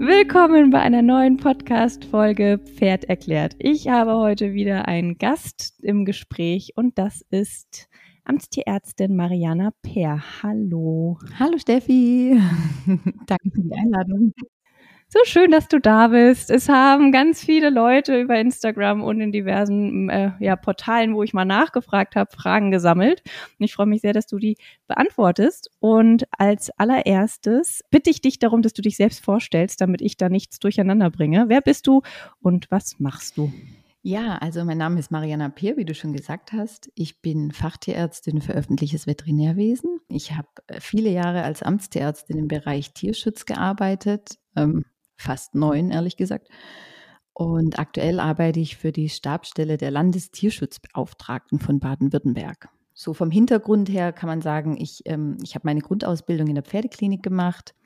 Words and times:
Willkommen 0.00 0.70
bei 0.70 0.80
einer 0.80 1.00
neuen 1.00 1.38
Podcast-Folge 1.38 2.58
Pferd 2.58 3.04
erklärt. 3.04 3.54
Ich 3.58 3.88
habe 3.88 4.16
heute 4.16 4.52
wieder 4.52 4.86
einen 4.86 5.16
Gast 5.16 5.78
im 5.82 6.04
Gespräch 6.04 6.72
und 6.76 6.98
das 6.98 7.22
ist 7.30 7.88
Amtstierärztin 8.24 9.16
Mariana 9.16 9.72
Peer. 9.82 10.22
Hallo. 10.42 11.18
Hallo 11.38 11.56
Steffi. 11.56 12.38
Danke 13.26 13.50
für 13.50 13.62
die 13.62 13.72
Einladung. 13.72 14.34
So 15.10 15.20
schön, 15.24 15.50
dass 15.50 15.68
du 15.68 15.80
da 15.80 16.08
bist. 16.08 16.50
Es 16.50 16.68
haben 16.68 17.12
ganz 17.12 17.42
viele 17.42 17.70
Leute 17.70 18.20
über 18.20 18.38
Instagram 18.38 19.02
und 19.02 19.22
in 19.22 19.32
diversen 19.32 20.10
äh, 20.10 20.32
ja, 20.38 20.54
Portalen, 20.54 21.14
wo 21.14 21.22
ich 21.22 21.32
mal 21.32 21.46
nachgefragt 21.46 22.14
habe, 22.14 22.30
Fragen 22.30 22.70
gesammelt. 22.70 23.22
Und 23.58 23.64
ich 23.64 23.72
freue 23.72 23.86
mich 23.86 24.02
sehr, 24.02 24.12
dass 24.12 24.26
du 24.26 24.36
die 24.36 24.58
beantwortest. 24.86 25.70
Und 25.80 26.26
als 26.36 26.68
allererstes 26.78 27.80
bitte 27.88 28.10
ich 28.10 28.20
dich 28.20 28.38
darum, 28.38 28.60
dass 28.60 28.74
du 28.74 28.82
dich 28.82 28.98
selbst 28.98 29.24
vorstellst, 29.24 29.80
damit 29.80 30.02
ich 30.02 30.18
da 30.18 30.28
nichts 30.28 30.58
durcheinander 30.58 31.08
bringe. 31.08 31.46
Wer 31.48 31.62
bist 31.62 31.86
du 31.86 32.02
und 32.42 32.70
was 32.70 33.00
machst 33.00 33.38
du? 33.38 33.50
Ja, 34.02 34.36
also 34.36 34.62
mein 34.66 34.78
Name 34.78 35.00
ist 35.00 35.10
Mariana 35.10 35.48
Peer, 35.48 35.78
wie 35.78 35.86
du 35.86 35.94
schon 35.94 36.12
gesagt 36.12 36.52
hast. 36.52 36.90
Ich 36.94 37.22
bin 37.22 37.52
Fachtierärztin 37.52 38.42
für 38.42 38.52
öffentliches 38.52 39.06
Veterinärwesen. 39.06 40.00
Ich 40.08 40.32
habe 40.32 40.48
äh, 40.66 40.80
viele 40.80 41.08
Jahre 41.08 41.44
als 41.44 41.62
Amtstierärztin 41.62 42.36
im 42.36 42.48
Bereich 42.48 42.92
Tierschutz 42.92 43.46
gearbeitet. 43.46 44.38
Ähm, 44.54 44.84
fast 45.18 45.54
neun, 45.54 45.90
ehrlich 45.90 46.16
gesagt. 46.16 46.48
Und 47.34 47.78
aktuell 47.78 48.18
arbeite 48.18 48.58
ich 48.58 48.76
für 48.76 48.90
die 48.90 49.08
Stabstelle 49.08 49.76
der 49.76 49.90
Landestierschutzbeauftragten 49.90 51.60
von 51.60 51.78
Baden-Württemberg. 51.78 52.68
So 52.94 53.14
vom 53.14 53.30
Hintergrund 53.30 53.88
her 53.88 54.12
kann 54.12 54.28
man 54.28 54.40
sagen, 54.40 54.76
ich, 54.76 55.02
ähm, 55.04 55.36
ich 55.42 55.54
habe 55.54 55.66
meine 55.66 55.80
Grundausbildung 55.80 56.48
in 56.48 56.56
der 56.56 56.64
Pferdeklinik 56.64 57.22
gemacht. 57.22 57.76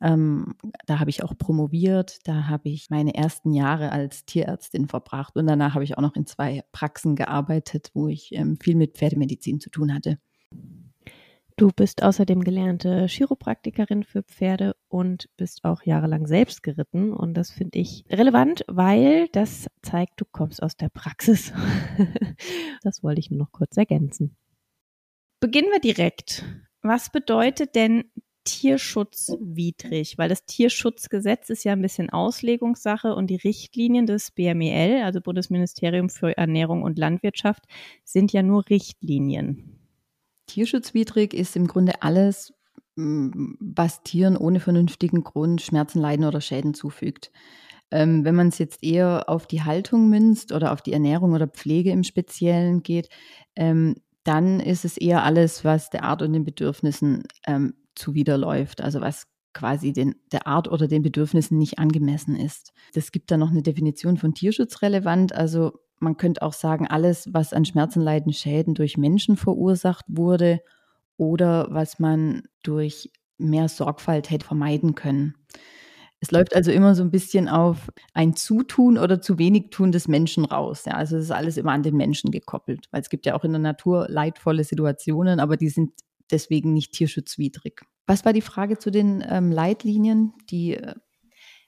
Ähm, 0.00 0.54
da 0.86 1.00
habe 1.00 1.10
ich 1.10 1.24
auch 1.24 1.36
promoviert. 1.36 2.18
Da 2.24 2.46
habe 2.46 2.68
ich 2.68 2.88
meine 2.88 3.14
ersten 3.14 3.52
Jahre 3.52 3.90
als 3.90 4.26
Tierärztin 4.26 4.86
verbracht. 4.86 5.34
Und 5.36 5.48
danach 5.48 5.74
habe 5.74 5.82
ich 5.82 5.98
auch 5.98 6.02
noch 6.02 6.14
in 6.14 6.26
zwei 6.26 6.62
Praxen 6.70 7.16
gearbeitet, 7.16 7.90
wo 7.94 8.06
ich 8.06 8.30
ähm, 8.32 8.58
viel 8.60 8.76
mit 8.76 8.96
Pferdemedizin 8.96 9.58
zu 9.58 9.70
tun 9.70 9.92
hatte. 9.92 10.18
Du 11.56 11.70
bist 11.70 12.02
außerdem 12.02 12.42
gelernte 12.42 13.06
Chiropraktikerin 13.06 14.02
für 14.02 14.24
Pferde 14.24 14.74
und 14.88 15.28
bist 15.36 15.64
auch 15.64 15.84
jahrelang 15.84 16.26
selbst 16.26 16.64
geritten. 16.64 17.12
Und 17.12 17.34
das 17.34 17.52
finde 17.52 17.78
ich 17.78 18.04
relevant, 18.10 18.64
weil 18.66 19.28
das 19.28 19.68
zeigt, 19.80 20.20
du 20.20 20.24
kommst 20.24 20.60
aus 20.60 20.76
der 20.76 20.88
Praxis. 20.88 21.52
das 22.82 23.04
wollte 23.04 23.20
ich 23.20 23.30
nur 23.30 23.38
noch 23.38 23.52
kurz 23.52 23.76
ergänzen. 23.76 24.36
Beginnen 25.38 25.70
wir 25.70 25.78
direkt. 25.78 26.44
Was 26.82 27.12
bedeutet 27.12 27.76
denn 27.76 28.10
tierschutzwidrig? 28.42 30.18
Weil 30.18 30.28
das 30.28 30.46
Tierschutzgesetz 30.46 31.50
ist 31.50 31.62
ja 31.62 31.72
ein 31.72 31.82
bisschen 31.82 32.10
Auslegungssache 32.10 33.14
und 33.14 33.28
die 33.28 33.36
Richtlinien 33.36 34.06
des 34.06 34.32
BMEL, 34.32 35.04
also 35.04 35.20
Bundesministerium 35.20 36.10
für 36.10 36.36
Ernährung 36.36 36.82
und 36.82 36.98
Landwirtschaft, 36.98 37.62
sind 38.02 38.32
ja 38.32 38.42
nur 38.42 38.68
Richtlinien. 38.68 39.83
Tierschutzwidrig 40.46 41.34
ist 41.34 41.56
im 41.56 41.66
Grunde 41.66 42.02
alles, 42.02 42.52
was 42.96 44.02
Tieren 44.02 44.36
ohne 44.36 44.60
vernünftigen 44.60 45.24
Grund 45.24 45.62
Schmerzen, 45.62 46.00
Leiden 46.00 46.24
oder 46.24 46.40
Schäden 46.40 46.74
zufügt. 46.74 47.32
Ähm, 47.90 48.24
wenn 48.24 48.34
man 48.34 48.48
es 48.48 48.58
jetzt 48.58 48.82
eher 48.82 49.28
auf 49.28 49.46
die 49.46 49.62
Haltung 49.62 50.08
münzt 50.08 50.52
oder 50.52 50.72
auf 50.72 50.82
die 50.82 50.92
Ernährung 50.92 51.32
oder 51.32 51.46
Pflege 51.46 51.90
im 51.90 52.02
Speziellen 52.02 52.82
geht, 52.82 53.08
ähm, 53.56 53.96
dann 54.24 54.58
ist 54.58 54.84
es 54.84 54.96
eher 54.96 55.22
alles, 55.22 55.64
was 55.64 55.90
der 55.90 56.04
Art 56.04 56.22
und 56.22 56.32
den 56.32 56.44
Bedürfnissen 56.44 57.24
ähm, 57.46 57.74
zuwiderläuft, 57.94 58.80
also 58.80 59.00
was 59.00 59.26
quasi 59.52 59.92
den, 59.92 60.16
der 60.32 60.46
Art 60.46 60.68
oder 60.68 60.88
den 60.88 61.02
Bedürfnissen 61.02 61.58
nicht 61.58 61.78
angemessen 61.78 62.34
ist. 62.36 62.72
Es 62.94 63.12
gibt 63.12 63.30
da 63.30 63.36
noch 63.36 63.50
eine 63.50 63.62
Definition 63.62 64.16
von 64.16 64.34
tierschutzrelevant, 64.34 65.32
also 65.32 65.78
man 66.00 66.16
könnte 66.16 66.42
auch 66.42 66.52
sagen, 66.52 66.86
alles, 66.86 67.32
was 67.32 67.52
an 67.52 67.64
Schmerzen, 67.64 68.00
Leiden, 68.00 68.32
Schäden 68.32 68.74
durch 68.74 68.96
Menschen 68.96 69.36
verursacht 69.36 70.04
wurde 70.08 70.60
oder 71.16 71.68
was 71.70 71.98
man 71.98 72.42
durch 72.62 73.10
mehr 73.38 73.68
Sorgfalt 73.68 74.30
hätte 74.30 74.46
vermeiden 74.46 74.94
können. 74.94 75.34
Es 76.20 76.30
läuft 76.30 76.56
also 76.56 76.70
immer 76.70 76.94
so 76.94 77.02
ein 77.02 77.10
bisschen 77.10 77.48
auf 77.48 77.90
ein 78.14 78.34
Zutun 78.34 78.96
oder 78.96 79.20
zu 79.20 79.38
wenig 79.38 79.70
Tun 79.70 79.92
des 79.92 80.08
Menschen 80.08 80.46
raus. 80.46 80.84
Ja, 80.86 80.94
also 80.94 81.16
es 81.16 81.24
ist 81.24 81.30
alles 81.30 81.58
immer 81.58 81.72
an 81.72 81.82
den 81.82 81.96
Menschen 81.96 82.30
gekoppelt, 82.30 82.88
weil 82.92 83.02
es 83.02 83.10
gibt 83.10 83.26
ja 83.26 83.34
auch 83.34 83.44
in 83.44 83.52
der 83.52 83.60
Natur 83.60 84.06
leidvolle 84.08 84.64
Situationen, 84.64 85.38
aber 85.38 85.58
die 85.58 85.68
sind 85.68 85.92
deswegen 86.30 86.72
nicht 86.72 86.92
tierschutzwidrig. 86.92 87.82
Was 88.06 88.24
war 88.24 88.32
die 88.32 88.40
Frage 88.40 88.78
zu 88.78 88.90
den 88.90 89.22
ähm, 89.28 89.52
Leitlinien, 89.52 90.32
die 90.50 90.76
äh, 90.76 90.94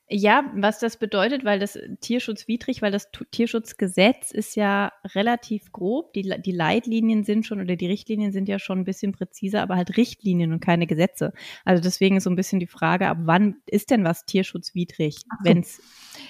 ja, 0.09 0.45
was 0.55 0.79
das 0.79 0.99
bedeutet, 0.99 1.45
weil 1.45 1.59
das 1.59 1.79
tierschutzwidrig, 2.01 2.81
weil 2.81 2.93
das 2.93 3.11
Tierschutzgesetz 3.33 4.31
ist 4.31 4.55
ja 4.55 4.93
relativ 5.15 5.73
grob. 5.73 6.13
Die, 6.13 6.23
die 6.23 6.53
Leitlinien 6.53 7.25
sind 7.25 7.45
schon 7.45 7.61
oder 7.61 7.75
die 7.75 7.89
Richtlinien 7.89 8.31
sind 8.31 8.49
ja 8.49 8.61
schon 8.61 8.79
ein 8.79 8.85
bisschen 8.85 9.11
präziser, 9.11 9.63
aber 9.63 9.75
halt 9.75 9.97
Richtlinien 9.97 10.53
und 10.53 10.61
keine 10.61 10.87
Gesetze. 10.87 11.33
Also 11.65 11.83
deswegen 11.83 12.17
ist 12.17 12.25
so 12.25 12.31
ein 12.31 12.37
bisschen 12.37 12.61
die 12.61 12.69
Frage, 12.69 13.09
ab 13.09 13.19
wann 13.23 13.57
ist 13.67 13.91
denn 13.91 14.05
was 14.05 14.25
tierschutzwidrig, 14.27 15.17
so. 15.17 15.25
wenn's 15.43 15.81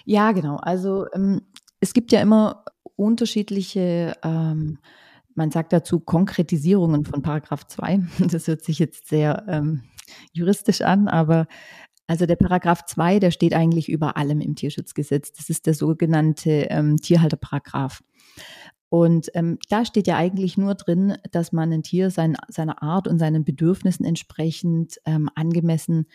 Ja, 0.07 0.33
genau. 0.33 0.57
Also 0.57 1.07
ähm, 1.13 1.43
es 1.81 1.93
gibt 1.93 2.13
ja 2.13 2.23
immer 2.23 2.65
unterschiedliche 2.97 4.15
ähm, 4.23 4.79
man 5.37 5.51
sagt 5.51 5.75
dazu 5.75 6.01
Konkretisierungen 6.01 7.05
von 7.05 7.21
Paragraph 7.23 7.67
2. 7.67 8.01
Das 8.31 8.49
hört 8.49 8.65
sich 8.65 8.79
jetzt 8.79 9.09
sehr 9.09 9.45
ähm, 9.49 9.83
juristisch 10.33 10.81
an, 10.81 11.09
aber 11.09 11.47
also 12.07 12.27
der 12.27 12.37
Paragraph 12.37 12.85
2, 12.87 13.19
der 13.19 13.31
steht 13.31 13.55
eigentlich 13.55 13.89
über 13.89 14.17
allem 14.17 14.41
im 14.41 14.55
Tierschutzgesetz. 14.55 15.33
Das 15.33 15.51
ist 15.51 15.67
der 15.67 15.75
sogenannte 15.75 16.67
ähm, 16.71 16.97
Tierhalterparagraph. 16.97 18.03
Und 18.89 19.31
ähm, 19.35 19.59
da 19.69 19.85
steht 19.85 20.07
ja 20.07 20.17
eigentlich 20.17 20.57
nur 20.57 20.75
drin, 20.75 21.17
dass 21.33 21.53
man 21.53 21.73
ein 21.73 21.83
Tier 21.83 22.11
sein, 22.11 22.37
seiner 22.49 22.83
Art 22.83 23.09
und 23.09 23.19
seinen 23.19 23.45
Bedürfnissen 23.45 24.07
entsprechend 24.07 25.01
ähm, 25.05 25.29
angemessen 25.35 26.07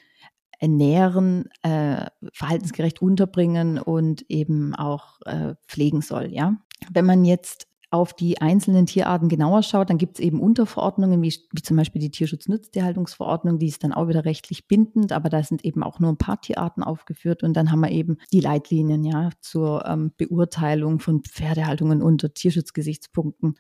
ernähren, 0.60 1.50
äh, 1.64 2.06
verhaltensgerecht 2.34 3.02
unterbringen 3.02 3.80
und 3.80 4.24
eben 4.30 4.76
auch 4.76 5.20
äh, 5.26 5.56
pflegen 5.68 6.02
soll. 6.02 6.28
Ja, 6.32 6.56
wenn 6.92 7.06
man 7.06 7.26
jetzt 7.26 7.68
auf 7.92 8.14
die 8.14 8.40
einzelnen 8.42 8.86
Tierarten 8.86 9.28
genauer 9.28 9.64
schaut, 9.64 9.90
dann 9.90 9.98
gibt 9.98 10.18
es 10.18 10.26
eben 10.26 10.40
Unterverordnungen, 10.40 11.22
wie, 11.22 11.36
wie 11.52 11.62
zum 11.62 11.76
Beispiel 11.76 12.02
die 12.02 12.10
Tierschutznutztierhaltungsverordnung, 12.10 13.60
die 13.60 13.68
ist 13.68 13.84
dann 13.84 13.92
auch 13.92 14.08
wieder 14.08 14.24
rechtlich 14.24 14.66
bindend, 14.66 15.12
aber 15.12 15.28
da 15.28 15.44
sind 15.44 15.66
eben 15.66 15.84
auch 15.84 16.00
nur 16.00 16.10
ein 16.10 16.18
paar 16.18 16.40
Tierarten 16.40 16.84
aufgeführt 16.84 17.44
und 17.44 17.54
dann 17.54 17.70
haben 17.70 17.82
wir 17.82 17.92
eben 17.92 18.18
die 18.32 18.40
Leitlinien 18.40 19.04
ja 19.04 19.30
zur 19.42 19.86
ähm, 19.86 20.14
Beurteilung 20.16 21.00
von 21.00 21.22
Pferdehaltungen 21.22 22.02
unter 22.02 22.34
Tierschutzgesichtspunkten. 22.34 23.56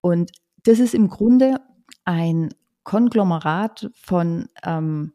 Und 0.00 0.32
das 0.64 0.80
ist 0.80 0.94
im 0.94 1.08
Grunde 1.08 1.60
ein 2.04 2.48
Konglomerat 2.82 3.90
von 3.94 4.48
ähm, 4.64 5.12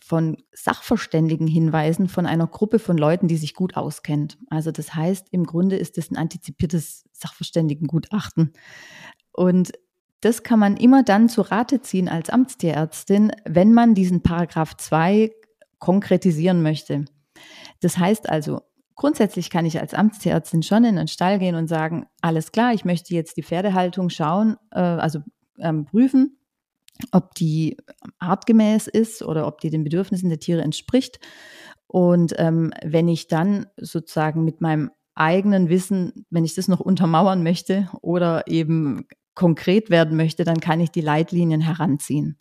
von 0.00 0.36
Sachverständigenhinweisen 0.52 2.08
von 2.08 2.26
einer 2.26 2.46
Gruppe 2.46 2.78
von 2.78 2.96
Leuten, 2.96 3.28
die 3.28 3.36
sich 3.36 3.54
gut 3.54 3.76
auskennt. 3.76 4.38
Also 4.48 4.70
das 4.70 4.94
heißt, 4.94 5.28
im 5.30 5.44
Grunde 5.44 5.76
ist 5.76 5.98
es 5.98 6.10
ein 6.10 6.16
antizipiertes 6.16 7.04
Sachverständigengutachten. 7.12 8.52
Und 9.32 9.72
das 10.20 10.42
kann 10.42 10.58
man 10.58 10.76
immer 10.76 11.02
dann 11.02 11.28
zu 11.28 11.42
Rate 11.42 11.82
ziehen 11.82 12.08
als 12.08 12.30
Amtstierärztin, 12.30 13.32
wenn 13.44 13.74
man 13.74 13.94
diesen 13.94 14.22
Paragraph 14.22 14.76
2 14.76 15.30
konkretisieren 15.78 16.62
möchte. 16.62 17.04
Das 17.80 17.98
heißt 17.98 18.30
also, 18.30 18.62
grundsätzlich 18.94 19.50
kann 19.50 19.66
ich 19.66 19.80
als 19.80 19.92
Amtstierärztin 19.92 20.62
schon 20.62 20.84
in 20.84 20.96
den 20.96 21.08
Stall 21.08 21.38
gehen 21.38 21.56
und 21.56 21.66
sagen, 21.66 22.06
alles 22.22 22.52
klar, 22.52 22.72
ich 22.72 22.84
möchte 22.84 23.14
jetzt 23.14 23.36
die 23.36 23.42
Pferdehaltung 23.42 24.08
schauen, 24.08 24.56
äh, 24.70 24.80
also 24.80 25.20
ähm, 25.58 25.84
prüfen 25.84 26.38
ob 27.12 27.34
die 27.34 27.76
artgemäß 28.18 28.86
ist 28.86 29.22
oder 29.22 29.46
ob 29.46 29.60
die 29.60 29.70
den 29.70 29.84
Bedürfnissen 29.84 30.28
der 30.28 30.38
Tiere 30.38 30.62
entspricht. 30.62 31.18
Und 31.86 32.34
ähm, 32.38 32.72
wenn 32.84 33.08
ich 33.08 33.28
dann 33.28 33.66
sozusagen 33.76 34.44
mit 34.44 34.60
meinem 34.60 34.90
eigenen 35.14 35.68
Wissen, 35.68 36.26
wenn 36.30 36.44
ich 36.44 36.54
das 36.54 36.68
noch 36.68 36.80
untermauern 36.80 37.42
möchte 37.42 37.88
oder 38.02 38.46
eben 38.48 39.06
konkret 39.34 39.90
werden 39.90 40.16
möchte, 40.16 40.44
dann 40.44 40.60
kann 40.60 40.80
ich 40.80 40.90
die 40.90 41.00
Leitlinien 41.00 41.60
heranziehen. 41.60 42.38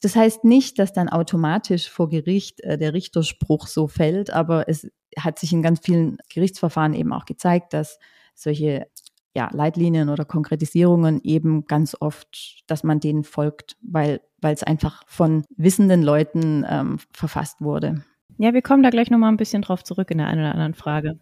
Das 0.00 0.16
heißt 0.16 0.44
nicht, 0.44 0.78
dass 0.78 0.92
dann 0.92 1.08
automatisch 1.08 1.88
vor 1.88 2.08
Gericht 2.08 2.60
äh, 2.60 2.76
der 2.76 2.92
Richterspruch 2.92 3.66
so 3.66 3.88
fällt, 3.88 4.30
aber 4.30 4.68
es 4.68 4.88
hat 5.18 5.38
sich 5.38 5.52
in 5.52 5.62
ganz 5.62 5.80
vielen 5.82 6.18
Gerichtsverfahren 6.32 6.94
eben 6.94 7.12
auch 7.12 7.24
gezeigt, 7.24 7.72
dass 7.72 7.98
solche 8.34 8.86
ja, 9.34 9.48
Leitlinien 9.52 10.08
oder 10.08 10.24
Konkretisierungen 10.24 11.20
eben 11.22 11.66
ganz 11.66 11.96
oft, 11.98 12.62
dass 12.66 12.84
man 12.84 13.00
denen 13.00 13.24
folgt, 13.24 13.76
weil 13.80 14.20
es 14.42 14.62
einfach 14.62 15.02
von 15.06 15.44
wissenden 15.56 16.02
Leuten 16.02 16.64
ähm, 16.68 16.98
verfasst 17.12 17.60
wurde. 17.60 18.04
Ja, 18.36 18.52
wir 18.52 18.62
kommen 18.62 18.82
da 18.82 18.90
gleich 18.90 19.10
nochmal 19.10 19.30
ein 19.30 19.36
bisschen 19.36 19.62
drauf 19.62 19.84
zurück 19.84 20.10
in 20.10 20.18
der 20.18 20.26
einen 20.26 20.40
oder 20.40 20.52
anderen 20.52 20.74
Frage. 20.74 21.20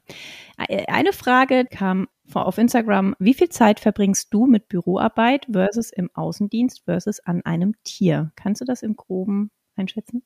Eine 0.56 1.12
Frage 1.12 1.67
kam 1.67 2.09
auf 2.32 2.56
Instagram. 2.56 3.14
Wie 3.19 3.35
viel 3.35 3.50
Zeit 3.50 3.81
verbringst 3.81 4.32
du 4.32 4.47
mit 4.47 4.69
Büroarbeit 4.69 5.47
versus 5.50 5.91
im 5.91 6.11
Außendienst 6.14 6.85
versus 6.85 7.20
an 7.20 7.43
einem 7.44 7.75
Tier? 7.85 8.32
Kannst 8.37 8.62
du 8.62 8.64
das 8.64 8.82
im 8.82 8.97
Groben 8.97 9.50
einschätzen? 9.76 10.23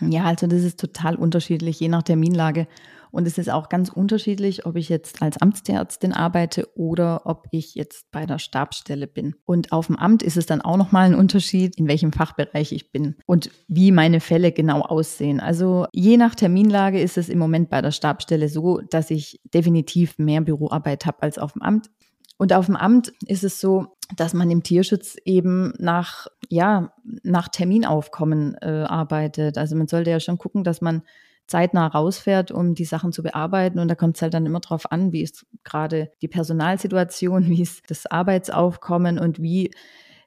Ja, 0.00 0.24
also 0.24 0.46
das 0.46 0.62
ist 0.62 0.80
total 0.80 1.16
unterschiedlich, 1.16 1.78
je 1.80 1.88
nach 1.88 2.02
Terminlage. 2.02 2.66
Und 3.12 3.26
es 3.26 3.36
ist 3.36 3.50
auch 3.50 3.68
ganz 3.68 3.90
unterschiedlich, 3.90 4.64
ob 4.64 4.74
ich 4.76 4.88
jetzt 4.88 5.20
als 5.20 5.36
Amtstierärztin 5.36 6.14
arbeite 6.14 6.66
oder 6.74 7.26
ob 7.26 7.46
ich 7.50 7.74
jetzt 7.74 8.10
bei 8.10 8.24
der 8.24 8.38
Stabsstelle 8.38 9.06
bin. 9.06 9.36
Und 9.44 9.70
auf 9.70 9.88
dem 9.88 9.96
Amt 9.96 10.22
ist 10.22 10.38
es 10.38 10.46
dann 10.46 10.62
auch 10.62 10.78
nochmal 10.78 11.04
ein 11.04 11.14
Unterschied, 11.14 11.76
in 11.76 11.88
welchem 11.88 12.12
Fachbereich 12.12 12.72
ich 12.72 12.90
bin 12.90 13.16
und 13.26 13.50
wie 13.68 13.92
meine 13.92 14.20
Fälle 14.20 14.50
genau 14.50 14.80
aussehen. 14.80 15.40
Also 15.40 15.86
je 15.92 16.16
nach 16.16 16.34
Terminlage 16.34 17.00
ist 17.00 17.18
es 17.18 17.28
im 17.28 17.38
Moment 17.38 17.68
bei 17.68 17.82
der 17.82 17.90
Stabsstelle 17.90 18.48
so, 18.48 18.80
dass 18.80 19.10
ich 19.10 19.40
definitiv 19.52 20.18
mehr 20.18 20.40
Büroarbeit 20.40 21.04
habe 21.04 21.22
als 21.22 21.36
auf 21.36 21.52
dem 21.52 21.60
Amt. 21.60 21.90
Und 22.38 22.54
auf 22.54 22.66
dem 22.66 22.76
Amt 22.76 23.12
ist 23.26 23.44
es 23.44 23.60
so, 23.60 23.94
dass 24.16 24.34
man 24.34 24.50
im 24.50 24.62
Tierschutz 24.62 25.16
eben 25.24 25.74
nach, 25.78 26.26
ja, 26.48 26.92
nach 27.22 27.48
Terminaufkommen 27.48 28.56
äh, 28.60 28.84
arbeitet. 28.88 29.58
Also 29.58 29.76
man 29.76 29.88
sollte 29.88 30.10
ja 30.10 30.20
schon 30.20 30.38
gucken, 30.38 30.64
dass 30.64 30.80
man 30.80 31.02
zeitnah 31.46 31.86
rausfährt, 31.86 32.50
um 32.50 32.74
die 32.74 32.84
Sachen 32.84 33.12
zu 33.12 33.22
bearbeiten. 33.22 33.78
Und 33.78 33.88
da 33.88 33.94
kommt 33.94 34.16
es 34.16 34.22
halt 34.22 34.34
dann 34.34 34.46
immer 34.46 34.60
drauf 34.60 34.90
an, 34.90 35.12
wie 35.12 35.22
ist 35.22 35.46
gerade 35.64 36.10
die 36.22 36.28
Personalsituation, 36.28 37.46
wie 37.48 37.62
ist 37.62 37.90
das 37.90 38.06
Arbeitsaufkommen 38.06 39.18
und 39.18 39.40
wie, 39.40 39.70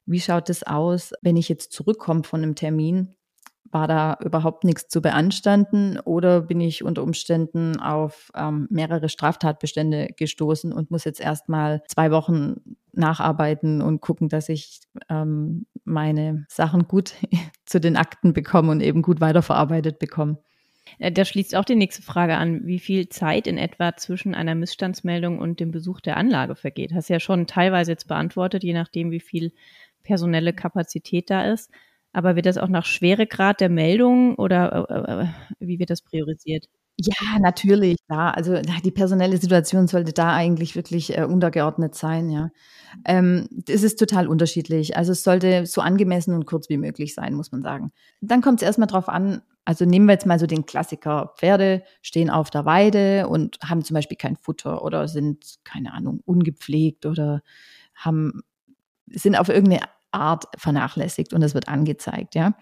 wie 0.06 0.20
schaut 0.20 0.50
es 0.50 0.64
aus, 0.64 1.14
wenn 1.22 1.38
ich 1.38 1.50
jetzt 1.50 1.72
zurückkomme 1.72 2.24
von 2.24 2.44
einem 2.44 2.56
Termin 2.56 3.16
war 3.76 3.90
da 3.90 4.18
überhaupt 4.24 4.64
nichts 4.64 4.88
zu 4.88 5.02
beanstanden 5.02 6.00
oder 6.00 6.40
bin 6.40 6.62
ich 6.62 6.82
unter 6.82 7.04
Umständen 7.04 7.78
auf 7.78 8.32
ähm, 8.34 8.68
mehrere 8.70 9.10
Straftatbestände 9.10 10.14
gestoßen 10.16 10.72
und 10.72 10.92
muss 10.92 11.04
jetzt 11.04 11.20
erstmal 11.20 11.84
zwei 11.90 12.10
Wochen 12.10 12.78
nacharbeiten 12.94 13.82
und 13.82 14.00
gucken, 14.00 14.30
dass 14.30 14.48
ich 14.48 14.80
ähm, 15.10 15.66
meine 15.84 16.46
Sachen 16.48 16.88
gut 16.88 17.16
zu 17.66 17.82
den 17.82 17.98
Akten 17.98 18.32
bekomme 18.32 18.72
und 18.72 18.80
eben 18.80 19.02
gut 19.02 19.20
weiterverarbeitet 19.20 20.00
bekomme. 20.00 20.38
Äh, 20.98 21.12
da 21.12 21.26
schließt 21.26 21.54
auch 21.54 21.66
die 21.66 21.76
nächste 21.76 22.02
Frage 22.02 22.38
an, 22.38 22.66
wie 22.66 22.80
viel 22.80 23.10
Zeit 23.10 23.46
in 23.46 23.58
etwa 23.58 23.98
zwischen 23.98 24.36
einer 24.36 24.56
Missstandsmeldung 24.56 25.38
und 25.38 25.60
dem 25.60 25.72
Besuch 25.72 26.00
der 26.00 26.16
Anlage 26.16 26.56
vergeht. 26.56 26.94
Hast 26.94 27.10
ja 27.10 27.20
schon 27.20 27.46
teilweise 27.46 27.92
jetzt 27.92 28.08
beantwortet, 28.08 28.64
je 28.64 28.74
nachdem, 28.74 29.12
wie 29.12 29.20
viel 29.20 29.52
personelle 30.04 30.54
Kapazität 30.54 31.30
da 31.30 31.52
ist. 31.52 31.70
Aber 32.16 32.38
wird 32.38 32.46
das 32.46 32.58
auch 32.58 32.70
nach 32.70 32.86
Schweregrad 32.86 33.60
der 33.60 33.68
Meldung 33.68 34.36
oder 34.36 34.88
äh, 34.90 35.24
äh, 35.24 35.28
wie 35.60 35.80
wird 35.80 35.90
das 35.90 36.02
priorisiert? 36.02 36.68
Ja, 36.98 37.40
natürlich, 37.42 37.98
ja. 38.10 38.32
Also 38.32 38.62
die 38.86 38.92
personelle 38.92 39.36
Situation 39.38 39.88
sollte 39.90 40.14
da 40.14 40.34
eigentlich 40.34 40.78
wirklich 40.78 41.18
äh, 41.18 41.26
untergeordnet 41.26 41.94
sein, 41.94 42.30
ja. 42.30 42.52
Ähm, 43.04 43.50
es 43.68 43.84
ist 43.84 44.00
total 44.00 44.30
unterschiedlich. 44.30 44.96
Also 44.96 45.12
es 45.12 45.24
sollte 45.24 45.66
so 45.66 45.82
angemessen 45.82 46.34
und 46.34 46.46
kurz 46.46 46.70
wie 46.70 46.78
möglich 46.78 47.14
sein, 47.14 47.34
muss 47.34 47.52
man 47.52 47.62
sagen. 47.62 47.92
Dann 48.22 48.42
kommt 48.42 48.62
es 48.62 48.66
erstmal 48.66 48.88
drauf 48.88 49.10
an, 49.10 49.42
also 49.66 49.84
nehmen 49.84 50.06
wir 50.06 50.14
jetzt 50.14 50.26
mal 50.26 50.40
so 50.40 50.48
den 50.48 50.66
Klassiker. 50.66 51.34
Pferde 51.38 51.84
stehen 52.02 52.30
auf 52.30 52.50
der 52.50 52.64
Weide 52.64 53.28
und 53.28 53.58
haben 53.62 53.84
zum 53.84 53.96
Beispiel 53.96 54.16
kein 54.18 54.38
Futter 54.38 54.86
oder 54.86 55.10
sind, 55.10 55.56
keine 55.66 55.94
Ahnung, 55.94 56.22
ungepflegt 56.24 57.06
oder 57.06 57.42
haben, 57.94 58.42
sind 59.08 59.38
auf 59.38 59.50
irgendeine 59.50 59.82
Art 60.16 60.46
vernachlässigt 60.58 61.34
und 61.34 61.42
das 61.42 61.54
wird 61.54 61.68
angezeigt, 61.68 62.36
ja. 62.36 62.56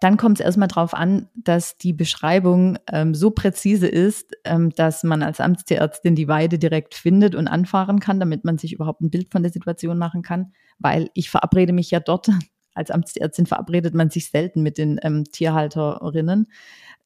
Dann 0.00 0.16
kommt 0.16 0.40
es 0.40 0.44
erstmal 0.44 0.68
darauf 0.68 0.94
an, 0.94 1.28
dass 1.34 1.76
die 1.76 1.92
Beschreibung 1.92 2.78
ähm, 2.90 3.14
so 3.14 3.30
präzise 3.30 3.86
ist, 3.86 4.36
ähm, 4.44 4.70
dass 4.70 5.02
man 5.04 5.22
als 5.22 5.40
Amtstierärztin 5.40 6.14
die 6.14 6.28
Weide 6.28 6.58
direkt 6.58 6.94
findet 6.94 7.34
und 7.34 7.48
anfahren 7.48 8.00
kann, 8.00 8.20
damit 8.20 8.44
man 8.44 8.58
sich 8.58 8.72
überhaupt 8.72 9.02
ein 9.02 9.10
Bild 9.10 9.30
von 9.30 9.42
der 9.42 9.52
Situation 9.52 9.98
machen 9.98 10.22
kann, 10.22 10.52
weil 10.78 11.10
ich 11.14 11.30
verabrede 11.30 11.72
mich 11.72 11.90
ja 11.90 12.00
dort. 12.00 12.28
Als 12.74 12.90
Amtstierärztin 12.90 13.46
verabredet 13.46 13.94
man 13.94 14.10
sich 14.10 14.28
selten 14.28 14.62
mit 14.62 14.76
den 14.76 15.00
ähm, 15.02 15.24
Tierhalterinnen, 15.24 16.50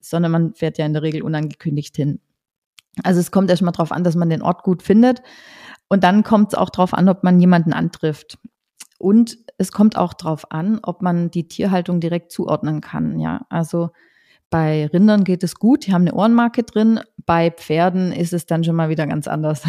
sondern 0.01 0.33
man 0.33 0.55
fährt 0.55 0.79
ja 0.79 0.87
in 0.87 0.95
der 0.95 1.03
Regel 1.03 1.23
unangekündigt 1.23 1.95
hin. 1.95 2.19
Also 3.05 3.21
es 3.21 3.31
kommt 3.31 3.51
erstmal 3.51 3.73
darauf 3.73 3.93
an, 3.93 4.03
dass 4.03 4.17
man 4.17 4.31
den 4.31 4.43
Ort 4.43 4.65
gut 4.65 4.83
findet. 4.83 5.23
Und 5.89 6.05
dann 6.05 6.23
kommt 6.23 6.53
es 6.53 6.59
auch 6.59 6.71
darauf 6.71 6.95
an, 6.95 7.09
ob 7.09 7.25
man 7.25 7.41
jemanden 7.41 7.73
antrifft. 7.73 8.39
Und 9.01 9.39
es 9.57 9.73
kommt 9.73 9.97
auch 9.97 10.13
darauf 10.13 10.53
an, 10.53 10.79
ob 10.83 11.01
man 11.01 11.31
die 11.31 11.49
Tierhaltung 11.49 12.01
direkt 12.01 12.31
zuordnen 12.31 12.83
kann. 12.83 13.19
Ja, 13.19 13.47
also 13.49 13.93
bei 14.51 14.89
Rindern 14.89 15.25
geht 15.25 15.43
es 15.43 15.55
gut, 15.55 15.87
die 15.87 15.95
haben 15.95 16.03
eine 16.03 16.13
Ohrenmarke 16.13 16.65
drin. 16.65 17.01
Bei 17.25 17.51
Pferden 17.51 18.13
ist 18.13 18.35
es 18.35 18.45
dann 18.45 18.63
schon 18.63 18.77
mal 18.77 18.91
wieder 18.91 19.07
ganz 19.07 19.27
anders. 19.27 19.63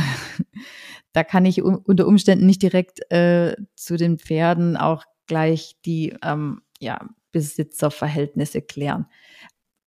da 1.13 1.23
kann 1.23 1.45
ich 1.45 1.63
unter 1.63 2.07
Umständen 2.07 2.45
nicht 2.45 2.61
direkt 2.61 3.09
äh, 3.09 3.55
zu 3.73 3.95
den 3.95 4.19
Pferden 4.19 4.75
auch 4.75 5.05
gleich 5.27 5.77
die 5.85 6.13
ähm, 6.23 6.61
ja, 6.81 6.99
Besitzerverhältnisse 7.31 8.61
klären. 8.61 9.05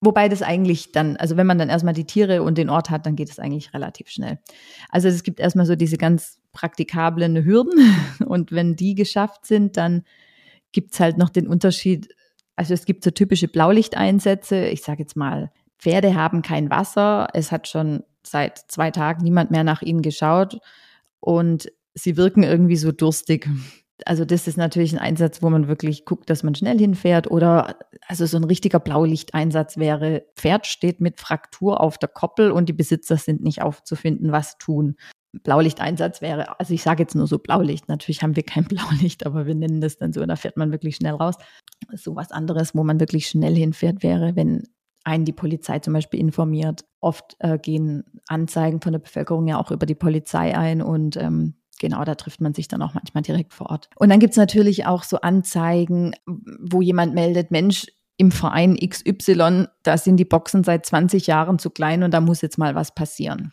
Wobei 0.05 0.29
das 0.29 0.43
eigentlich 0.43 0.93
dann, 0.93 1.17
also 1.17 1.37
wenn 1.37 1.47
man 1.47 1.59
dann 1.59 1.69
erstmal 1.69 1.95
die 1.95 2.05
Tiere 2.05 2.43
und 2.43 2.59
den 2.59 2.69
Ort 2.69 2.91
hat, 2.91 3.07
dann 3.07 3.17
geht 3.17 3.31
es 3.31 3.39
eigentlich 3.39 3.73
relativ 3.73 4.09
schnell. 4.09 4.39
Also 4.91 5.09
es 5.09 5.23
gibt 5.23 5.41
erstmal 5.41 5.67
so 5.67 5.77
diese 5.77 5.97
ganz 5.97 6.39
praktikablen 6.53 7.45
Hürden. 7.45 7.95
Und 8.27 8.53
wenn 8.53 8.77
die 8.77 8.95
geschafft 8.95 9.45
sind, 9.47 9.77
dann 9.77 10.05
gibt's 10.73 11.01
halt 11.01 11.19
noch 11.19 11.29
den 11.29 11.47
Unterschied, 11.47 12.15
also 12.57 12.75
es 12.75 12.85
gibt 12.85 13.05
so 13.05 13.11
typische 13.11 13.49
Blaulichteinsätze, 13.49 14.67
ich 14.67 14.83
sage 14.83 15.03
jetzt 15.03 15.17
mal, 15.17 15.51
Pferde 15.79 16.15
haben 16.15 16.43
kein 16.43 16.71
Wasser, 16.71 17.29
es 17.35 17.53
hat 17.53 17.69
schon 17.69 18.05
seit 18.23 18.59
zwei 18.69 18.91
Tagen 18.91 19.23
niemand 19.23 19.51
mehr 19.51 19.65
nach 19.65 19.83
ihnen 19.83 20.03
geschaut. 20.03 20.59
Und 21.21 21.71
sie 21.95 22.17
wirken 22.17 22.43
irgendwie 22.43 22.77
so 22.77 22.93
durstig 22.93 23.49
also 24.05 24.25
das 24.25 24.49
ist 24.49 24.57
natürlich 24.57 24.93
ein 24.93 24.99
Einsatz, 24.99 25.43
wo 25.43 25.51
man 25.51 25.69
wirklich 25.69 26.05
guckt, 26.05 26.29
dass 26.29 26.43
man 26.43 26.55
schnell 26.55 26.79
hinfährt 26.79 27.31
oder 27.31 27.77
also 28.09 28.27
so 28.27 28.37
ein 28.37 28.45
richtiger 28.45 28.81
Blaulichteinsatz 28.81 29.77
wäre, 29.77 30.25
Pferd 30.37 30.67
steht 30.67 31.01
mit 31.01 31.21
Fraktur 31.21 31.81
auf 31.81 31.99
der 31.99 32.09
Koppel 32.09 32.51
und 32.51 32.69
die 32.69 32.73
Besitzer 32.73 33.17
sind 33.17 33.43
nicht 33.43 33.63
aufzufinden, 33.63 34.33
was 34.33 34.59
tun. 34.59 34.97
Blaulichteinsatz 35.33 36.21
wäre, 36.23 36.59
also 36.61 36.75
ich 36.75 36.83
sage 36.83 37.03
jetzt 37.03 37.15
nur 37.15 37.27
so 37.27 37.39
Blaulicht, 37.39 37.89
natürlich 37.89 38.23
haben 38.23 38.37
wir 38.37 38.45
kein 38.45 38.65
Blaulicht, 38.69 39.27
aber 39.27 39.47
wir 39.47 39.55
nennen 39.55 39.81
das 39.81 39.97
dann 39.97 40.13
so, 40.13 40.25
da 40.25 40.37
fährt 40.37 40.57
man 40.57 40.73
wirklich 40.73 40.97
schnell 40.97 41.15
raus. 41.15 41.37
So 41.93 42.17
was 42.17 42.31
anderes, 42.31 42.75
wo 42.75 42.85
man 42.85 43.01
wirklich 43.01 43.29
schnell 43.29 43.55
hinfährt, 43.55 44.03
wäre, 44.03 44.37
wenn 44.37 44.65
einen 45.05 45.25
die 45.25 45.33
Polizei 45.33 45.79
zum 45.81 45.93
Beispiel 45.93 46.19
informiert. 46.19 46.85
Oft 47.01 47.37
äh, 47.41 47.59
gehen 47.59 48.05
Anzeigen 48.27 48.81
von 48.81 48.93
der 48.93 49.01
Bevölkerung 49.01 49.47
ja 49.47 49.61
auch 49.61 49.71
über 49.71 49.87
die 49.87 49.95
Polizei 49.95 50.57
ein 50.57 50.81
und 50.81 51.17
ähm, 51.17 51.57
genau, 51.85 52.03
da 52.05 52.15
trifft 52.15 52.41
man 52.41 52.55
sich 52.55 52.67
dann 52.67 52.81
auch 52.81 52.95
manchmal 52.95 53.23
direkt 53.23 53.53
vor 53.53 53.69
Ort. 53.69 53.91
Und 53.97 54.09
dann 54.09 54.21
gibt's 54.21 54.39
natürlich 54.39 54.87
auch 54.87 55.03
so 55.03 55.21
Anzeigen, 55.21 56.15
wo 56.25 56.81
jemand 56.81 57.15
meldet, 57.15 57.51
Mensch, 57.51 57.87
im 58.17 58.31
Verein 58.31 58.77
XY, 58.77 59.67
da 59.83 59.99
sind 59.99 60.17
die 60.17 60.25
Boxen 60.25 60.65
seit 60.65 60.87
20 60.87 61.27
Jahren 61.27 61.59
zu 61.59 61.69
klein 61.69 62.03
und 62.03 62.15
da 62.15 62.21
muss 62.21 62.41
jetzt 62.41 62.59
mal 62.59 62.75
was 62.75 62.95
passieren. 62.95 63.53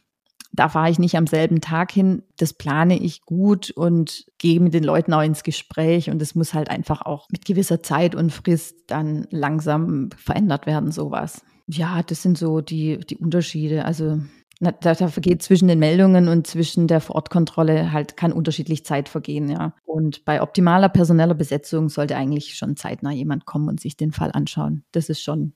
Da 0.53 0.69
fahre 0.69 0.89
ich 0.89 0.99
nicht 0.99 1.17
am 1.17 1.27
selben 1.27 1.59
Tag 1.59 1.91
hin, 1.91 2.23
das 2.37 2.53
plane 2.53 2.97
ich 2.97 3.21
gut 3.23 3.71
und 3.71 4.25
gehe 4.37 4.59
mit 4.59 4.73
den 4.73 4.83
Leuten 4.83 5.13
auch 5.13 5.23
ins 5.23 5.43
Gespräch 5.43 6.09
und 6.09 6.21
es 6.21 6.35
muss 6.35 6.53
halt 6.53 6.69
einfach 6.69 7.01
auch 7.01 7.27
mit 7.31 7.43
gewisser 7.43 7.83
Zeit 7.83 8.15
und 8.15 8.31
Frist 8.31 8.75
dann 8.87 9.27
langsam 9.31 10.09
verändert 10.15 10.67
werden, 10.67 10.91
sowas. 10.91 11.41
Ja, 11.67 12.01
das 12.03 12.21
sind 12.21 12.37
so 12.37 12.61
die, 12.61 12.99
die 12.99 13.17
Unterschiede. 13.17 13.83
Also 13.83 14.19
na, 14.63 14.71
da, 14.71 14.93
da 14.93 15.07
vergeht 15.07 15.41
zwischen 15.41 15.67
den 15.67 15.79
Meldungen 15.79 16.27
und 16.27 16.45
zwischen 16.45 16.85
der 16.87 17.01
Vorortkontrolle 17.01 17.91
halt 17.91 18.15
kann 18.15 18.31
unterschiedlich 18.31 18.85
Zeit 18.85 19.09
vergehen, 19.09 19.49
ja. 19.49 19.73
Und 19.85 20.23
bei 20.23 20.39
optimaler 20.43 20.87
personeller 20.87 21.33
Besetzung 21.33 21.89
sollte 21.89 22.15
eigentlich 22.15 22.55
schon 22.55 22.77
zeitnah 22.77 23.11
jemand 23.11 23.47
kommen 23.47 23.67
und 23.69 23.81
sich 23.81 23.97
den 23.97 24.11
Fall 24.11 24.31
anschauen. 24.31 24.83
Das 24.91 25.09
ist 25.09 25.23
schon 25.23 25.53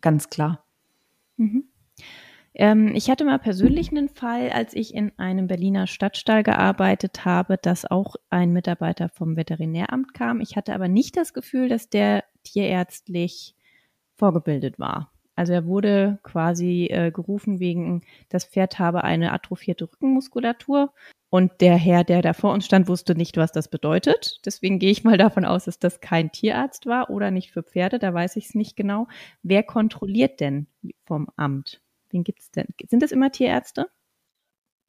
ganz 0.00 0.28
klar. 0.28 0.64
Mhm. 1.36 1.68
Ähm, 2.54 2.92
ich 2.96 3.10
hatte 3.10 3.24
mal 3.24 3.38
persönlich 3.38 3.92
einen 3.92 4.08
Fall, 4.08 4.50
als 4.50 4.74
ich 4.74 4.92
in 4.92 5.16
einem 5.20 5.46
Berliner 5.46 5.86
Stadtstall 5.86 6.42
gearbeitet 6.42 7.24
habe, 7.24 7.58
dass 7.62 7.88
auch 7.88 8.16
ein 8.28 8.52
Mitarbeiter 8.52 9.08
vom 9.08 9.36
Veterinäramt 9.36 10.14
kam. 10.14 10.40
Ich 10.40 10.56
hatte 10.56 10.74
aber 10.74 10.88
nicht 10.88 11.16
das 11.16 11.32
Gefühl, 11.32 11.68
dass 11.68 11.90
der 11.90 12.24
tierärztlich 12.42 13.54
vorgebildet 14.16 14.80
war. 14.80 15.11
Also 15.34 15.52
er 15.52 15.66
wurde 15.66 16.18
quasi 16.22 16.88
äh, 16.90 17.10
gerufen 17.10 17.58
wegen, 17.60 18.02
das 18.28 18.44
Pferd 18.44 18.78
habe 18.78 19.04
eine 19.04 19.32
atrophierte 19.32 19.84
Rückenmuskulatur. 19.84 20.92
Und 21.30 21.62
der 21.62 21.76
Herr, 21.76 22.04
der 22.04 22.20
da 22.20 22.34
vor 22.34 22.52
uns 22.52 22.66
stand, 22.66 22.88
wusste 22.88 23.14
nicht, 23.14 23.38
was 23.38 23.52
das 23.52 23.68
bedeutet. 23.68 24.40
Deswegen 24.44 24.78
gehe 24.78 24.90
ich 24.90 25.02
mal 25.02 25.16
davon 25.16 25.46
aus, 25.46 25.64
dass 25.64 25.78
das 25.78 26.00
kein 26.02 26.30
Tierarzt 26.30 26.84
war 26.84 27.08
oder 27.08 27.30
nicht 27.30 27.52
für 27.52 27.62
Pferde. 27.62 27.98
Da 27.98 28.12
weiß 28.12 28.36
ich 28.36 28.46
es 28.48 28.54
nicht 28.54 28.76
genau. 28.76 29.08
Wer 29.42 29.62
kontrolliert 29.62 30.40
denn 30.40 30.66
vom 31.06 31.28
Amt? 31.36 31.80
Wen 32.10 32.24
gibt's 32.24 32.50
denn? 32.50 32.66
Sind 32.86 33.02
das 33.02 33.12
immer 33.12 33.32
Tierärzte? 33.32 33.86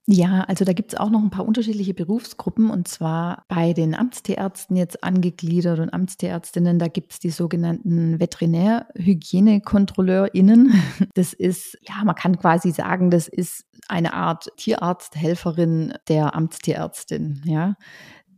Ja, 0.06 0.42
also 0.42 0.66
da 0.66 0.74
gibt 0.74 0.92
es 0.92 1.00
auch 1.00 1.10
noch 1.10 1.22
ein 1.22 1.30
paar 1.30 1.48
unterschiedliche 1.48 1.94
Berufsgruppen 1.94 2.70
und 2.70 2.90
zwar 2.90 3.46
bei 3.48 3.72
den 3.72 3.96
Amtstierärzten 3.96 4.76
jetzt 4.76 5.02
angegliedert 5.02 5.80
und 5.80 5.94
Amtstierärztinnen, 5.94 6.78
da 6.78 6.90
gibt 6.90 7.14
es 7.14 7.20
die 7.20 7.30
sogenannten 7.30 8.20
Veterinärhygienekontrolleurinnen. 8.20 10.74
Das 11.16 11.32
ist, 11.32 11.78
ja, 11.88 12.04
man 12.04 12.16
kann 12.16 12.38
quasi 12.38 12.72
sagen, 12.72 13.12
das 13.12 13.30
ist 13.30 13.64
eine 13.88 14.14
Art 14.14 14.52
Tierarzthelferin 14.58 15.94
der 16.10 16.36
Amtstierärztin, 16.36 17.42
ja. 17.46 17.78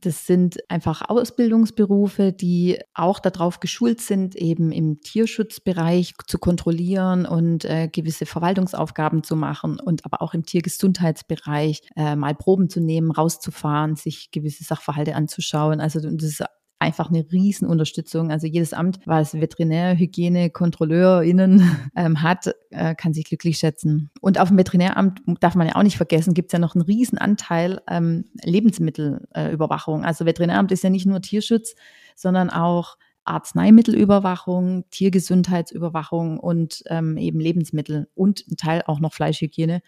Das 0.05 0.27
sind 0.27 0.59
einfach 0.69 1.09
Ausbildungsberufe, 1.09 2.31
die 2.31 2.79
auch 2.93 3.17
darauf 3.17 3.59
geschult 3.59 4.01
sind, 4.01 4.35
eben 4.35 4.71
im 4.71 5.01
Tierschutzbereich 5.01 6.13
zu 6.27 6.37
kontrollieren 6.37 7.25
und 7.25 7.65
äh, 7.65 7.87
gewisse 7.87 8.27
Verwaltungsaufgaben 8.27 9.23
zu 9.23 9.35
machen 9.35 9.79
und 9.79 10.05
aber 10.05 10.21
auch 10.21 10.35
im 10.35 10.45
Tiergesundheitsbereich 10.45 11.81
äh, 11.95 12.15
mal 12.15 12.35
Proben 12.35 12.69
zu 12.69 12.81
nehmen, 12.81 13.09
rauszufahren, 13.09 13.95
sich 13.95 14.29
gewisse 14.29 14.63
Sachverhalte 14.63 15.15
anzuschauen. 15.15 15.81
Also 15.81 15.99
das 15.99 16.23
ist 16.23 16.43
einfach 16.85 17.09
eine 17.09 17.25
Riesenunterstützung. 17.31 18.31
Also 18.31 18.47
jedes 18.47 18.73
Amt, 18.73 18.99
was 19.05 19.33
Veterinär, 19.33 19.97
Hygiene, 19.97 20.49
KontrolleurInnen 20.49 21.77
ähm, 21.95 22.21
hat, 22.21 22.53
äh, 22.69 22.95
kann 22.95 23.13
sich 23.13 23.25
glücklich 23.25 23.57
schätzen. 23.57 24.11
Und 24.21 24.39
auf 24.39 24.49
dem 24.49 24.57
Veterinäramt 24.57 25.21
darf 25.41 25.55
man 25.55 25.67
ja 25.67 25.75
auch 25.75 25.83
nicht 25.83 25.97
vergessen, 25.97 26.33
gibt 26.33 26.49
es 26.49 26.53
ja 26.53 26.59
noch 26.59 26.75
einen 26.75 26.83
Riesenanteil 26.83 27.81
ähm, 27.89 28.25
Lebensmittelüberwachung. 28.43 30.03
Äh, 30.03 30.07
also 30.07 30.25
Veterinäramt 30.25 30.71
ist 30.71 30.83
ja 30.83 30.89
nicht 30.89 31.05
nur 31.05 31.21
Tierschutz, 31.21 31.75
sondern 32.15 32.49
auch 32.49 32.97
Arzneimittelüberwachung, 33.25 34.85
Tiergesundheitsüberwachung 34.91 36.39
und 36.39 36.83
ähm, 36.87 37.17
eben 37.17 37.39
Lebensmittel 37.39 38.07
und 38.13 38.45
ein 38.47 38.55
Teil 38.55 38.83
auch 38.85 38.99
noch 38.99 39.13
Fleischhygiene. 39.13 39.81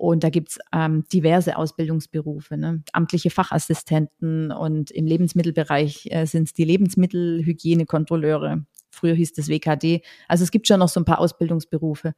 Und 0.00 0.24
da 0.24 0.30
gibt's 0.30 0.58
ähm, 0.72 1.04
diverse 1.12 1.58
Ausbildungsberufe, 1.58 2.56
ne? 2.56 2.82
amtliche 2.94 3.28
Fachassistenten 3.28 4.50
und 4.50 4.90
im 4.90 5.04
Lebensmittelbereich 5.04 6.08
äh, 6.10 6.24
sind 6.24 6.44
es 6.44 6.54
die 6.54 6.64
Lebensmittelhygienekontrolleure. 6.64 8.64
Früher 8.90 9.12
hieß 9.12 9.34
das 9.34 9.48
WKD. 9.48 10.00
Also 10.26 10.42
es 10.42 10.50
gibt 10.50 10.68
schon 10.68 10.78
noch 10.78 10.88
so 10.88 11.00
ein 11.00 11.04
paar 11.04 11.18
Ausbildungsberufe. 11.18 12.14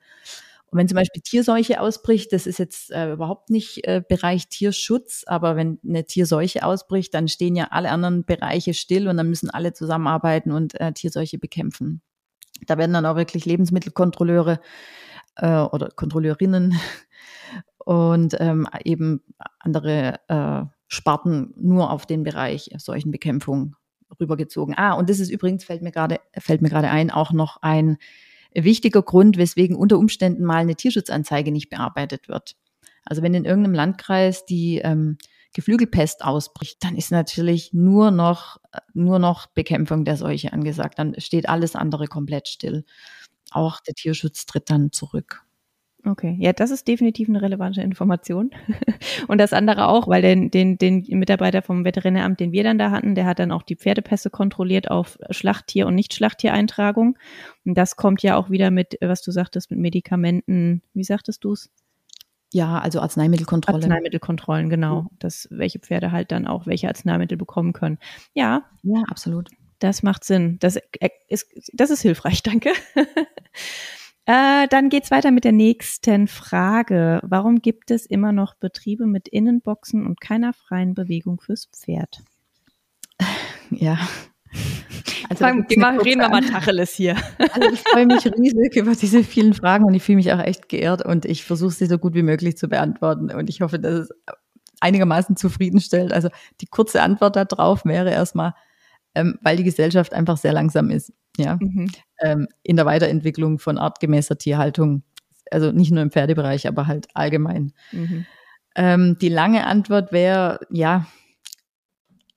Und 0.66 0.78
wenn 0.78 0.86
zum 0.86 0.94
Beispiel 0.94 1.22
Tierseuche 1.22 1.80
ausbricht, 1.80 2.32
das 2.32 2.46
ist 2.46 2.60
jetzt 2.60 2.92
äh, 2.92 3.14
überhaupt 3.14 3.50
nicht 3.50 3.84
äh, 3.84 4.00
Bereich 4.08 4.48
Tierschutz, 4.48 5.24
aber 5.26 5.56
wenn 5.56 5.80
eine 5.84 6.04
Tierseuche 6.04 6.64
ausbricht, 6.64 7.12
dann 7.14 7.26
stehen 7.26 7.56
ja 7.56 7.66
alle 7.72 7.90
anderen 7.90 8.24
Bereiche 8.24 8.74
still 8.74 9.08
und 9.08 9.16
dann 9.16 9.28
müssen 9.28 9.50
alle 9.50 9.72
zusammenarbeiten 9.72 10.52
und 10.52 10.80
äh, 10.80 10.92
Tierseuche 10.92 11.38
bekämpfen. 11.38 12.00
Da 12.64 12.78
werden 12.78 12.92
dann 12.92 13.06
auch 13.06 13.16
wirklich 13.16 13.44
Lebensmittelkontrolleure 13.44 14.60
äh, 15.34 15.62
oder 15.62 15.88
Kontrolleurinnen 15.88 16.78
und 17.92 18.36
ähm, 18.40 18.66
eben 18.84 19.20
andere 19.58 20.18
äh, 20.28 20.64
Sparten 20.88 21.52
nur 21.56 21.90
auf 21.90 22.06
den 22.06 22.22
Bereich 22.22 22.70
Seuchenbekämpfung 22.78 23.76
rübergezogen. 24.18 24.74
Ah, 24.78 24.94
und 24.94 25.10
das 25.10 25.20
ist 25.20 25.30
übrigens, 25.30 25.64
fällt 25.64 25.82
mir 25.82 25.92
gerade, 25.92 26.18
fällt 26.38 26.62
mir 26.62 26.70
gerade 26.70 26.88
ein, 26.88 27.10
auch 27.10 27.32
noch 27.32 27.58
ein 27.60 27.98
wichtiger 28.54 29.02
Grund, 29.02 29.36
weswegen 29.36 29.76
unter 29.76 29.98
Umständen 29.98 30.44
mal 30.44 30.56
eine 30.56 30.74
Tierschutzanzeige 30.74 31.52
nicht 31.52 31.68
bearbeitet 31.68 32.28
wird. 32.28 32.56
Also 33.04 33.22
wenn 33.22 33.34
in 33.34 33.44
irgendeinem 33.44 33.74
Landkreis 33.74 34.46
die 34.46 34.78
ähm, 34.78 35.18
Geflügelpest 35.52 36.24
ausbricht, 36.24 36.82
dann 36.82 36.96
ist 36.96 37.10
natürlich 37.10 37.74
nur 37.74 38.10
noch, 38.10 38.58
nur 38.94 39.18
noch 39.18 39.48
Bekämpfung 39.48 40.06
der 40.06 40.16
Seuche 40.16 40.52
angesagt. 40.52 40.98
Dann 40.98 41.14
steht 41.18 41.46
alles 41.48 41.76
andere 41.76 42.06
komplett 42.06 42.48
still. 42.48 42.84
Auch 43.50 43.80
der 43.80 43.94
Tierschutz 43.94 44.46
tritt 44.46 44.70
dann 44.70 44.92
zurück. 44.92 45.44
Okay, 46.04 46.36
ja, 46.40 46.52
das 46.52 46.72
ist 46.72 46.88
definitiv 46.88 47.28
eine 47.28 47.42
relevante 47.42 47.80
Information. 47.80 48.50
Und 49.28 49.38
das 49.38 49.52
andere 49.52 49.86
auch, 49.86 50.08
weil 50.08 50.20
den, 50.20 50.50
den, 50.50 50.76
den 50.76 51.04
Mitarbeiter 51.10 51.62
vom 51.62 51.84
Veterinäramt, 51.84 52.40
den 52.40 52.50
wir 52.50 52.64
dann 52.64 52.76
da 52.76 52.90
hatten, 52.90 53.14
der 53.14 53.24
hat 53.24 53.38
dann 53.38 53.52
auch 53.52 53.62
die 53.62 53.76
Pferdepässe 53.76 54.28
kontrolliert 54.28 54.90
auf 54.90 55.16
Schlachttier- 55.30 55.86
und 55.86 55.94
Nicht-Schlachttiereintragung. 55.94 57.16
Und 57.64 57.78
das 57.78 57.94
kommt 57.94 58.20
ja 58.22 58.36
auch 58.36 58.50
wieder 58.50 58.72
mit, 58.72 58.98
was 59.00 59.22
du 59.22 59.30
sagtest, 59.30 59.70
mit 59.70 59.78
Medikamenten, 59.78 60.82
wie 60.92 61.04
sagtest 61.04 61.44
du 61.44 61.52
es? 61.52 61.70
Ja, 62.52 62.80
also 62.80 63.00
Arzneimittelkontrolle. 63.00 63.78
Arzneimittelkontrollen, 63.78 64.68
genau. 64.70 65.06
Dass 65.20 65.46
welche 65.50 65.78
Pferde 65.78 66.10
halt 66.10 66.32
dann 66.32 66.48
auch 66.48 66.66
welche 66.66 66.88
Arzneimittel 66.88 67.38
bekommen 67.38 67.72
können. 67.72 67.98
Ja. 68.34 68.64
Ja, 68.82 69.02
absolut. 69.08 69.50
Das 69.78 70.02
macht 70.02 70.24
Sinn. 70.24 70.58
Das 70.60 70.78
ist, 71.28 71.46
das 71.72 71.90
ist 71.90 72.02
hilfreich, 72.02 72.42
danke. 72.42 72.72
Äh, 74.24 74.68
dann 74.68 74.88
geht's 74.88 75.10
weiter 75.10 75.32
mit 75.32 75.44
der 75.44 75.52
nächsten 75.52 76.28
Frage. 76.28 77.20
Warum 77.24 77.60
gibt 77.60 77.90
es 77.90 78.06
immer 78.06 78.30
noch 78.32 78.54
Betriebe 78.54 79.06
mit 79.06 79.26
Innenboxen 79.26 80.06
und 80.06 80.20
keiner 80.20 80.52
freien 80.52 80.94
Bewegung 80.94 81.40
fürs 81.40 81.66
Pferd? 81.66 82.22
Ja. 83.74 83.98
Also 85.30 85.46
Fang, 85.46 85.66
mal, 85.78 85.98
reden 85.98 86.20
wir 86.20 86.28
mal 86.28 86.44
Tacheles 86.44 86.92
hier. 86.92 87.16
Also 87.38 87.72
ich 87.72 87.80
freue 87.80 88.04
mich 88.04 88.26
riesig 88.26 88.76
über 88.76 88.94
diese 88.94 89.24
vielen 89.24 89.54
Fragen 89.54 89.84
und 89.84 89.94
ich 89.94 90.02
fühle 90.02 90.16
mich 90.16 90.30
auch 90.30 90.40
echt 90.40 90.68
geehrt 90.68 91.02
und 91.02 91.24
ich 91.24 91.42
versuche 91.42 91.72
sie 91.72 91.86
so 91.86 91.96
gut 91.96 92.12
wie 92.14 92.22
möglich 92.22 92.58
zu 92.58 92.68
beantworten 92.68 93.30
und 93.30 93.48
ich 93.48 93.62
hoffe, 93.62 93.78
dass 93.78 93.94
es 93.94 94.10
einigermaßen 94.80 95.36
zufriedenstellt. 95.36 96.12
Also 96.12 96.28
die 96.60 96.66
kurze 96.66 97.00
Antwort 97.00 97.36
darauf 97.36 97.86
wäre 97.86 98.10
erstmal, 98.10 98.52
ähm, 99.14 99.38
weil 99.40 99.56
die 99.56 99.64
Gesellschaft 99.64 100.12
einfach 100.12 100.36
sehr 100.36 100.52
langsam 100.52 100.90
ist 100.90 101.14
ja, 101.36 101.56
mhm. 101.60 101.90
Ähm, 102.22 102.48
in 102.62 102.76
der 102.76 102.86
Weiterentwicklung 102.86 103.58
von 103.58 103.78
artgemäßer 103.78 104.38
Tierhaltung. 104.38 105.02
Also 105.50 105.72
nicht 105.72 105.90
nur 105.90 106.02
im 106.02 106.10
Pferdebereich, 106.10 106.66
aber 106.66 106.86
halt 106.86 107.08
allgemein. 107.14 107.72
Mhm. 107.92 108.26
Ähm, 108.74 109.18
die 109.20 109.28
lange 109.28 109.66
Antwort 109.66 110.12
wäre, 110.12 110.60
ja, 110.70 111.06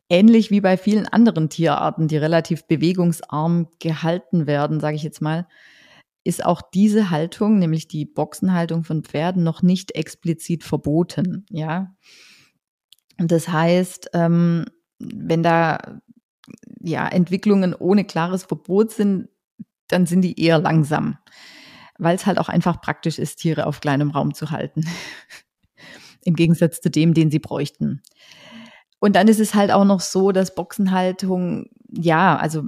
ähnlich 0.10 0.52
wie 0.52 0.62
bei 0.62 0.78
vielen 0.78 1.08
anderen 1.08 1.50
Tierarten, 1.50 2.08
die 2.08 2.18
relativ 2.18 2.66
bewegungsarm 2.66 3.70
gehalten 3.80 4.48
werden, 4.48 4.80
sage 4.80 4.96
ich 4.96 5.04
jetzt 5.04 5.22
mal, 5.22 5.48
ist 6.24 6.44
auch 6.44 6.62
diese 6.62 7.10
Haltung, 7.10 7.60
nämlich 7.60 7.88
die 7.88 8.06
Boxenhaltung 8.06 8.84
von 8.84 9.04
Pferden, 9.04 9.44
noch 9.44 9.62
nicht 9.62 9.96
explizit 9.96 10.64
verboten. 10.64 11.46
Ja, 11.50 11.96
und 13.20 13.32
das 13.32 13.48
heißt, 13.48 14.10
ähm, 14.14 14.66
wenn 15.00 15.44
da 15.44 16.02
ja, 16.82 17.08
Entwicklungen 17.08 17.74
ohne 17.74 18.06
klares 18.06 18.44
Verbot 18.44 18.92
sind, 18.92 19.30
dann 19.88 20.06
sind 20.06 20.22
die 20.22 20.40
eher 20.40 20.60
langsam, 20.60 21.18
weil 21.98 22.16
es 22.16 22.26
halt 22.26 22.38
auch 22.38 22.50
einfach 22.50 22.82
praktisch 22.82 23.20
ist, 23.20 23.38
Tiere 23.38 23.68
auf 23.68 23.82
kleinem 23.82 24.12
Raum 24.12 24.34
zu 24.34 24.52
halten. 24.52 24.86
Im 26.24 26.36
Gegensatz 26.36 26.82
zu 26.82 26.90
dem, 26.90 27.14
den 27.14 27.30
sie 27.30 27.40
bräuchten. 27.40 28.02
Und 29.00 29.16
dann 29.16 29.28
ist 29.28 29.40
es 29.40 29.54
halt 29.54 29.72
auch 29.72 29.86
noch 29.86 30.00
so, 30.00 30.32
dass 30.32 30.56
Boxenhaltung, 30.56 31.68
ja, 31.92 32.38
also 32.38 32.64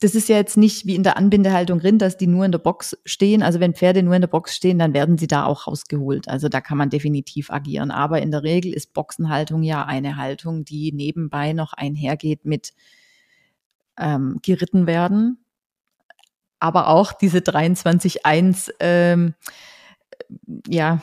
das 0.00 0.14
ist 0.14 0.28
ja 0.28 0.36
jetzt 0.36 0.56
nicht 0.56 0.86
wie 0.86 0.96
in 0.96 1.02
der 1.02 1.16
Anbindehaltung 1.16 1.80
Rind, 1.80 2.02
dass 2.02 2.18
die 2.18 2.26
nur 2.26 2.44
in 2.44 2.52
der 2.52 2.58
Box 2.58 2.96
stehen. 3.06 3.42
Also 3.42 3.58
wenn 3.58 3.74
Pferde 3.74 4.02
nur 4.02 4.14
in 4.14 4.20
der 4.20 4.28
Box 4.28 4.54
stehen, 4.54 4.78
dann 4.78 4.92
werden 4.92 5.18
sie 5.18 5.26
da 5.26 5.46
auch 5.46 5.66
rausgeholt. 5.66 6.28
Also 6.28 6.48
da 6.48 6.60
kann 6.60 6.76
man 6.76 6.90
definitiv 6.90 7.50
agieren. 7.50 7.90
Aber 7.90 8.20
in 8.20 8.30
der 8.30 8.42
Regel 8.42 8.74
ist 8.74 8.92
Boxenhaltung 8.92 9.62
ja 9.62 9.86
eine 9.86 10.16
Haltung, 10.16 10.64
die 10.64 10.92
nebenbei 10.92 11.54
noch 11.54 11.72
einhergeht 11.72 12.44
mit 12.44 12.74
ähm, 13.98 14.40
geritten 14.42 14.86
werden. 14.86 15.43
Aber 16.64 16.88
auch 16.88 17.12
diese 17.12 17.40
23.1, 17.40 18.72
ähm, 18.80 19.34
ja, 20.66 21.02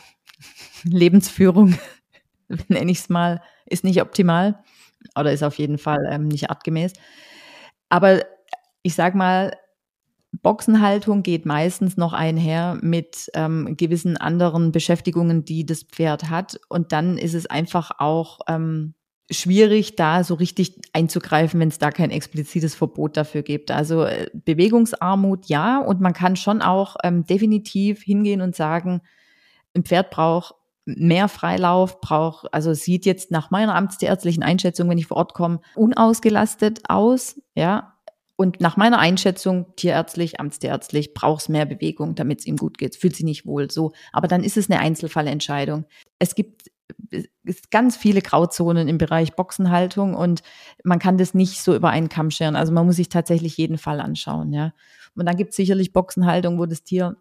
Lebensführung, 0.84 1.78
nenne 2.68 2.90
ich 2.90 2.98
es 2.98 3.10
mal, 3.10 3.44
ist 3.68 3.84
nicht 3.84 4.02
optimal 4.02 4.64
oder 5.16 5.32
ist 5.32 5.44
auf 5.44 5.60
jeden 5.60 5.78
Fall 5.78 6.00
ähm, 6.10 6.30
nicht 6.30 6.50
artgemäß. 6.50 6.94
Aber 7.90 8.24
ich 8.82 8.96
sag 8.96 9.14
mal, 9.14 9.56
Boxenhaltung 10.32 11.22
geht 11.22 11.46
meistens 11.46 11.96
noch 11.96 12.14
einher 12.14 12.80
mit 12.82 13.30
ähm, 13.36 13.78
gewissen 13.78 14.18
anderen 14.18 14.72
Beschäftigungen, 14.72 15.46
die 15.46 15.64
das 15.64 15.84
Pferd 15.84 16.32
hat. 16.32 16.60
Und 16.70 16.92
dann 16.92 17.20
ist 17.20 17.36
es 17.36 17.46
einfach 17.46 17.92
auch 18.00 18.40
ähm, 18.48 18.96
schwierig, 19.32 19.96
da 19.96 20.24
so 20.24 20.36
richtig 20.36 20.76
einzugreifen, 20.94 21.60
wenn 21.60 21.70
es 21.70 21.80
da 21.80 21.92
kein 21.92 22.12
explizites 22.12 22.76
Verbot 22.76 23.18
dafür 23.18 23.42
gibt. 23.42 23.72
Also 23.72 24.04
äh, 24.04 24.30
Bewegungsarmut 24.34 25.48
ja, 25.48 25.80
und 25.80 26.02
man 26.02 26.14
kann 26.14 26.36
schon 26.36 26.62
auch 26.62 26.98
ähm, 27.04 27.26
definitiv 27.26 28.04
hingehen 28.04 28.42
und 28.42 28.56
sagen, 28.56 29.02
ein 29.76 29.84
Pferd 29.84 30.10
braucht 30.10 30.56
mehr 30.86 31.28
Freilauf, 31.28 32.02
braucht, 32.02 32.54
also 32.54 32.74
sieht 32.74 33.06
jetzt 33.06 33.32
nach 33.32 33.52
meiner 33.52 33.76
amtsärztlichen 33.76 34.44
Einschätzung, 34.44 34.90
wenn 34.90 34.98
ich 34.98 35.08
vor 35.08 35.18
Ort 35.18 35.34
komme, 35.34 35.62
unausgelastet 35.76 36.82
aus, 36.90 37.40
ja. 37.56 37.94
Und 38.36 38.60
nach 38.60 38.76
meiner 38.76 38.98
Einschätzung, 38.98 39.68
tierärztlich, 39.76 40.40
amtsärztlich, 40.40 41.14
braucht 41.14 41.44
es 41.44 41.50
mehr 41.50 41.68
Bewegung, 41.68 42.16
damit 42.16 42.40
es 42.40 42.48
ihm 42.48 42.58
gut 42.58 42.80
geht. 42.80 42.96
Fühlt 42.96 43.16
sich 43.16 43.24
nicht 43.24 43.46
wohl 43.46 43.70
so. 43.70 43.92
Aber 44.12 44.28
dann 44.28 44.44
ist 44.44 44.58
es 44.58 44.68
eine 44.68 44.80
Einzelfallentscheidung. 44.80 45.86
Es 46.18 46.34
gibt 46.34 46.71
ganz 47.72 47.98
viele 47.98 48.22
Grauzonen 48.22 48.88
im 48.88 48.98
Bereich 48.98 49.36
Boxenhaltung 49.36 50.14
und 50.14 50.42
man 50.84 51.00
kann 51.00 51.18
das 51.18 51.34
nicht 51.34 51.62
so 51.62 51.76
über 51.76 51.90
einen 51.90 52.10
Kamm 52.10 52.32
scheren. 52.32 52.56
Also 52.56 52.72
man 52.72 52.86
muss 52.86 52.96
sich 52.96 53.10
tatsächlich 53.10 53.58
jeden 53.58 53.78
Fall 53.78 54.00
anschauen, 54.00 54.54
ja. 54.54 54.74
Und 55.16 55.26
dann 55.26 55.36
gibt 55.36 55.52
es 55.52 55.58
sicherlich 55.58 55.94
Boxenhaltung, 55.94 56.58
wo 56.58 56.66
das 56.66 56.84
Tier 56.84 57.18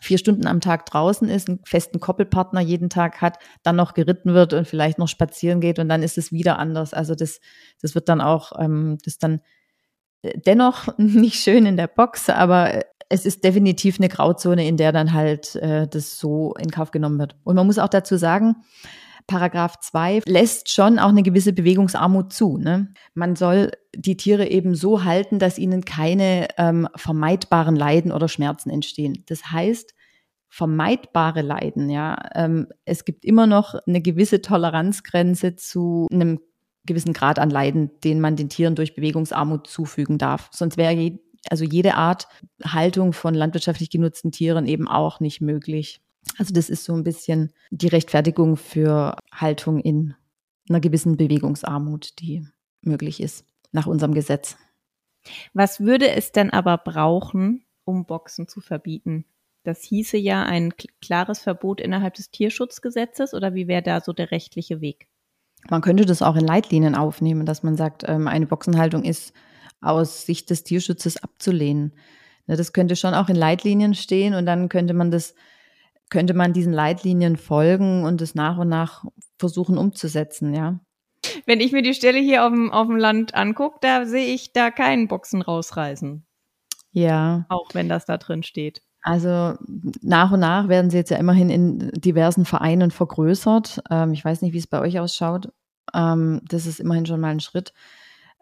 vier 0.00 0.18
Stunden 0.18 0.46
am 0.46 0.60
Tag 0.60 0.86
draußen 0.86 1.28
ist, 1.28 1.48
einen 1.48 1.60
festen 1.64 2.00
Koppelpartner 2.00 2.60
jeden 2.60 2.90
Tag 2.90 3.20
hat, 3.20 3.38
dann 3.62 3.76
noch 3.76 3.94
geritten 3.94 4.34
wird 4.34 4.52
und 4.52 4.66
vielleicht 4.66 4.98
noch 4.98 5.08
spazieren 5.08 5.60
geht 5.60 5.78
und 5.78 5.88
dann 5.88 6.02
ist 6.02 6.18
es 6.18 6.32
wieder 6.32 6.58
anders. 6.58 6.94
Also 6.94 7.14
das, 7.14 7.40
das 7.80 7.94
wird 7.94 8.08
dann 8.08 8.20
auch, 8.20 8.52
ähm, 8.58 8.98
das 9.04 9.18
dann 9.18 9.40
äh, 10.22 10.38
dennoch 10.38 10.88
nicht 10.98 11.42
schön 11.42 11.66
in 11.66 11.76
der 11.76 11.88
Box, 11.88 12.28
aber 12.28 12.84
es 13.08 13.26
ist 13.26 13.44
definitiv 13.44 13.98
eine 13.98 14.08
Grauzone, 14.08 14.66
in 14.66 14.76
der 14.76 14.92
dann 14.92 15.12
halt 15.12 15.54
äh, 15.56 15.86
das 15.86 16.18
so 16.18 16.54
in 16.58 16.70
Kauf 16.70 16.90
genommen 16.90 17.18
wird. 17.18 17.36
Und 17.44 17.56
man 17.56 17.66
muss 17.66 17.78
auch 17.78 17.88
dazu 17.88 18.16
sagen, 18.16 18.56
Paragraph 19.26 19.80
2 19.80 20.22
lässt 20.26 20.70
schon 20.70 20.98
auch 20.98 21.08
eine 21.08 21.22
gewisse 21.22 21.52
Bewegungsarmut 21.52 22.32
zu. 22.32 22.58
Ne? 22.58 22.92
Man 23.14 23.34
soll 23.34 23.72
die 23.94 24.16
Tiere 24.16 24.48
eben 24.48 24.74
so 24.74 25.04
halten, 25.04 25.38
dass 25.38 25.58
ihnen 25.58 25.84
keine 25.84 26.48
ähm, 26.58 26.88
vermeidbaren 26.94 27.74
Leiden 27.74 28.12
oder 28.12 28.28
Schmerzen 28.28 28.70
entstehen. 28.70 29.24
Das 29.26 29.50
heißt, 29.50 29.94
vermeidbare 30.48 31.42
Leiden, 31.42 31.90
ja, 31.90 32.16
ähm, 32.34 32.68
es 32.84 33.04
gibt 33.04 33.24
immer 33.24 33.46
noch 33.46 33.74
eine 33.86 34.00
gewisse 34.00 34.42
Toleranzgrenze 34.42 35.56
zu 35.56 36.06
einem 36.12 36.40
gewissen 36.84 37.12
Grad 37.12 37.40
an 37.40 37.50
Leiden, 37.50 37.90
den 38.04 38.20
man 38.20 38.36
den 38.36 38.48
Tieren 38.48 38.76
durch 38.76 38.94
Bewegungsarmut 38.94 39.66
zufügen 39.66 40.18
darf. 40.18 40.48
Sonst 40.52 40.76
wäre 40.76 40.94
also 41.50 41.64
jede 41.64 41.94
Art 41.94 42.28
Haltung 42.64 43.12
von 43.12 43.34
landwirtschaftlich 43.34 43.90
genutzten 43.90 44.32
Tieren 44.32 44.66
eben 44.66 44.88
auch 44.88 45.20
nicht 45.20 45.40
möglich. 45.40 46.00
Also 46.38 46.52
das 46.52 46.70
ist 46.70 46.84
so 46.84 46.94
ein 46.94 47.04
bisschen 47.04 47.52
die 47.70 47.88
Rechtfertigung 47.88 48.56
für 48.56 49.16
Haltung 49.32 49.80
in 49.80 50.14
einer 50.68 50.80
gewissen 50.80 51.16
Bewegungsarmut, 51.16 52.18
die 52.20 52.46
möglich 52.82 53.20
ist 53.20 53.44
nach 53.72 53.86
unserem 53.86 54.14
Gesetz. 54.14 54.56
Was 55.54 55.80
würde 55.80 56.10
es 56.10 56.32
denn 56.32 56.50
aber 56.50 56.78
brauchen, 56.78 57.64
um 57.84 58.06
Boxen 58.06 58.48
zu 58.48 58.60
verbieten? 58.60 59.24
Das 59.64 59.82
hieße 59.82 60.16
ja 60.16 60.44
ein 60.44 60.72
klares 61.00 61.40
Verbot 61.40 61.80
innerhalb 61.80 62.14
des 62.14 62.30
Tierschutzgesetzes 62.30 63.34
oder 63.34 63.54
wie 63.54 63.66
wäre 63.66 63.82
da 63.82 64.00
so 64.00 64.12
der 64.12 64.30
rechtliche 64.30 64.80
Weg? 64.80 65.08
Man 65.68 65.80
könnte 65.80 66.06
das 66.06 66.22
auch 66.22 66.36
in 66.36 66.46
Leitlinien 66.46 66.94
aufnehmen, 66.94 67.46
dass 67.46 67.64
man 67.64 67.76
sagt, 67.76 68.04
ähm, 68.06 68.28
eine 68.28 68.46
Boxenhaltung 68.46 69.02
ist 69.02 69.32
aus 69.86 70.26
Sicht 70.26 70.50
des 70.50 70.64
Tierschutzes 70.64 71.22
abzulehnen. 71.22 71.92
Ne, 72.46 72.56
das 72.56 72.72
könnte 72.72 72.96
schon 72.96 73.14
auch 73.14 73.28
in 73.28 73.36
Leitlinien 73.36 73.94
stehen 73.94 74.34
und 74.34 74.46
dann 74.46 74.68
könnte 74.68 74.94
man 74.94 75.10
das 75.10 75.34
könnte 76.08 76.34
man 76.34 76.52
diesen 76.52 76.72
Leitlinien 76.72 77.36
folgen 77.36 78.04
und 78.04 78.22
es 78.22 78.34
nach 78.34 78.58
und 78.58 78.68
nach 78.68 79.04
versuchen 79.38 79.76
umzusetzen, 79.76 80.54
ja. 80.54 80.78
Wenn 81.46 81.60
ich 81.60 81.72
mir 81.72 81.82
die 81.82 81.94
Stelle 81.94 82.20
hier 82.20 82.44
auf 82.44 82.52
dem, 82.52 82.70
auf 82.70 82.86
dem 82.86 82.96
Land 82.96 83.34
angucke, 83.34 83.78
da 83.80 84.06
sehe 84.06 84.32
ich 84.32 84.52
da 84.52 84.70
keinen 84.70 85.08
Boxen 85.08 85.42
rausreißen. 85.42 86.24
Ja. 86.92 87.46
Auch 87.48 87.70
wenn 87.72 87.88
das 87.88 88.04
da 88.04 88.16
drin 88.18 88.44
steht. 88.44 88.82
Also 89.02 89.54
nach 90.02 90.32
und 90.32 90.40
nach 90.40 90.68
werden 90.68 90.90
sie 90.90 90.96
jetzt 90.96 91.10
ja 91.10 91.16
immerhin 91.16 91.50
in 91.50 91.90
diversen 91.92 92.44
Vereinen 92.44 92.90
vergrößert. 92.90 93.82
Ähm, 93.90 94.12
ich 94.12 94.24
weiß 94.24 94.42
nicht, 94.42 94.52
wie 94.52 94.58
es 94.58 94.66
bei 94.66 94.80
euch 94.80 94.98
ausschaut. 94.98 95.52
Ähm, 95.94 96.40
das 96.48 96.66
ist 96.66 96.80
immerhin 96.80 97.06
schon 97.06 97.20
mal 97.20 97.30
ein 97.30 97.40
Schritt. 97.40 97.72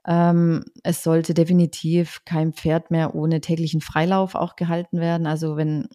Ähm, 0.07 0.65
es 0.83 1.03
sollte 1.03 1.35
definitiv 1.35 2.25
kein 2.25 2.53
Pferd 2.53 2.91
mehr 2.91 3.15
ohne 3.15 3.41
täglichen 3.41 3.81
Freilauf 3.81 4.35
auch 4.35 4.57
gehalten 4.57 5.01
werden. 5.01 5.27
Also 5.27 5.57
wenn 5.57 5.89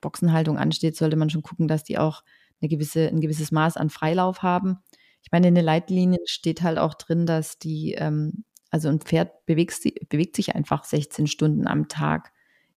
Boxenhaltung 0.00 0.58
ansteht, 0.58 0.96
sollte 0.96 1.16
man 1.16 1.30
schon 1.30 1.42
gucken, 1.42 1.68
dass 1.68 1.84
die 1.84 1.98
auch 1.98 2.22
eine 2.60 2.68
gewisse, 2.68 3.08
ein 3.08 3.20
gewisses 3.20 3.50
Maß 3.50 3.76
an 3.76 3.90
Freilauf 3.90 4.42
haben. 4.42 4.78
Ich 5.22 5.32
meine, 5.32 5.48
in 5.48 5.54
den 5.54 5.64
Leitlinien 5.64 6.24
steht 6.26 6.62
halt 6.62 6.78
auch 6.78 6.94
drin, 6.94 7.26
dass 7.26 7.58
die, 7.58 7.94
ähm, 7.94 8.44
also 8.70 8.88
ein 8.88 9.00
Pferd 9.00 9.44
bewegt, 9.46 9.80
bewegt 10.08 10.36
sich 10.36 10.54
einfach 10.54 10.84
16 10.84 11.26
Stunden 11.26 11.66
am 11.66 11.88
Tag 11.88 12.32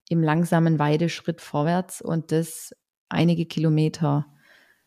im 0.09 0.23
langsamen 0.23 0.79
Weideschritt 0.79 1.41
vorwärts 1.41 2.01
und 2.01 2.31
das 2.31 2.73
einige 3.09 3.45
Kilometer. 3.45 4.25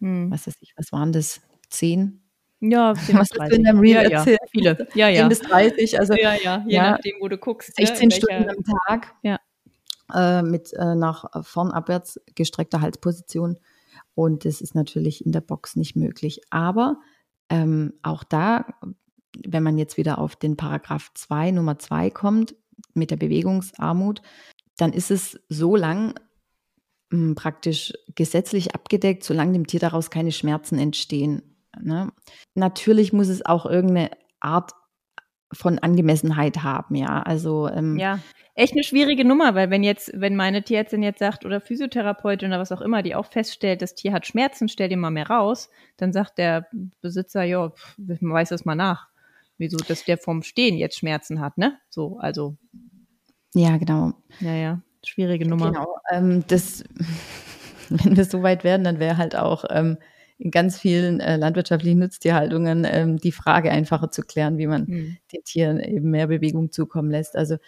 Hm. 0.00 0.30
Was 0.30 0.46
weiß 0.46 0.56
ich, 0.60 0.74
was 0.76 0.90
waren 0.90 1.12
das? 1.12 1.40
Zehn? 1.70 2.22
Ja, 2.62 2.94
10 3.06 3.18
was 3.18 3.28
30. 3.28 3.40
hast 3.40 3.52
du 3.52 3.56
in 3.56 3.64
deinem 3.64 3.80
Reel 3.80 3.94
ja, 3.94 4.02
erzählt? 4.02 4.38
Ja, 4.40 4.48
viele. 4.50 4.88
Ja, 4.94 5.08
ja. 5.08 5.20
10 5.22 5.28
bis 5.28 5.40
30, 5.40 6.00
also 6.00 6.14
ja, 6.14 6.34
ja, 6.42 6.64
je 6.66 6.74
ja, 6.74 6.90
nachdem, 6.92 7.16
wo 7.20 7.28
du 7.28 7.36
guckst. 7.36 7.76
16 7.76 8.08
ne, 8.08 8.14
Stunden 8.14 8.48
am 8.48 8.64
Tag. 8.86 9.14
Ja 9.22 9.38
äh, 10.12 10.42
mit 10.42 10.72
äh, 10.74 10.94
nach 10.94 11.24
vorn 11.42 11.70
abwärts 11.70 12.20
gestreckter 12.34 12.80
Halsposition. 12.80 13.58
Und 14.14 14.44
das 14.44 14.60
ist 14.60 14.74
natürlich 14.74 15.24
in 15.24 15.32
der 15.32 15.40
Box 15.40 15.76
nicht 15.76 15.96
möglich. 15.96 16.42
Aber 16.50 17.00
ähm, 17.48 17.94
auch 18.02 18.24
da, 18.24 18.66
wenn 19.46 19.62
man 19.62 19.78
jetzt 19.78 19.96
wieder 19.96 20.18
auf 20.18 20.36
den 20.36 20.56
Paragraph 20.56 21.10
2 21.14 21.52
Nummer 21.52 21.78
2 21.78 22.10
kommt, 22.10 22.54
mit 22.94 23.10
der 23.10 23.16
Bewegungsarmut, 23.16 24.22
dann 24.76 24.92
ist 24.92 25.10
es 25.10 25.40
so 25.48 25.76
lang 25.76 26.14
hm, 27.10 27.34
praktisch 27.34 27.92
gesetzlich 28.14 28.74
abgedeckt, 28.74 29.24
solange 29.24 29.52
dem 29.52 29.66
Tier 29.66 29.80
daraus 29.80 30.10
keine 30.10 30.32
Schmerzen 30.32 30.78
entstehen. 30.78 31.51
Ne? 31.80 32.12
Natürlich 32.54 33.12
muss 33.12 33.28
es 33.28 33.44
auch 33.44 33.66
irgendeine 33.66 34.10
Art 34.40 34.72
von 35.52 35.78
Angemessenheit 35.78 36.62
haben, 36.62 36.94
ja. 36.94 37.22
Also 37.22 37.68
ähm, 37.68 37.98
ja, 37.98 38.20
echt 38.54 38.72
eine 38.72 38.84
schwierige 38.84 39.24
Nummer, 39.24 39.54
weil 39.54 39.70
wenn 39.70 39.82
jetzt, 39.82 40.10
wenn 40.14 40.36
meine 40.36 40.62
Tierärztin 40.62 41.02
jetzt 41.02 41.18
sagt 41.18 41.44
oder 41.44 41.60
Physiotherapeutin 41.60 42.48
oder 42.48 42.60
was 42.60 42.72
auch 42.72 42.80
immer, 42.80 43.02
die 43.02 43.14
auch 43.14 43.26
feststellt, 43.26 43.82
das 43.82 43.94
Tier 43.94 44.12
hat 44.12 44.26
Schmerzen, 44.26 44.68
stell 44.68 44.88
dir 44.88 44.96
mal 44.96 45.10
mehr 45.10 45.28
raus, 45.28 45.70
dann 45.96 46.12
sagt 46.12 46.38
der 46.38 46.66
Besitzer, 47.00 47.42
ja, 47.44 47.72
man 47.96 48.32
weiß 48.32 48.50
das 48.50 48.64
mal 48.64 48.74
nach, 48.74 49.08
wieso, 49.58 49.76
dass 49.76 50.04
der 50.04 50.18
vom 50.18 50.42
Stehen 50.42 50.76
jetzt 50.76 50.98
Schmerzen 50.98 51.40
hat, 51.40 51.58
ne? 51.58 51.78
So, 51.88 52.18
also. 52.18 52.56
Ja, 53.54 53.76
genau. 53.76 54.12
Ja, 54.40 54.54
ja, 54.54 54.80
schwierige 55.04 55.46
Nummer. 55.46 55.72
Genau. 55.72 55.98
Ähm, 56.10 56.44
das, 56.48 56.84
wenn 57.88 58.16
wir 58.16 58.24
so 58.24 58.42
weit 58.42 58.64
werden, 58.64 58.84
dann 58.84 58.98
wäre 58.98 59.18
halt 59.18 59.36
auch 59.36 59.64
ähm, 59.70 59.98
in 60.42 60.50
ganz 60.50 60.78
vielen 60.78 61.20
äh, 61.20 61.36
landwirtschaftlichen 61.36 62.00
Nutztierhaltungen 62.00 62.84
ähm, 62.84 63.18
die 63.18 63.30
Frage 63.30 63.70
einfacher 63.70 64.10
zu 64.10 64.22
klären, 64.22 64.58
wie 64.58 64.66
man 64.66 64.86
mhm. 64.86 65.16
den 65.32 65.44
Tieren 65.44 65.78
eben 65.78 66.10
mehr 66.10 66.26
Bewegung 66.26 66.72
zukommen 66.72 67.10
lässt. 67.10 67.36
Also 67.36 67.58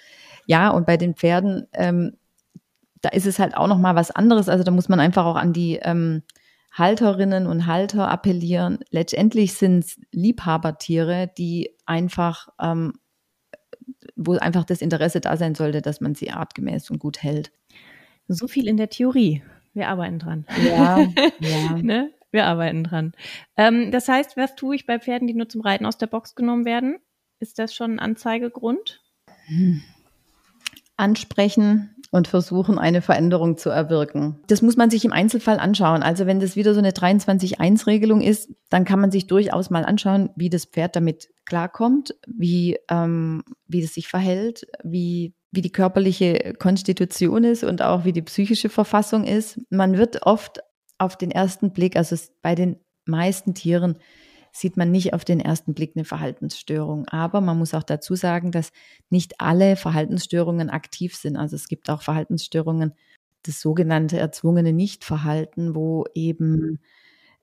ja, 0.46 0.70
und 0.70 0.84
bei 0.84 0.96
den 0.96 1.14
Pferden, 1.14 1.68
ähm, 1.72 2.16
da 3.00 3.10
ist 3.10 3.26
es 3.26 3.38
halt 3.38 3.56
auch 3.56 3.68
noch 3.68 3.78
mal 3.78 3.94
was 3.94 4.10
anderes. 4.10 4.48
Also 4.48 4.64
da 4.64 4.72
muss 4.72 4.88
man 4.88 4.98
einfach 4.98 5.24
auch 5.24 5.37
an 5.37 5.52
die 5.52 5.78
ähm, 5.82 6.22
Halterinnen 6.72 7.46
und 7.46 7.66
Halter 7.66 8.10
appellieren. 8.10 8.80
Letztendlich 8.90 9.54
sind 9.54 9.84
es 9.84 10.00
Liebhabertiere, 10.10 11.30
die 11.38 11.70
einfach, 11.87 12.48
ähm, 12.60 12.94
wo 14.16 14.32
einfach 14.32 14.64
das 14.64 14.82
Interesse 14.82 15.20
da 15.20 15.37
sein 15.37 15.54
sollte, 15.54 15.80
dass 15.80 16.00
man 16.00 16.16
sie 16.16 16.32
artgemäß 16.32 16.90
und 16.90 16.98
gut 16.98 17.22
hält. 17.22 17.52
So 18.26 18.48
viel 18.48 18.66
in 18.66 18.78
der 18.78 18.88
Theorie. 18.88 19.42
Wir 19.74 19.88
arbeiten 19.88 20.18
dran. 20.18 20.46
Ja, 20.64 20.98
ja. 21.38 21.78
ne? 21.80 22.10
Wir 22.34 22.46
arbeiten 22.46 22.82
dran. 22.82 23.12
Ähm, 23.56 23.92
das 23.92 24.08
heißt, 24.08 24.36
was 24.36 24.56
tue 24.56 24.74
ich 24.74 24.86
bei 24.86 24.98
Pferden, 24.98 25.28
die 25.28 25.34
nur 25.34 25.48
zum 25.48 25.60
Reiten 25.60 25.86
aus 25.86 25.98
der 25.98 26.08
Box 26.08 26.34
genommen 26.34 26.64
werden? 26.64 26.98
Ist 27.38 27.60
das 27.60 27.72
schon 27.72 27.92
ein 27.92 27.98
Anzeigegrund? 28.00 29.02
Hm. 29.46 29.82
Ansprechen 30.96 31.94
und 32.10 32.26
versuchen, 32.26 32.76
eine 32.76 33.02
Veränderung 33.02 33.56
zu 33.56 33.70
erwirken. 33.70 34.40
Das 34.48 34.62
muss 34.62 34.76
man 34.76 34.90
sich 34.90 35.04
im 35.04 35.12
Einzelfall 35.12 35.60
anschauen. 35.60 36.02
Also 36.02 36.26
wenn 36.26 36.40
das 36.40 36.56
wieder 36.56 36.74
so 36.74 36.80
eine 36.80 36.90
23.1-Regelung 36.90 38.20
ist, 38.20 38.50
dann 38.68 38.84
kann 38.84 39.00
man 39.00 39.12
sich 39.12 39.28
durchaus 39.28 39.70
mal 39.70 39.84
anschauen, 39.84 40.30
wie 40.34 40.50
das 40.50 40.64
Pferd 40.64 40.96
damit 40.96 41.28
klarkommt, 41.44 42.16
wie, 42.26 42.78
ähm, 42.90 43.44
wie 43.68 43.82
es 43.84 43.94
sich 43.94 44.08
verhält, 44.08 44.66
wie 44.82 45.34
wie 45.52 45.62
die 45.62 45.70
körperliche 45.70 46.54
Konstitution 46.58 47.44
ist 47.44 47.62
und 47.62 47.80
auch 47.80 48.04
wie 48.04 48.12
die 48.12 48.22
psychische 48.22 48.68
Verfassung 48.68 49.22
ist. 49.22 49.60
Man 49.70 49.96
wird 49.96 50.26
oft 50.26 50.58
auf 50.98 51.16
den 51.16 51.30
ersten 51.30 51.72
Blick, 51.72 51.96
also 51.96 52.16
bei 52.42 52.54
den 52.54 52.76
meisten 53.04 53.54
Tieren 53.54 53.96
sieht 54.52 54.76
man 54.76 54.92
nicht 54.92 55.12
auf 55.14 55.24
den 55.24 55.40
ersten 55.40 55.74
Blick 55.74 55.92
eine 55.96 56.04
Verhaltensstörung. 56.04 57.09
Aber 57.09 57.40
man 57.40 57.59
muss 57.59 57.74
auch 57.74 57.83
dazu 57.83 58.14
sagen, 58.14 58.52
dass 58.52 58.70
nicht 59.11 59.40
alle 59.40 59.74
Verhaltensstörungen 59.74 60.70
aktiv 60.70 61.16
sind. 61.16 61.37
Also 61.37 61.57
es 61.57 61.66
gibt 61.66 61.90
auch 61.90 62.02
Verhaltensstörungen, 62.02 62.94
das 63.42 63.61
sogenannte 63.61 64.18
erzwungene 64.18 64.72
Nichtverhalten, 64.72 65.74
wo 65.74 66.07
eben 66.14 66.78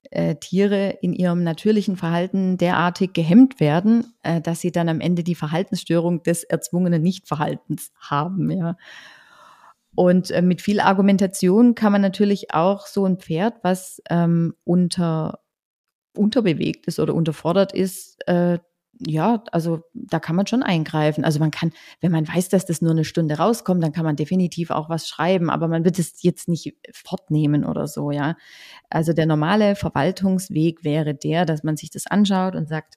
äh, 0.10 0.36
Tiere 0.36 0.98
in 1.02 1.14
ihrem 1.14 1.44
natürlichen 1.44 1.98
Verhalten 1.98 2.58
derartig 2.58 3.14
gehemmt 3.14 3.60
werden, 3.60 4.14
äh, 4.24 4.42
dass 4.42 4.62
sie 4.62 4.72
dann 4.72 4.90
am 4.90 5.02
Ende 5.02 5.24
die 5.24 5.36
Verhaltensstörung 5.36 6.24
des 6.24 6.44
erzwungenen 6.44 7.02
Nichtverhaltens 7.02 7.92
haben. 8.00 8.50
Ja. 8.50 8.78
Und 9.96 10.32
äh, 10.32 10.42
mit 10.42 10.62
viel 10.62 10.80
Argumentation 10.80 11.76
kann 11.76 11.92
man 11.92 12.02
natürlich 12.02 12.54
auch 12.54 12.88
so 12.88 13.06
ein 13.06 13.18
Pferd, 13.18 13.56
was 13.64 14.02
ähm, 14.10 14.56
unter 14.64 15.40
unterbewegt 16.16 16.88
ist 16.88 17.00
oder 17.00 17.14
unterfordert 17.16 17.72
ist, 17.74 18.28
äh, 18.28 18.60
ja, 19.08 19.44
also 19.52 19.82
da 19.94 20.20
kann 20.20 20.36
man 20.36 20.46
schon 20.46 20.62
eingreifen. 20.64 21.24
Also 21.24 21.40
man 21.40 21.50
kann, 21.52 21.72
wenn 22.02 22.12
man 22.12 22.28
weiß, 22.28 22.50
dass 22.50 22.66
das 22.66 22.82
nur 22.82 22.92
eine 22.92 23.06
Stunde 23.06 23.38
rauskommt, 23.38 23.84
dann 23.84 23.94
kann 23.94 24.06
man 24.06 24.16
definitiv 24.16 24.70
auch 24.70 24.90
was 24.90 25.08
schreiben, 25.08 25.50
aber 25.50 25.68
man 25.68 25.84
wird 25.86 25.98
es 25.98 26.22
jetzt 26.22 26.48
nicht 26.48 26.76
fortnehmen 26.94 27.66
oder 27.66 27.88
so, 27.88 28.12
ja. 28.12 28.36
Also 28.90 29.14
der 29.14 29.26
normale 29.26 29.76
Verwaltungsweg 29.76 30.84
wäre 30.84 31.16
der, 31.16 31.46
dass 31.46 31.64
man 31.64 31.78
sich 31.78 31.90
das 31.90 32.06
anschaut 32.06 32.56
und 32.56 32.68
sagt, 32.68 32.96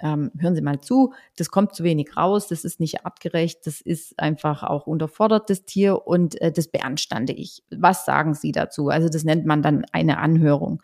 ähm, 0.00 0.30
hören 0.38 0.54
Sie 0.54 0.62
mal 0.62 0.80
zu, 0.80 1.12
das 1.36 1.50
kommt 1.50 1.74
zu 1.74 1.84
wenig 1.84 2.16
raus, 2.16 2.48
das 2.48 2.64
ist 2.64 2.80
nicht 2.80 3.04
artgerecht, 3.04 3.66
das 3.66 3.80
ist 3.80 4.18
einfach 4.18 4.62
auch 4.62 4.86
unterfordert, 4.86 5.48
das 5.50 5.64
Tier, 5.64 6.06
und 6.06 6.40
äh, 6.40 6.52
das 6.52 6.68
beanstande 6.68 7.32
ich. 7.32 7.62
Was 7.70 8.04
sagen 8.04 8.34
Sie 8.34 8.52
dazu? 8.52 8.88
Also 8.88 9.08
das 9.08 9.24
nennt 9.24 9.46
man 9.46 9.62
dann 9.62 9.84
eine 9.92 10.18
Anhörung. 10.18 10.82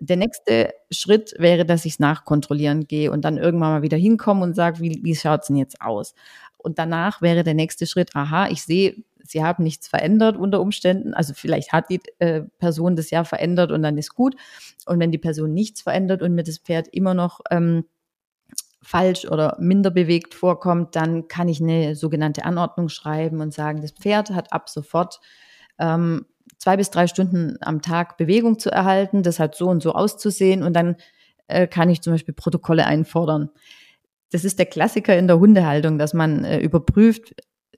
Der 0.00 0.16
nächste 0.16 0.74
Schritt 0.90 1.34
wäre, 1.38 1.64
dass 1.64 1.84
ich 1.84 1.94
es 1.94 1.98
nachkontrollieren 1.98 2.86
gehe 2.86 3.10
und 3.10 3.24
dann 3.24 3.36
irgendwann 3.36 3.72
mal 3.72 3.82
wieder 3.82 3.98
hinkomme 3.98 4.42
und 4.42 4.54
sage, 4.54 4.80
wie, 4.80 5.00
wie 5.02 5.14
schaut 5.14 5.42
es 5.42 5.46
denn 5.48 5.56
jetzt 5.56 5.80
aus? 5.80 6.14
Und 6.56 6.78
danach 6.78 7.22
wäre 7.22 7.42
der 7.42 7.54
nächste 7.54 7.86
Schritt, 7.86 8.14
aha, 8.14 8.48
ich 8.48 8.62
sehe, 8.62 8.96
Sie 9.24 9.42
haben 9.42 9.62
nichts 9.62 9.88
verändert 9.88 10.36
unter 10.36 10.60
Umständen. 10.60 11.14
Also 11.14 11.32
vielleicht 11.32 11.72
hat 11.72 11.90
die 11.90 12.00
äh, 12.18 12.42
Person 12.58 12.96
das 12.96 13.10
ja 13.10 13.24
verändert 13.24 13.70
und 13.70 13.82
dann 13.82 13.96
ist 13.96 14.14
gut. 14.14 14.34
Und 14.84 14.98
wenn 14.98 15.12
die 15.12 15.18
Person 15.18 15.54
nichts 15.54 15.82
verändert 15.82 16.22
und 16.22 16.34
mir 16.34 16.42
das 16.42 16.58
Pferd 16.58 16.88
immer 16.88 17.14
noch 17.14 17.40
ähm, 17.50 17.84
falsch 18.82 19.24
oder 19.26 19.56
minder 19.60 19.90
bewegt 19.90 20.34
vorkommt, 20.34 20.96
dann 20.96 21.28
kann 21.28 21.48
ich 21.48 21.62
eine 21.62 21.94
sogenannte 21.94 22.44
Anordnung 22.44 22.88
schreiben 22.88 23.40
und 23.40 23.54
sagen, 23.54 23.80
das 23.80 23.92
Pferd 23.92 24.30
hat 24.30 24.52
ab 24.52 24.68
sofort 24.68 25.20
ähm, 25.78 26.26
zwei 26.58 26.76
bis 26.76 26.90
drei 26.90 27.06
Stunden 27.06 27.56
am 27.60 27.82
Tag 27.82 28.16
Bewegung 28.16 28.58
zu 28.58 28.70
erhalten, 28.70 29.22
das 29.22 29.38
hat 29.38 29.54
so 29.54 29.68
und 29.68 29.82
so 29.82 29.92
auszusehen 29.92 30.62
und 30.62 30.74
dann 30.74 30.96
äh, 31.46 31.66
kann 31.66 31.90
ich 31.90 32.02
zum 32.02 32.12
Beispiel 32.12 32.34
Protokolle 32.34 32.86
einfordern. 32.86 33.50
Das 34.30 34.44
ist 34.44 34.58
der 34.58 34.66
Klassiker 34.66 35.16
in 35.16 35.26
der 35.26 35.38
Hundehaltung, 35.38 35.98
dass 35.98 36.14
man 36.14 36.44
äh, 36.44 36.58
überprüft, 36.58 37.34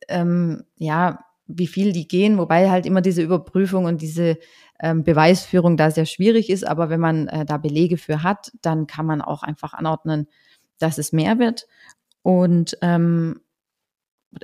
ähm, 0.09 0.65
ja, 0.77 1.21
wie 1.47 1.67
viel 1.67 1.93
die 1.93 2.09
gehen, 2.09 2.39
wobei 2.39 2.71
halt 2.71 2.87
immer 2.87 3.01
diese 3.01 3.23
Überprüfung 3.23 3.85
und 3.85 4.01
diese 4.01 4.39
ähm, 4.81 5.05
Beweisführung 5.05 5.77
da 5.77 5.91
sehr 5.91 6.07
schwierig 6.07 6.49
ist. 6.51 6.67
Aber 6.67 6.89
wenn 6.89 7.01
man 7.01 7.29
äh, 7.29 7.45
da 7.45 7.59
Belege 7.59 7.99
für 7.99 8.23
hat, 8.23 8.53
dann 8.63 8.87
kann 8.87 9.07
man 9.07 9.21
auch 9.21 9.43
einfach 9.43 9.75
anordnen, 9.75 10.29
dass 10.85 10.99
es 10.99 11.13
mehr 11.13 11.39
wird. 11.39 11.67
Und 12.23 12.79
ähm, 12.83 13.41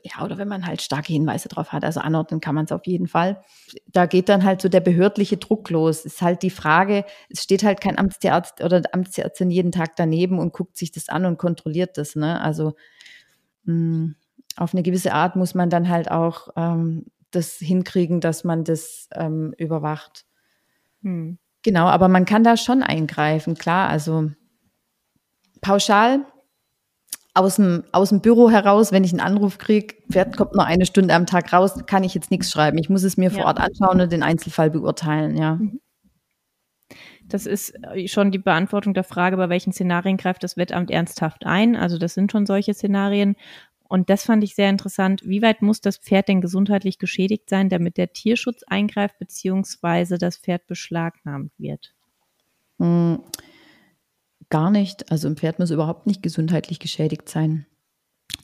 ja, 0.05 0.25
oder 0.25 0.39
wenn 0.39 0.49
man 0.49 0.67
halt 0.67 0.83
starke 0.83 1.13
Hinweise 1.13 1.49
drauf 1.49 1.73
hat, 1.73 1.85
also 1.85 2.01
anordnen 2.01 2.41
kann 2.41 2.55
man 2.55 2.65
es 2.65 2.73
auf 2.73 2.87
jeden 2.87 3.09
Fall. 3.09 3.43
Da 3.87 4.07
geht 4.07 4.29
dann 4.29 4.45
halt 4.45 4.63
so 4.63 4.69
der 4.69 4.81
behördliche 4.81 5.37
Druck 5.37 5.69
los. 5.71 6.05
Ist 6.05 6.23
halt 6.23 6.43
die 6.43 6.51
Frage, 6.51 7.05
es 7.29 7.43
steht 7.43 7.63
halt 7.65 7.81
kein 7.81 7.99
Amtstierarzt 7.99 8.63
oder 8.63 8.83
Amtsärztin 8.93 9.51
jeden 9.51 9.73
Tag 9.73 9.97
daneben 9.97 10.39
und 10.39 10.53
guckt 10.53 10.77
sich 10.77 10.93
das 10.93 11.09
an 11.09 11.25
und 11.25 11.39
kontrolliert 11.39 11.99
das. 11.99 12.17
Ne? 12.17 12.41
Also 12.41 12.75
mh, 13.65 13.75
hm, 13.75 14.15
auf 14.57 14.75
eine 14.75 14.83
gewisse 14.83 15.13
Art 15.13 15.37
muss 15.37 15.55
man 15.55 15.71
dann 15.71 15.89
halt 15.89 16.11
auch 16.11 16.49
ähm, 16.57 17.07
das 17.31 17.55
hinkriegen, 17.55 18.21
dass 18.21 18.45
man 18.45 18.65
das 18.65 19.09
ähm, 19.15 19.55
überwacht. 19.59 20.25
Hm. 21.03 21.39
Genau, 21.63 21.87
aber 21.87 22.09
man 22.09 22.25
kann 22.25 22.43
da 22.43 22.57
schon 22.57 22.83
eingreifen, 22.83 23.55
klar. 23.55 23.89
Also 23.89 24.31
pauschal 25.61 26.27
aus 27.35 27.57
dem, 27.57 27.85
aus 27.93 28.09
dem 28.11 28.21
Büro 28.21 28.51
heraus, 28.51 28.93
wenn 28.93 29.05
ich 29.05 29.13
einen 29.13 29.21
Anruf 29.21 29.59
kriege, 29.59 29.95
Pferd 30.11 30.37
kommt 30.37 30.55
nur 30.55 30.65
eine 30.65 30.87
Stunde 30.87 31.15
am 31.15 31.27
Tag 31.27 31.53
raus, 31.53 31.75
kann 31.87 32.05
ich 32.05 32.15
jetzt 32.15 32.31
nichts 32.31 32.51
schreiben. 32.51 32.79
Ich 32.79 32.91
muss 32.91 33.05
es 33.05 33.17
mir 33.17 33.31
ja. 33.31 33.37
vor 33.37 33.45
Ort 33.45 33.61
anschauen 33.61 34.01
und 34.01 34.13
den 34.13 34.23
Einzelfall 34.23 34.71
beurteilen, 34.71 35.37
ja. 35.37 35.55
Mhm. 35.55 35.81
Das 37.29 37.47
ist 37.47 37.73
äh, 37.85 38.09
schon 38.09 38.33
die 38.33 38.39
Beantwortung 38.39 38.93
der 38.93 39.05
Frage, 39.05 39.37
bei 39.37 39.49
welchen 39.49 39.73
Szenarien 39.73 40.17
greift 40.17 40.43
das 40.43 40.57
Wettamt 40.57 40.91
ernsthaft 40.91 41.47
ein. 41.47 41.77
Also 41.77 41.97
das 41.97 42.15
sind 42.15 42.33
schon 42.33 42.45
solche 42.45 42.75
Szenarien. 42.75 43.37
Und 43.89 44.11
das 44.11 44.25
fand 44.25 44.45
ich 44.45 44.55
sehr 44.55 44.71
interessant. 44.71 45.23
Wie 45.25 45.43
weit 45.43 45.63
muss 45.63 45.81
das 45.81 45.99
Pferd 45.99 46.29
denn 46.29 46.41
gesundheitlich 46.41 46.99
geschädigt 46.99 47.49
sein, 47.49 47.69
damit 47.69 47.97
der 47.97 48.13
Tierschutz 48.13 48.63
eingreift, 48.65 49.19
beziehungsweise 49.19 50.19
das 50.19 50.37
Pferd 50.37 50.67
beschlagnahmt 50.67 51.53
wird? 51.59 51.93
Mhm. 52.79 53.21
Gar 54.51 54.71
nicht. 54.71 55.11
Also 55.11 55.29
ein 55.29 55.37
Pferd 55.37 55.59
muss 55.59 55.71
überhaupt 55.71 56.07
nicht 56.07 56.23
gesundheitlich 56.23 56.81
geschädigt 56.81 57.29
sein. 57.29 57.67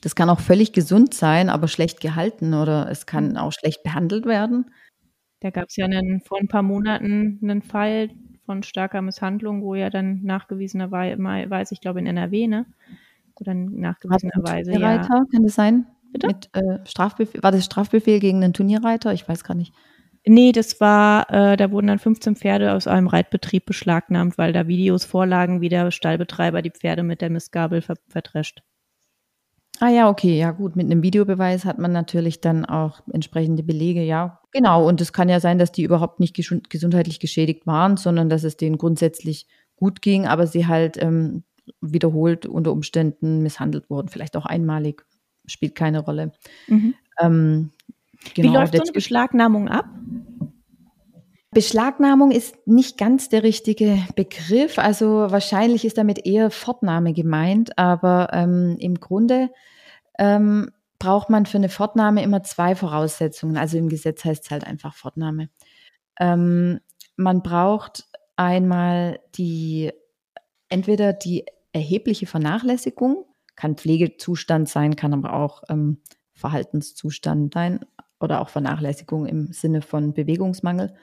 Das 0.01 0.15
kann 0.15 0.29
auch 0.29 0.39
völlig 0.39 0.73
gesund 0.73 1.13
sein, 1.13 1.49
aber 1.49 1.67
schlecht 1.67 2.01
gehalten 2.01 2.53
oder 2.53 2.89
es 2.89 3.05
kann 3.05 3.31
mhm. 3.31 3.37
auch 3.37 3.51
schlecht 3.51 3.83
behandelt 3.83 4.25
werden. 4.25 4.71
Da 5.41 5.49
gab 5.49 5.65
es 5.69 5.75
ja 5.75 5.85
einen, 5.85 6.21
vor 6.21 6.39
ein 6.39 6.47
paar 6.47 6.63
Monaten 6.63 7.39
einen 7.43 7.61
Fall 7.61 8.09
von 8.45 8.63
starker 8.63 9.01
Misshandlung, 9.01 9.61
wo 9.61 9.75
ja 9.75 9.89
dann 9.89 10.23
nachgewiesenerweise, 10.23 11.73
ich 11.73 11.81
glaube 11.81 11.99
in 11.99 12.07
NRW, 12.07 12.47
ne? 12.47 12.65
Oder 13.39 13.53
nachgewiesenerweise. 13.53 14.71
Turnierreiter, 14.71 15.13
ja. 15.13 15.25
kann 15.31 15.43
das 15.43 15.55
sein? 15.55 15.85
Bitte? 16.11 16.27
Mit, 16.27 16.49
äh, 16.53 16.79
Strafbefehl, 16.85 17.43
war 17.43 17.51
das 17.51 17.65
Strafbefehl 17.65 18.19
gegen 18.19 18.43
einen 18.43 18.53
Turnierreiter? 18.53 19.13
Ich 19.13 19.27
weiß 19.27 19.43
gar 19.43 19.53
nicht. 19.53 19.73
Nee, 20.29 20.51
das 20.51 20.81
war, 20.81 21.31
äh, 21.31 21.55
da 21.55 21.71
wurden 21.71 21.87
dann 21.87 21.99
15 21.99 22.35
Pferde 22.35 22.73
aus 22.73 22.85
einem 22.85 23.07
Reitbetrieb 23.07 23.65
beschlagnahmt, 23.65 24.37
weil 24.37 24.51
da 24.51 24.67
Videos 24.67 25.05
vorlagen, 25.05 25.61
wie 25.61 25.69
der 25.69 25.89
Stallbetreiber 25.89 26.61
die 26.61 26.71
Pferde 26.71 27.03
mit 27.03 27.21
der 27.21 27.29
Mistgabel 27.29 27.81
ver 27.81 27.95
verdrescht. 28.09 28.61
Ah 29.79 29.89
ja, 29.89 30.09
okay, 30.09 30.37
ja 30.37 30.51
gut. 30.51 30.75
Mit 30.75 30.87
einem 30.87 31.03
Videobeweis 31.03 31.63
hat 31.63 31.77
man 31.77 31.91
natürlich 31.91 32.41
dann 32.41 32.65
auch 32.65 33.01
entsprechende 33.11 33.63
Belege, 33.63 34.01
ja. 34.01 34.41
Genau, 34.51 34.85
und 34.87 34.99
es 34.99 35.13
kann 35.13 35.29
ja 35.29 35.39
sein, 35.39 35.59
dass 35.59 35.71
die 35.71 35.83
überhaupt 35.83 36.19
nicht 36.19 36.35
gesundheitlich 36.35 37.19
geschädigt 37.19 37.65
waren, 37.67 37.95
sondern 37.95 38.27
dass 38.27 38.43
es 38.43 38.57
denen 38.57 38.77
grundsätzlich 38.77 39.47
gut 39.75 40.01
ging, 40.01 40.25
aber 40.25 40.47
sie 40.47 40.67
halt 40.67 41.01
ähm, 41.01 41.43
wiederholt 41.79 42.47
unter 42.47 42.71
Umständen 42.71 43.43
misshandelt 43.43 43.89
wurden, 43.89 44.09
vielleicht 44.09 44.35
auch 44.35 44.45
einmalig, 44.45 45.05
spielt 45.45 45.75
keine 45.75 45.99
Rolle. 45.99 46.33
Mhm. 46.67 46.95
Ähm, 47.21 47.71
Genau, 48.33 48.49
Wie 48.49 48.53
läuft 48.55 48.75
so 48.75 48.81
eine 48.81 48.91
Beschlagnahmung 48.91 49.67
ab? 49.67 49.85
Beschlagnahmung 51.57 52.29
ist 52.29 52.55
nicht 52.67 52.99
ganz 52.99 53.29
der 53.29 53.41
richtige 53.41 53.97
Begriff. 54.15 54.77
Also 54.77 55.07
wahrscheinlich 55.31 55.85
ist 55.85 55.97
damit 55.97 56.23
eher 56.23 56.51
Fortnahme 56.51 57.13
gemeint, 57.13 57.79
aber 57.79 58.29
ähm, 58.31 58.77
im 58.79 58.99
Grunde 58.99 59.49
ähm, 60.19 60.69
braucht 60.99 61.31
man 61.31 61.47
für 61.47 61.57
eine 61.57 61.69
Fortnahme 61.69 62.21
immer 62.21 62.43
zwei 62.43 62.75
Voraussetzungen. 62.75 63.57
Also 63.57 63.79
im 63.79 63.89
Gesetz 63.89 64.23
heißt 64.23 64.43
es 64.45 64.51
halt 64.51 64.67
einfach 64.67 64.93
Fortnahme. 64.93 65.49
Ähm, 66.19 66.79
man 67.15 67.41
braucht 67.41 68.07
einmal 68.35 69.19
die 69.33 69.91
entweder 70.69 71.11
die 71.11 71.43
erhebliche 71.73 72.27
Vernachlässigung, 72.27 73.25
kann 73.55 73.77
Pflegezustand 73.77 74.69
sein, 74.69 74.95
kann 74.95 75.11
aber 75.11 75.33
auch 75.33 75.63
ähm, 75.69 76.03
Verhaltenszustand 76.35 77.55
sein 77.55 77.79
oder 78.19 78.41
auch 78.41 78.49
Vernachlässigung 78.49 79.25
im 79.25 79.51
Sinne 79.53 79.81
von 79.81 80.13
Bewegungsmangel. 80.13 80.93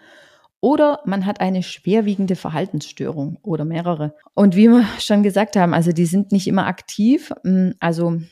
Oder 0.65 1.01
man 1.05 1.27
hat 1.27 1.43
eine 1.43 1.63
schwerwiegende 1.63 2.37
Verhaltensstörung 2.37 3.37
oder 3.43 3.67
mehrere. 3.67 4.15
Und 4.33 4.57
wie 4.57 4.71
wir 4.71 4.87
schon 4.99 5.23
gesagt 5.23 5.57
haben, 5.57 5.75
also 5.75 5.93
die 5.93 6.07
sind 6.07 6.33
nicht 6.33 6.47
immer 6.47 6.67
aktiv. 6.67 7.35
Mm, 7.43 7.73
also, 7.81 8.23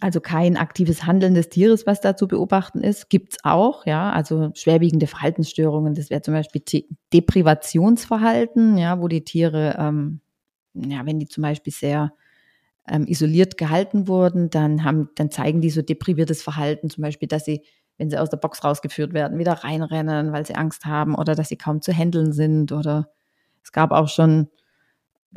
also 0.00 0.20
kein 0.20 0.56
aktives 0.56 1.06
Handeln 1.06 1.34
des 1.34 1.48
Tieres, 1.48 1.86
was 1.86 2.00
da 2.00 2.16
zu 2.16 2.26
beobachten 2.26 2.80
ist, 2.80 3.08
gibt's 3.08 3.36
auch, 3.44 3.86
ja. 3.86 4.10
Also 4.10 4.50
schwerwiegende 4.54 5.06
Verhaltensstörungen, 5.06 5.94
das 5.94 6.10
wäre 6.10 6.22
zum 6.22 6.34
Beispiel 6.34 6.60
Deprivationsverhalten, 7.12 8.76
ja, 8.76 9.00
wo 9.00 9.06
die 9.06 9.22
Tiere, 9.22 9.76
ähm, 9.78 10.22
ja, 10.74 11.06
wenn 11.06 11.20
die 11.20 11.28
zum 11.28 11.42
Beispiel 11.42 11.72
sehr 11.72 12.14
ähm, 12.88 13.06
isoliert 13.06 13.56
gehalten 13.58 14.08
wurden, 14.08 14.50
dann 14.50 14.82
haben, 14.82 15.10
dann 15.14 15.30
zeigen 15.30 15.60
die 15.60 15.70
so 15.70 15.82
depriviertes 15.82 16.42
Verhalten, 16.42 16.90
zum 16.90 17.02
Beispiel, 17.02 17.28
dass 17.28 17.44
sie, 17.44 17.62
wenn 17.98 18.10
sie 18.10 18.18
aus 18.18 18.30
der 18.30 18.36
Box 18.36 18.64
rausgeführt 18.64 19.12
werden, 19.12 19.38
wieder 19.38 19.52
reinrennen, 19.52 20.32
weil 20.32 20.46
sie 20.46 20.54
Angst 20.54 20.86
haben 20.86 21.14
oder 21.14 21.34
dass 21.34 21.48
sie 21.48 21.56
kaum 21.56 21.82
zu 21.82 21.92
handeln 21.92 22.32
sind 22.32 22.72
oder 22.72 23.08
es 23.62 23.72
gab 23.72 23.92
auch 23.92 24.08
schon 24.08 24.48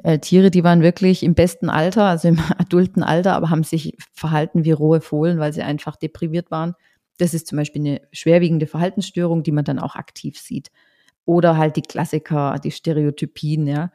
äh, 0.04 0.20
Tiere, 0.20 0.52
die 0.52 0.63
waren 0.63 0.82
wirklich 0.82 1.24
im 1.24 1.36
besten 1.36 1.70
Alter, 1.70 2.06
also 2.06 2.28
im 2.28 2.39
adulten 2.58 3.04
Alter, 3.04 3.34
aber 3.34 3.50
haben 3.50 3.63
sich 3.63 3.98
verhalten 4.13 4.65
wie 4.65 4.72
rohe 4.72 5.02
Fohlen, 5.02 5.39
weil 5.39 5.54
sie 5.54 5.63
einfach 5.63 5.96
depriviert 5.96 6.52
waren. 6.52 6.74
Das 7.18 7.34
ist 7.34 7.48
zum 7.48 7.58
Beispiel 7.58 7.82
eine 7.82 8.02
schwerwiegende 8.12 8.68
Verhaltensstörung, 8.68 9.44
die 9.44 9.52
man 9.52 9.63
dann 9.63 9.80
auch 9.80 9.96
aktiv 9.96 10.38
sieht. 10.38 10.70
Oder 11.26 11.58
halt 11.58 11.76
die 11.76 11.82
Klassiker, 11.82 12.60
die 12.63 12.72
Stereotypien, 12.72 13.68
ja 13.68 13.91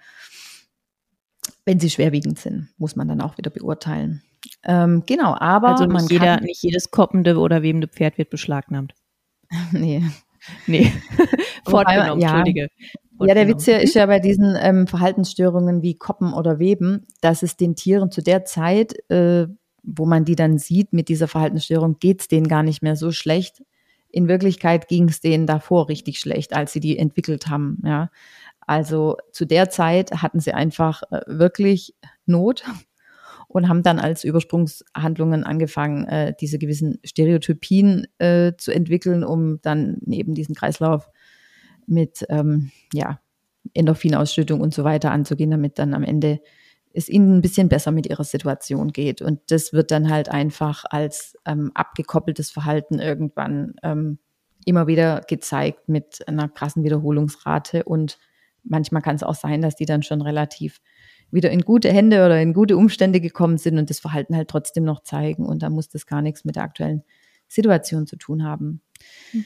wenn 1.64 1.81
sie 1.81 1.90
schwerwiegend 1.90 2.38
sind, 2.38 2.68
muss 2.79 2.96
man 2.96 3.09
dann 3.09 3.20
auch 3.20 3.38
wieder 3.38 3.51
beurteilen. 3.51 4.23
Ähm, 4.64 5.05
genau, 5.07 5.35
aber 5.38 5.68
also 5.68 5.85
nicht, 5.85 5.92
man 5.92 6.07
jeder, 6.09 6.37
kann, 6.37 6.44
nicht 6.44 6.62
jedes 6.62 6.90
koppende 6.90 7.38
oder 7.38 7.62
webende 7.62 7.88
Pferd 7.88 8.18
wird 8.18 8.31
beschlagnahmt. 8.31 8.94
nee. 9.72 10.03
Nee. 10.66 10.92
Fortgenommen, 11.66 12.20
ja. 12.20 12.29
Entschuldige. 12.29 12.68
Ja, 13.20 13.35
der 13.35 13.48
Witz 13.48 13.66
hier 13.66 13.81
ist 13.81 13.94
ja 13.94 14.07
bei 14.07 14.18
diesen 14.18 14.57
ähm, 14.59 14.87
Verhaltensstörungen 14.87 15.83
wie 15.83 15.98
Koppen 15.98 16.33
oder 16.33 16.59
Weben, 16.59 17.07
dass 17.20 17.42
es 17.42 17.57
den 17.59 17.76
Tieren 17.76 18.11
zu 18.11 18.22
der 18.22 18.46
Zeit, 18.46 18.94
äh, 19.11 19.46
wo 19.83 20.07
man 20.07 20.24
die 20.24 20.37
dann 20.37 20.57
sieht 20.57 20.94
mit 20.94 21.09
dieser 21.09 21.29
Verhaltensstörung, 21.29 21.98
geht 21.98 22.22
es 22.22 22.29
denen 22.29 22.48
gar 22.48 22.62
nicht 22.62 22.83
mehr 22.83 22.96
so 22.96 23.12
schlecht. 23.12 23.62
In 24.09 24.26
Wirklichkeit 24.26 24.88
ging 24.88 25.09
es 25.09 25.20
denen 25.20 25.46
davor 25.46 25.88
richtig 25.88 26.18
schlecht, 26.18 26.55
als 26.55 26.72
sie 26.72 26.81
die 26.81 26.98
entwickelt 26.98 27.48
haben. 27.48 27.83
Ja, 27.85 28.11
also 28.61 29.16
zu 29.33 29.44
der 29.44 29.68
Zeit 29.68 30.22
hatten 30.22 30.40
sie 30.40 30.53
einfach 30.53 31.03
äh, 31.11 31.20
wirklich 31.26 31.94
Not 32.24 32.64
und 33.50 33.68
haben 33.68 33.82
dann 33.82 33.98
als 33.98 34.22
Übersprungshandlungen 34.22 35.42
angefangen, 35.42 36.06
äh, 36.06 36.34
diese 36.40 36.56
gewissen 36.56 37.00
Stereotypien 37.04 38.06
äh, 38.18 38.52
zu 38.56 38.70
entwickeln, 38.70 39.24
um 39.24 39.60
dann 39.60 39.98
neben 40.02 40.34
diesen 40.34 40.54
Kreislauf 40.54 41.10
mit 41.84 42.24
ähm, 42.28 42.70
ja, 42.94 43.20
Endorphinausschüttung 43.74 44.60
und 44.60 44.72
so 44.72 44.84
weiter 44.84 45.10
anzugehen, 45.10 45.50
damit 45.50 45.80
dann 45.80 45.94
am 45.94 46.04
Ende 46.04 46.38
es 46.92 47.08
ihnen 47.08 47.38
ein 47.38 47.40
bisschen 47.40 47.68
besser 47.68 47.90
mit 47.90 48.08
ihrer 48.08 48.22
Situation 48.22 48.92
geht. 48.92 49.20
Und 49.20 49.40
das 49.48 49.72
wird 49.72 49.90
dann 49.90 50.10
halt 50.10 50.28
einfach 50.28 50.84
als 50.88 51.36
ähm, 51.44 51.72
abgekoppeltes 51.74 52.52
Verhalten 52.52 53.00
irgendwann 53.00 53.74
ähm, 53.82 54.20
immer 54.64 54.86
wieder 54.86 55.22
gezeigt 55.26 55.88
mit 55.88 56.26
einer 56.28 56.48
krassen 56.48 56.84
Wiederholungsrate. 56.84 57.82
Und 57.82 58.20
manchmal 58.62 59.02
kann 59.02 59.16
es 59.16 59.24
auch 59.24 59.34
sein, 59.34 59.60
dass 59.60 59.74
die 59.74 59.86
dann 59.86 60.04
schon 60.04 60.22
relativ 60.22 60.80
wieder 61.33 61.51
in 61.51 61.62
gute 61.62 61.93
Hände 61.93 62.25
oder 62.25 62.40
in 62.40 62.53
gute 62.53 62.77
Umstände 62.77 63.21
gekommen 63.21 63.59
sind 63.59 63.79
und 63.79 63.90
das 63.90 64.01
Verhalten 64.01 64.37
halt 64.37 64.49
trotzdem 64.49 64.85
noch 64.85 65.03
zeigen. 65.03 65.47
Und 65.47 65.62
da 65.62 65.71
muss 65.71 65.88
das 65.88 66.07
gar 66.07 66.23
nichts 66.23 66.45
mit 66.45 66.57
der 66.57 66.64
aktuellen 66.64 67.03
Situation 67.49 68.07
zu 68.07 68.16
tun 68.16 68.45
haben. 68.45 68.83
Mhm. 69.33 69.45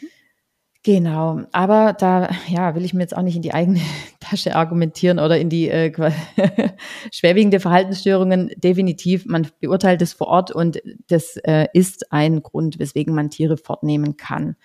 Genau, 0.86 1.40
aber 1.52 1.94
da 1.94 2.28
ja, 2.46 2.74
will 2.74 2.84
ich 2.84 2.92
mir 2.92 3.00
jetzt 3.00 3.16
auch 3.16 3.22
nicht 3.22 3.36
in 3.36 3.40
die 3.40 3.54
eigene 3.54 3.80
Tasche 4.20 4.54
argumentieren 4.54 5.18
oder 5.18 5.38
in 5.38 5.48
die 5.48 5.70
äh, 5.70 5.90
schwerwiegende 7.10 7.58
Verhaltensstörungen. 7.58 8.50
Definitiv, 8.56 9.24
man 9.24 9.48
beurteilt 9.60 10.02
es 10.02 10.12
vor 10.12 10.26
Ort 10.26 10.50
und 10.50 10.82
das 11.08 11.38
äh, 11.38 11.68
ist 11.72 12.12
ein 12.12 12.42
Grund, 12.42 12.78
weswegen 12.78 13.14
man 13.14 13.30
Tiere 13.30 13.56
fortnehmen 13.56 14.18
kann. 14.18 14.56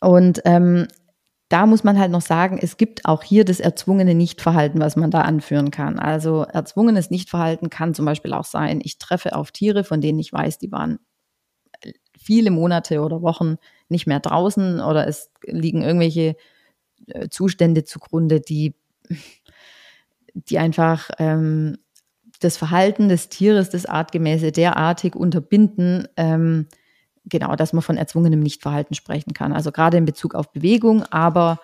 Und 0.00 0.42
ähm, 0.44 0.86
da 1.48 1.66
muss 1.66 1.84
man 1.84 1.98
halt 1.98 2.10
noch 2.10 2.22
sagen, 2.22 2.58
es 2.60 2.76
gibt 2.76 3.04
auch 3.04 3.22
hier 3.22 3.44
das 3.44 3.60
erzwungene 3.60 4.14
Nichtverhalten, 4.14 4.80
was 4.80 4.96
man 4.96 5.10
da 5.10 5.22
anführen 5.22 5.70
kann. 5.70 5.98
Also 5.98 6.42
erzwungenes 6.42 7.10
Nichtverhalten 7.10 7.70
kann 7.70 7.94
zum 7.94 8.04
Beispiel 8.04 8.32
auch 8.32 8.44
sein, 8.44 8.80
ich 8.82 8.98
treffe 8.98 9.36
auf 9.36 9.52
Tiere, 9.52 9.84
von 9.84 10.00
denen 10.00 10.18
ich 10.18 10.32
weiß, 10.32 10.58
die 10.58 10.72
waren 10.72 10.98
viele 12.18 12.50
Monate 12.50 13.00
oder 13.00 13.22
Wochen 13.22 13.56
nicht 13.88 14.06
mehr 14.06 14.20
draußen 14.20 14.80
oder 14.80 15.06
es 15.06 15.30
liegen 15.44 15.82
irgendwelche 15.82 16.36
äh, 17.06 17.28
Zustände 17.28 17.84
zugrunde, 17.84 18.40
die, 18.40 18.74
die 20.34 20.58
einfach 20.58 21.10
ähm, 21.18 21.78
das 22.40 22.56
Verhalten 22.56 23.08
des 23.08 23.28
Tieres, 23.28 23.70
das 23.70 23.86
Artgemäße 23.86 24.52
derartig 24.52 25.14
unterbinden, 25.14 26.08
ähm, 26.16 26.66
genau, 27.26 27.56
dass 27.56 27.72
man 27.72 27.82
von 27.82 27.96
erzwungenem 27.96 28.40
Nichtverhalten 28.40 28.94
sprechen 28.94 29.32
kann. 29.34 29.52
Also 29.52 29.72
gerade 29.72 29.96
in 29.96 30.04
Bezug 30.04 30.34
auf 30.34 30.52
Bewegung, 30.52 31.02
aber 31.04 31.58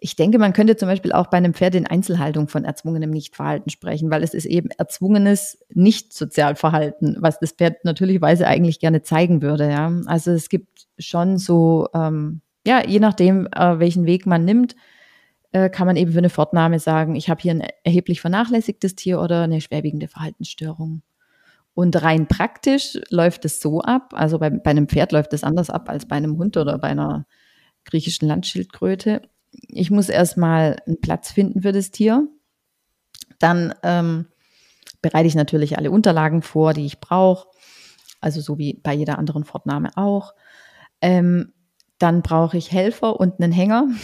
ich 0.00 0.14
denke, 0.14 0.38
man 0.38 0.52
könnte 0.52 0.76
zum 0.76 0.88
Beispiel 0.88 1.12
auch 1.12 1.26
bei 1.26 1.38
einem 1.38 1.54
Pferd 1.54 1.74
in 1.74 1.86
Einzelhaltung 1.86 2.46
von 2.46 2.64
erzwungenem 2.64 3.10
Nichtverhalten 3.10 3.70
sprechen, 3.70 4.10
weil 4.10 4.22
es 4.22 4.32
ist 4.32 4.44
eben 4.44 4.70
erzwungenes 4.70 5.58
Nicht-Sozialverhalten, 5.74 7.16
was 7.18 7.40
das 7.40 7.52
Pferd 7.52 7.84
natürlicherweise 7.84 8.46
eigentlich 8.46 8.78
gerne 8.78 9.02
zeigen 9.02 9.42
würde. 9.42 9.68
Ja? 9.68 9.92
Also 10.06 10.30
es 10.30 10.48
gibt 10.48 10.86
schon 10.98 11.38
so, 11.38 11.88
ähm, 11.94 12.42
ja, 12.64 12.86
je 12.86 13.00
nachdem, 13.00 13.48
äh, 13.48 13.80
welchen 13.80 14.06
Weg 14.06 14.24
man 14.24 14.44
nimmt, 14.44 14.76
äh, 15.50 15.68
kann 15.68 15.86
man 15.86 15.96
eben 15.96 16.12
für 16.12 16.18
eine 16.18 16.30
Fortnahme 16.30 16.78
sagen, 16.78 17.16
ich 17.16 17.28
habe 17.28 17.40
hier 17.40 17.52
ein 17.52 17.66
erheblich 17.82 18.20
vernachlässigtes 18.20 18.94
Tier 18.94 19.20
oder 19.20 19.42
eine 19.42 19.60
schwerwiegende 19.60 20.06
Verhaltensstörung. 20.06 21.02
Und 21.78 22.02
rein 22.02 22.26
praktisch 22.26 22.98
läuft 23.10 23.44
es 23.44 23.60
so 23.60 23.80
ab, 23.80 24.12
also 24.14 24.38
bei, 24.38 24.50
bei 24.50 24.70
einem 24.70 24.88
Pferd 24.88 25.12
läuft 25.12 25.32
es 25.32 25.44
anders 25.44 25.70
ab 25.70 25.88
als 25.88 26.06
bei 26.06 26.16
einem 26.16 26.36
Hund 26.36 26.56
oder 26.56 26.78
bei 26.78 26.88
einer 26.88 27.26
griechischen 27.84 28.26
Landschildkröte 28.26 29.22
ich 29.52 29.90
muss 29.90 30.08
erstmal 30.08 30.76
einen 30.86 31.00
Platz 31.00 31.30
finden 31.30 31.62
für 31.62 31.72
das 31.72 31.90
Tier. 31.90 32.28
Dann 33.38 33.74
ähm, 33.82 34.26
bereite 35.02 35.26
ich 35.26 35.34
natürlich 35.34 35.78
alle 35.78 35.90
Unterlagen 35.90 36.42
vor, 36.42 36.74
die 36.74 36.86
ich 36.86 37.00
brauche. 37.00 37.48
Also 38.20 38.40
so 38.40 38.58
wie 38.58 38.74
bei 38.74 38.92
jeder 38.94 39.18
anderen 39.18 39.44
Fortnahme 39.44 39.90
auch. 39.96 40.34
Ähm, 41.00 41.52
dann 41.98 42.22
brauche 42.22 42.56
ich 42.56 42.72
Helfer 42.72 43.18
und 43.18 43.40
einen 43.40 43.52
Hänger. 43.52 43.88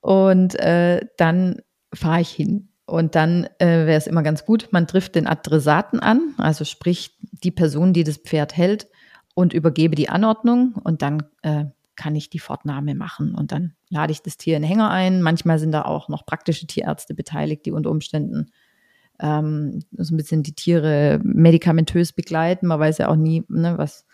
Und 0.00 0.54
äh, 0.60 1.00
dann 1.16 1.62
fahre 1.92 2.20
ich 2.20 2.30
hin. 2.30 2.68
Und 2.86 3.16
dann 3.16 3.48
äh, 3.58 3.66
wäre 3.66 3.98
es 3.98 4.06
immer 4.06 4.22
ganz 4.22 4.44
gut, 4.44 4.68
man 4.70 4.86
trifft 4.86 5.16
den 5.16 5.26
Adressaten 5.26 5.98
an, 5.98 6.34
also 6.38 6.64
sprich 6.64 7.16
die 7.20 7.50
Person, 7.50 7.92
die 7.92 8.04
das 8.04 8.18
Pferd 8.18 8.56
hält, 8.56 8.86
und 9.34 9.52
übergebe 9.52 9.96
die 9.96 10.08
Anordnung. 10.08 10.74
Und 10.82 11.02
dann 11.02 11.24
äh, 11.42 11.66
kann 11.96 12.14
ich 12.14 12.30
die 12.30 12.38
Fortnahme 12.38 12.94
machen. 12.94 13.34
Und 13.34 13.52
dann 13.52 13.74
lade 13.88 14.12
ich 14.12 14.22
das 14.22 14.36
Tier 14.36 14.56
in 14.56 14.62
den 14.62 14.68
Hänger 14.68 14.90
ein. 14.90 15.22
Manchmal 15.22 15.58
sind 15.58 15.72
da 15.72 15.82
auch 15.82 16.08
noch 16.08 16.24
praktische 16.24 16.66
Tierärzte 16.66 17.14
beteiligt, 17.14 17.66
die 17.66 17.72
unter 17.72 17.90
Umständen 17.90 18.52
ähm, 19.18 19.80
so 19.96 20.14
ein 20.14 20.16
bisschen 20.16 20.42
die 20.42 20.54
Tiere 20.54 21.20
medikamentös 21.22 22.12
begleiten. 22.12 22.66
Man 22.66 22.78
weiß 22.78 22.98
ja 22.98 23.08
auch 23.08 23.16
nie, 23.16 23.44
ne, 23.48 23.78
was 23.78 24.06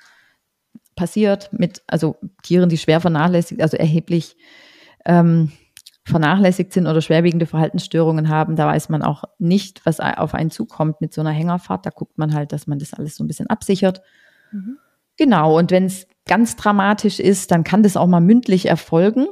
passiert 0.95 1.53
mit, 1.53 1.83
also 1.87 2.17
Tieren, 2.43 2.69
die 2.69 2.79
schwer 2.79 3.01
vernachlässigt, 3.01 3.61
also 3.61 3.77
erheblich 3.77 4.37
ähm, 5.05 5.53
vernachlässigt 6.05 6.73
sind 6.73 6.87
oder 6.87 7.01
schwerwiegende 7.01 7.47
Verhaltensstörungen 7.47 8.29
haben, 8.29 8.57
da 8.57 8.67
weiß 8.67 8.88
man 8.88 9.03
auch 9.03 9.25
nicht, 9.38 9.87
was 9.87 10.01
auf 10.01 10.35
einen 10.35 10.51
zukommt 10.51 11.01
mit 11.01 11.15
so 11.15 11.21
einer 11.21 11.31
Hängerfahrt. 11.31 11.87
Da 11.87 11.91
guckt 11.91 12.19
man 12.19 12.35
halt, 12.35 12.53
dass 12.53 12.67
man 12.67 12.79
das 12.79 12.93
alles 12.93 13.17
so 13.17 13.23
ein 13.23 13.29
bisschen 13.29 13.47
absichert. 13.47 14.03
Mhm. 14.51 14.79
Genau, 15.17 15.59
und 15.59 15.71
wenn 15.71 15.85
es 15.85 16.07
ganz 16.27 16.57
dramatisch 16.57 17.21
ist, 17.21 17.51
dann 17.51 17.65
kann 17.65 17.83
das 17.83 17.97
auch 17.97 18.07
mal 18.07 18.21
mündlich 18.21 18.67
erfolgen. 18.67 19.27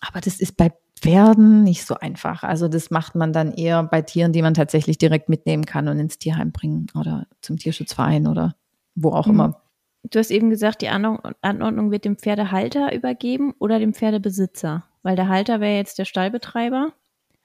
Aber 0.00 0.20
das 0.20 0.40
ist 0.40 0.56
bei 0.56 0.72
Pferden 1.00 1.62
nicht 1.62 1.84
so 1.86 1.94
einfach. 1.94 2.42
Also 2.42 2.66
das 2.66 2.90
macht 2.90 3.14
man 3.14 3.32
dann 3.32 3.52
eher 3.52 3.82
bei 3.84 4.02
Tieren, 4.02 4.32
die 4.32 4.42
man 4.42 4.54
tatsächlich 4.54 4.98
direkt 4.98 5.28
mitnehmen 5.28 5.64
kann 5.64 5.88
und 5.88 5.98
ins 5.98 6.18
Tierheim 6.18 6.50
bringen 6.50 6.88
oder 6.98 7.26
zum 7.40 7.56
Tierschutzverein 7.56 8.26
oder 8.26 8.56
wo 8.94 9.10
auch 9.10 9.26
mhm. 9.26 9.32
immer. 9.32 9.62
Du 10.10 10.18
hast 10.18 10.30
eben 10.30 10.50
gesagt, 10.50 10.82
die 10.82 10.88
Anordnung 10.88 11.90
wird 11.90 12.04
dem 12.04 12.16
Pferdehalter 12.16 12.94
übergeben 12.94 13.52
oder 13.58 13.78
dem 13.78 13.94
Pferdebesitzer, 13.94 14.84
weil 15.08 15.16
der 15.16 15.28
Halter 15.28 15.60
wäre 15.60 15.76
jetzt 15.76 15.98
der 15.98 16.04
Stallbetreiber. 16.04 16.92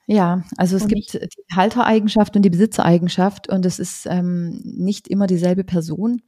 Ja, 0.06 0.44
also 0.58 0.76
es 0.76 0.86
gibt 0.86 1.14
die 1.14 1.56
Haltereigenschaft 1.56 2.36
und 2.36 2.42
die 2.42 2.50
Besitzereigenschaft 2.50 3.48
und 3.48 3.64
es 3.64 3.78
ist 3.78 4.06
ähm, 4.06 4.60
nicht 4.62 5.08
immer 5.08 5.26
dieselbe 5.26 5.64
Person 5.64 6.20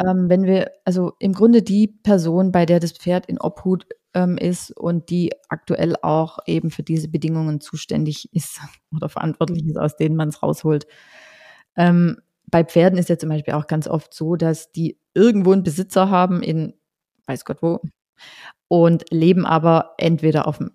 ähm, 0.00 0.28
wenn 0.28 0.44
wir, 0.44 0.70
also 0.84 1.12
im 1.18 1.32
Grunde 1.32 1.62
die 1.62 1.88
Person, 1.88 2.52
bei 2.52 2.66
der 2.66 2.80
das 2.80 2.92
Pferd 2.92 3.26
in 3.26 3.40
Obhut 3.40 3.86
ähm, 4.14 4.38
ist 4.38 4.70
und 4.76 5.10
die 5.10 5.32
aktuell 5.48 5.94
auch 6.00 6.38
eben 6.46 6.70
für 6.70 6.82
diese 6.82 7.08
Bedingungen 7.08 7.60
zuständig 7.60 8.32
ist 8.32 8.60
oder 8.94 9.08
verantwortlich 9.08 9.66
ist, 9.66 9.76
aus 9.76 9.96
denen 9.96 10.16
man 10.16 10.28
es 10.28 10.42
rausholt. 10.42 10.86
Ähm, 11.76 12.20
bei 12.46 12.64
Pferden 12.64 12.98
ist 12.98 13.08
ja 13.08 13.18
zum 13.18 13.28
Beispiel 13.28 13.54
auch 13.54 13.66
ganz 13.66 13.86
oft 13.86 14.12
so, 14.14 14.36
dass 14.36 14.72
die 14.72 14.98
irgendwo 15.14 15.52
einen 15.52 15.62
Besitzer 15.62 16.10
haben 16.10 16.42
in 16.42 16.74
weiß 17.26 17.44
Gott 17.44 17.62
wo 17.62 17.80
und 18.70 19.04
leben 19.10 19.46
aber 19.46 19.94
entweder 19.98 20.46
auf 20.46 20.58
dem, 20.58 20.70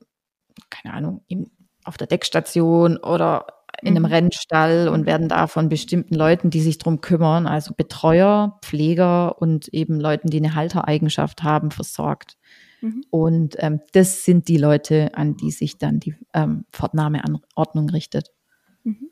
keine 0.70 0.94
Ahnung, 0.94 1.24
im, 1.30 1.50
auf 1.86 1.96
der 1.96 2.08
Deckstation 2.08 2.98
oder 2.98 3.48
in 3.82 3.90
einem 3.90 4.04
mhm. 4.04 4.10
Rennstall 4.10 4.90
und 4.90 5.06
werden 5.06 5.30
da 5.30 5.48
von 5.48 5.70
bestimmten 5.70 6.14
Leuten, 6.14 6.50
die 6.50 6.60
sich 6.60 6.78
drum 6.78 7.00
kümmern, 7.00 7.48
also 7.48 7.74
Betreuer, 7.74 8.60
Pfleger 8.62 9.42
und 9.42 9.70
eben 9.70 10.00
Leuten, 10.00 10.30
die 10.30 10.38
eine 10.38 10.56
Haltereigenschaft 10.56 11.42
haben, 11.44 11.72
versorgt. 11.72 12.38
Mhm. 12.82 13.06
Und 13.12 13.56
ähm, 13.60 13.80
das 13.94 14.26
sind 14.26 14.50
die 14.50 14.58
Leute, 14.58 15.12
an 15.16 15.38
die 15.38 15.52
sich 15.52 15.78
dann 15.78 16.02
die 16.02 16.16
ähm, 16.34 16.66
Fortnahmeanordnung 16.72 17.90
richtet. 17.90 18.34
Mhm. 18.84 19.10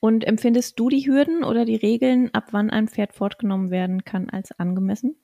Und 0.00 0.24
empfindest 0.24 0.80
du 0.80 0.88
die 0.88 1.06
Hürden 1.06 1.44
oder 1.44 1.64
die 1.64 1.76
Regeln, 1.76 2.34
ab 2.34 2.48
wann 2.50 2.70
ein 2.70 2.88
Pferd 2.88 3.12
fortgenommen 3.12 3.70
werden 3.70 4.04
kann, 4.04 4.30
als 4.30 4.50
angemessen? 4.58 5.14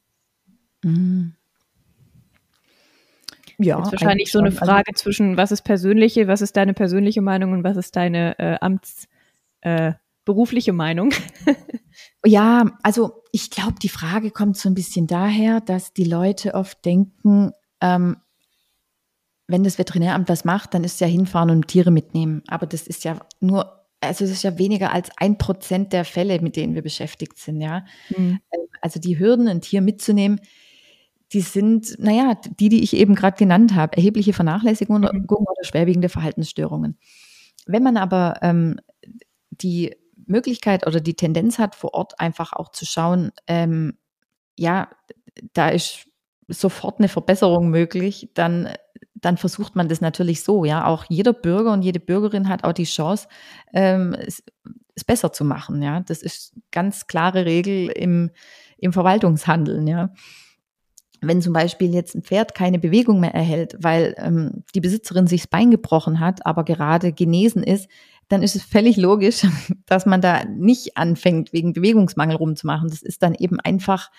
Mhm. 0.85 1.35
Ja, 3.59 3.79
das 3.79 3.87
ist 3.89 3.93
wahrscheinlich 3.93 4.31
so 4.31 4.39
eine 4.39 4.49
also 4.49 4.59
Frage 4.59 4.89
also, 4.89 5.03
zwischen, 5.03 5.37
was 5.37 5.53
ist 5.53 5.63
persönliche, 5.63 6.29
was 6.29 6.41
ist 6.41 6.57
deine 6.57 6.75
persönliche 6.75 7.23
Meinung 7.23 7.53
und 7.53 7.65
was 7.65 7.77
ist 7.77 7.95
deine 7.97 8.39
äh, 8.39 8.57
Amts 8.61 9.09
äh, 9.61 9.93
berufliche 10.25 10.73
Meinung? 10.73 11.13
ja, 12.25 12.71
also 12.83 13.23
ich 13.33 13.51
glaube, 13.51 13.75
die 13.83 13.89
Frage 13.89 14.31
kommt 14.31 14.57
so 14.57 14.69
ein 14.69 14.75
bisschen 14.75 15.07
daher, 15.07 15.61
dass 15.61 15.93
die 15.93 16.05
Leute 16.05 16.55
oft 16.55 16.85
denken, 16.85 17.53
ähm, 17.81 18.17
wenn 19.47 19.65
das 19.65 19.79
Veterinäramt 19.79 20.29
was 20.29 20.45
macht, 20.45 20.75
dann 20.75 20.85
ist 20.85 20.95
es 20.95 21.01
ja 21.01 21.07
hinfahren 21.07 21.51
und 21.51 21.69
Tiere 21.69 21.91
mitnehmen. 21.91 22.43
Aber 22.47 22.67
das 22.67 22.87
ist 22.87 23.05
ja 23.05 23.19
nur, 23.41 23.87
also 24.01 24.25
es 24.25 24.31
ist 24.31 24.43
ja 24.43 24.59
weniger 24.59 24.93
als 24.93 25.11
ein 25.19 25.39
Prozent 25.39 25.93
der 25.93 26.05
Fälle, 26.05 26.41
mit 26.41 26.57
denen 26.57 26.75
wir 26.75 26.83
beschäftigt 26.83 27.39
sind, 27.39 27.61
ja. 27.61 27.85
Mhm. 28.17 28.41
Also 28.81 29.01
die 29.01 29.19
Hürden, 29.19 29.49
ein 29.49 29.61
Tier 29.61 29.81
mitzunehmen, 29.81 30.41
die 31.35 31.41
sind, 31.41 31.99
naja, 31.99 32.37
die, 32.61 32.69
die 32.69 32.83
ich 32.83 32.95
eben 32.95 33.15
gerade 33.15 33.37
genannt 33.37 33.75
habe, 33.75 33.97
erhebliche 33.97 34.33
Vernachlässigung 34.33 35.01
mhm. 35.01 35.27
oder 35.29 35.65
schwerwiegende 35.65 36.09
Verhaltensstörungen. 36.09 36.97
Wenn 37.67 37.83
man 37.83 37.97
aber 37.97 38.39
ähm, 38.43 38.79
die 39.51 39.97
Möglichkeit 40.27 40.87
oder 40.87 41.01
die 41.01 41.15
Tendenz 41.15 41.59
hat, 41.59 41.75
vor 41.75 41.95
Ort 41.95 42.21
einfach 42.21 42.53
auch 42.53 42.71
zu 42.71 42.87
schauen, 42.87 43.33
ähm, 43.47 43.99
ja, 44.57 44.89
da 45.53 45.69
ist 45.69 46.07
sofort 46.47 46.99
eine 46.99 47.09
Verbesserung 47.09 47.69
möglich, 47.69 48.31
dann, 48.35 48.69
dann 49.15 49.37
versucht 49.37 49.75
man 49.75 49.89
das 49.89 50.01
natürlich 50.01 50.43
so. 50.43 50.65
Ja, 50.65 50.87
auch 50.87 51.05
jeder 51.09 51.33
Bürger 51.33 51.73
und 51.73 51.83
jede 51.83 52.01
Bürgerin 52.01 52.49
hat 52.49 52.65
auch 52.65 52.73
die 52.73 52.85
Chance, 52.85 53.29
ähm, 53.73 54.15
es, 54.15 54.43
es 54.95 55.05
besser 55.05 55.33
zu 55.33 55.45
machen. 55.45 55.83
Ja, 55.83 56.01
das 56.01 56.23
ist 56.23 56.55
ganz 56.71 57.07
klare 57.07 57.45
Regel 57.45 57.89
im, 57.89 58.31
im 58.79 58.93
Verwaltungshandeln. 58.93 59.87
Ja. 59.87 60.11
Wenn 61.27 61.43
zum 61.43 61.53
Beispiel 61.53 61.95
jetzt 61.95 62.15
ein 62.15 62.23
Pferd 62.23 62.55
keine 62.55 62.79
Bewegung 62.79 63.21
mehr 63.21 63.35
erhält, 63.35 63.77
weil 63.81 64.15
ähm, 64.19 64.65
die 64.75 64.81
Besitzerin 64.81 65.27
sich 65.27 65.43
das 65.43 65.49
Bein 65.49 65.71
gebrochen 65.71 66.21
hat, 66.21 66.47
aber 66.47 66.65
gerade 66.65 67.13
genesen 67.13 67.63
ist, 67.63 67.89
dann 68.29 68.43
ist 68.43 68.57
es 68.57 68.63
völlig 68.63 68.97
logisch, 68.97 69.47
dass 69.87 70.07
man 70.07 70.21
da 70.21 70.45
nicht 70.45 70.97
anfängt, 70.97 71.53
wegen 71.53 71.73
Bewegungsmangel 71.73 72.37
rumzumachen. 72.37 72.89
Das 72.89 73.03
ist 73.03 73.23
dann 73.23 73.35
eben 73.35 73.61
einfach, 73.61 74.11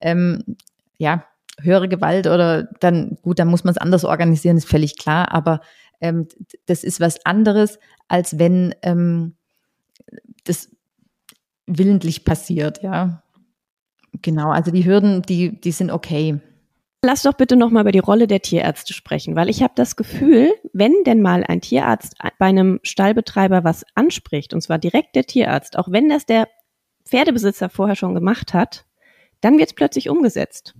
ähm, 0.00 0.56
ja, 0.98 1.24
höhere 1.60 1.88
Gewalt 1.88 2.26
oder 2.26 2.64
dann, 2.80 3.18
gut, 3.22 3.38
dann 3.38 3.48
muss 3.48 3.64
man 3.64 3.72
es 3.72 3.78
anders 3.78 4.04
organisieren, 4.04 4.56
ist 4.56 4.68
völlig 4.68 4.96
klar, 4.96 5.32
aber 5.32 5.60
ähm, 6.00 6.26
das 6.66 6.84
ist 6.84 7.00
was 7.00 7.24
anderes, 7.26 7.78
als 8.08 8.38
wenn 8.38 8.74
ähm, 8.82 9.34
das 10.44 10.70
willentlich 11.66 12.24
passiert, 12.24 12.82
ja. 12.82 13.22
Genau, 14.22 14.50
also 14.50 14.70
die 14.70 14.84
Hürden, 14.84 15.22
die, 15.22 15.60
die 15.60 15.72
sind 15.72 15.90
okay. 15.90 16.40
Lass 17.02 17.22
doch 17.22 17.32
bitte 17.32 17.56
nochmal 17.56 17.82
über 17.82 17.92
die 17.92 17.98
Rolle 17.98 18.26
der 18.26 18.42
Tierärzte 18.42 18.92
sprechen, 18.92 19.34
weil 19.34 19.48
ich 19.48 19.62
habe 19.62 19.72
das 19.74 19.96
Gefühl, 19.96 20.52
wenn 20.74 20.92
denn 21.06 21.22
mal 21.22 21.44
ein 21.44 21.62
Tierarzt 21.62 22.16
bei 22.38 22.46
einem 22.46 22.78
Stallbetreiber 22.82 23.64
was 23.64 23.84
anspricht, 23.94 24.52
und 24.52 24.60
zwar 24.60 24.78
direkt 24.78 25.16
der 25.16 25.24
Tierarzt, 25.24 25.78
auch 25.78 25.90
wenn 25.90 26.10
das 26.10 26.26
der 26.26 26.48
Pferdebesitzer 27.06 27.70
vorher 27.70 27.96
schon 27.96 28.14
gemacht 28.14 28.52
hat, 28.52 28.84
dann 29.40 29.58
wird 29.58 29.70
es 29.70 29.74
plötzlich 29.74 30.10
umgesetzt. 30.10 30.74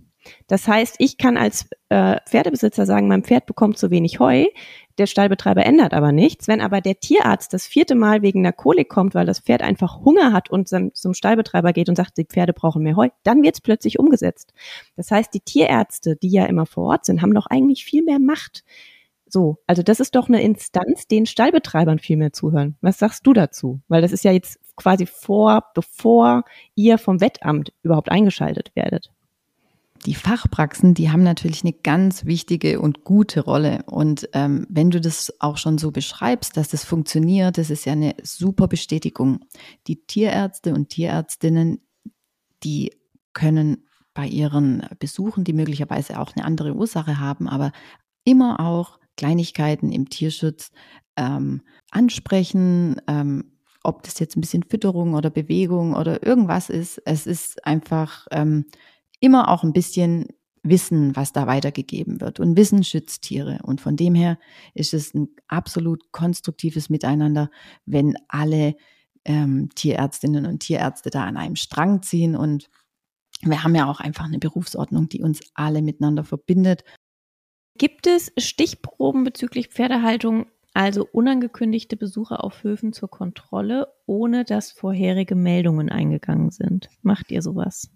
Das 0.47 0.69
heißt, 0.69 0.97
ich 0.99 1.19
kann 1.19 1.37
als 1.37 1.67
äh, 1.89 2.17
Pferdebesitzer 2.27 2.87
sagen, 2.87 3.09
mein 3.09 3.25
Pferd 3.25 3.47
bekommt 3.47 3.79
zu 3.79 3.91
wenig 3.91 4.21
Heu, 4.21 4.47
der 4.99 5.07
Stallbetreiber 5.07 5.65
ändert 5.65 5.95
aber 5.95 6.13
nichts. 6.13 6.47
Wenn 6.47 6.61
aber 6.61 6.81
der 6.81 7.01
Tierarzt 7.01 7.55
das 7.55 7.67
vierte 7.67 7.95
Mal 7.95 8.23
wegen 8.23 8.41
einer 8.41 8.53
Kolik 8.53 8.89
kommt, 8.89 9.15
weil 9.15 9.27
das 9.27 9.41
Pferd 9.41 9.63
einfach 9.63 10.01
Hunger 10.05 10.33
hat 10.33 10.51
und 10.51 10.69
zum, 10.69 11.15
Stallbetreiber 11.15 11.73
geht 11.73 11.89
und 11.89 11.97
sagt, 11.97 12.19
die 12.19 12.25
Pferde 12.25 12.53
brauchen 12.53 12.83
mehr 12.83 12.97
Heu, 12.97 13.09
dann 13.23 13.43
wird 13.43 13.55
es 13.55 13.61
plötzlich 13.61 13.99
umgesetzt. 13.99 14.53
Das 14.97 15.11
heißt, 15.11 15.33
die 15.33 15.41
Tierärzte, 15.41 16.17
die 16.17 16.31
ja 16.31 16.45
immer 16.47 16.67
vor 16.67 16.85
Ort 16.89 17.07
sind, 17.07 17.23
haben 17.23 17.35
doch 17.35 17.47
eigentlich 17.47 17.85
viel 17.85 18.05
mehr 18.05 18.19
Macht. 18.19 18.63
So, 19.27 19.59
also 19.67 19.83
das 19.83 20.01
ist 20.01 20.17
doch 20.17 20.29
eine 20.29 20.43
Instanz, 20.43 21.07
den 21.07 21.25
Stallbetreibern 21.25 21.99
viel 21.99 22.17
mehr 22.17 22.33
zuhören. 22.33 22.77
Was 22.81 22.99
sagst 22.99 23.27
du 23.27 23.33
dazu? 23.33 23.81
Weil 23.89 24.03
das 24.03 24.13
ist 24.13 24.25
ja 24.25 24.33
jetzt 24.33 24.59
quasi 24.77 25.07
vor, 25.07 25.65
bevor 25.75 26.45
ihr 26.75 26.99
vom 26.99 27.21
Wettamt 27.21 27.73
überhaupt 27.83 28.11
eingeschaltet 28.11 28.73
werdet 28.75 29.11
die 30.07 30.15
Fachpraxen, 30.15 30.95
die 30.95 31.11
haben 31.11 31.23
natürlich 31.23 31.63
eine 31.63 31.73
ganz 31.73 32.25
wichtige 32.25 32.81
und 32.81 33.05
gute 33.05 33.41
Rolle. 33.41 33.85
Und 33.87 34.29
ähm, 34.33 34.67
wenn 34.71 34.91
du 34.91 35.01
das 35.01 35.33
auch 35.41 35.59
schon 35.59 35.79
so 35.79 35.91
beschreibst, 35.91 36.57
dass 36.57 36.69
das 36.69 36.85
funktioniert, 36.85 37.59
das 37.59 37.71
ist 37.71 37.85
ja 37.85 37.93
eine 37.93 38.15
super 38.23 38.67
Bestätigung. 38.67 39.41
Die 39.87 40.07
Tierärzte 40.07 40.73
und 40.75 40.89
Tierärztinnen, 40.89 41.81
die 42.63 42.93
können 43.33 43.87
bei 44.15 44.27
ihren 44.27 44.87
Besuchen, 44.99 45.45
die 45.45 45.53
möglicherweise 45.53 46.19
auch 46.19 46.35
eine 46.35 46.45
andere 46.45 46.75
Ursache 46.75 47.19
haben, 47.19 47.49
aber 47.49 47.73
immer 48.25 48.61
auch 48.61 48.99
Kleinigkeiten 49.17 49.93
im 49.93 50.09
Tierschutz 50.09 50.71
ähm, 51.17 51.63
ansprechen, 51.91 53.01
ähm, 53.07 53.53
ob 53.83 54.03
das 54.03 54.19
jetzt 54.19 54.37
ein 54.37 54.41
bisschen 54.41 54.63
Fütterung 54.63 55.15
oder 55.15 55.31
Bewegung 55.31 55.95
oder 55.95 56.27
irgendwas 56.27 56.71
ist. 56.71 57.01
Es 57.05 57.27
ist 57.27 57.65
einfach 57.67 58.27
ähm, 58.31 58.67
immer 59.21 59.49
auch 59.49 59.63
ein 59.63 59.73
bisschen 59.73 60.27
wissen, 60.63 61.17
was 61.17 61.33
da 61.33 61.47
weitergegeben 61.47 62.21
wird. 62.21 62.41
Und 62.41 62.57
Wissen 62.57 62.85
schützt 62.85 63.23
Tiere. 63.23 63.61
Und 63.63 63.81
von 63.81 63.97
dem 63.97 64.15
her 64.15 64.39
ist 64.75 64.93
es 64.93 65.15
ein 65.15 65.29
absolut 65.49 66.13
konstruktives 66.13 66.91
Miteinander, 66.91 67.51
wenn 67.87 68.15
alle 68.29 68.77
ähm, 69.25 69.71
Tierärztinnen 69.75 70.47
und 70.47 70.61
Tierärzte 70.61 71.11
da 71.11 71.25
an 71.25 71.37
einem 71.37 71.57
Strang 71.57 72.03
ziehen. 72.03 72.37
Und 72.37 72.71
wir 73.43 73.65
haben 73.65 73.75
ja 73.75 73.89
auch 73.89 74.01
einfach 74.01 74.25
eine 74.25 74.39
Berufsordnung, 74.39 75.09
die 75.09 75.23
uns 75.23 75.41
alle 75.55 75.83
miteinander 75.83 76.25
verbindet. 76.25 76.85
Gibt 77.79 78.07
es 78.07 78.33
Stichproben 78.37 79.25
bezüglich 79.25 79.69
Pferdehaltung, 79.69 80.47
also 80.75 81.07
unangekündigte 81.11 81.97
Besuche 81.97 82.45
auf 82.45 82.63
Höfen 82.63 82.93
zur 82.93 83.09
Kontrolle, 83.09 83.89
ohne 84.07 84.45
dass 84.45 84.71
vorherige 84.71 85.35
Meldungen 85.35 85.89
eingegangen 85.89 86.51
sind? 86.51 86.91
Macht 87.03 87.31
ihr 87.31 87.41
sowas? 87.41 87.91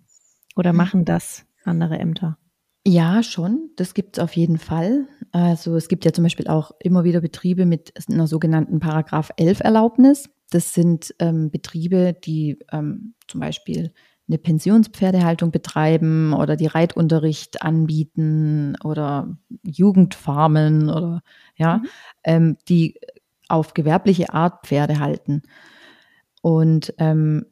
Oder 0.56 0.70
hm. 0.70 0.76
machen 0.76 1.04
das 1.04 1.46
andere 1.64 1.98
Ämter? 1.98 2.38
Ja, 2.86 3.22
schon. 3.22 3.70
Das 3.76 3.94
gibt 3.94 4.18
es 4.18 4.22
auf 4.22 4.36
jeden 4.36 4.58
Fall. 4.58 5.06
Also 5.32 5.74
es 5.74 5.88
gibt 5.88 6.04
ja 6.04 6.12
zum 6.12 6.24
Beispiel 6.24 6.48
auch 6.48 6.72
immer 6.80 7.04
wieder 7.04 7.20
Betriebe 7.20 7.64
mit 7.64 7.92
einer 8.10 8.26
sogenannten 8.26 8.78
Paragraph 8.78 9.30
11 9.36 9.60
Erlaubnis. 9.60 10.28
Das 10.50 10.74
sind 10.74 11.14
ähm, 11.18 11.50
Betriebe, 11.50 12.12
die 12.12 12.58
ähm, 12.70 13.14
zum 13.26 13.40
Beispiel 13.40 13.92
eine 14.28 14.38
Pensionspferdehaltung 14.38 15.50
betreiben 15.50 16.32
oder 16.32 16.56
die 16.56 16.66
Reitunterricht 16.66 17.62
anbieten 17.62 18.76
oder 18.82 19.36
Jugendfarmen 19.62 20.88
oder 20.88 21.22
ja, 21.56 21.78
mhm. 21.78 21.88
ähm, 22.24 22.56
die 22.68 22.98
auf 23.48 23.74
gewerbliche 23.74 24.32
Art 24.32 24.66
Pferde 24.66 24.98
halten. 24.98 25.42
Und 26.42 26.94
ähm, 26.98 27.46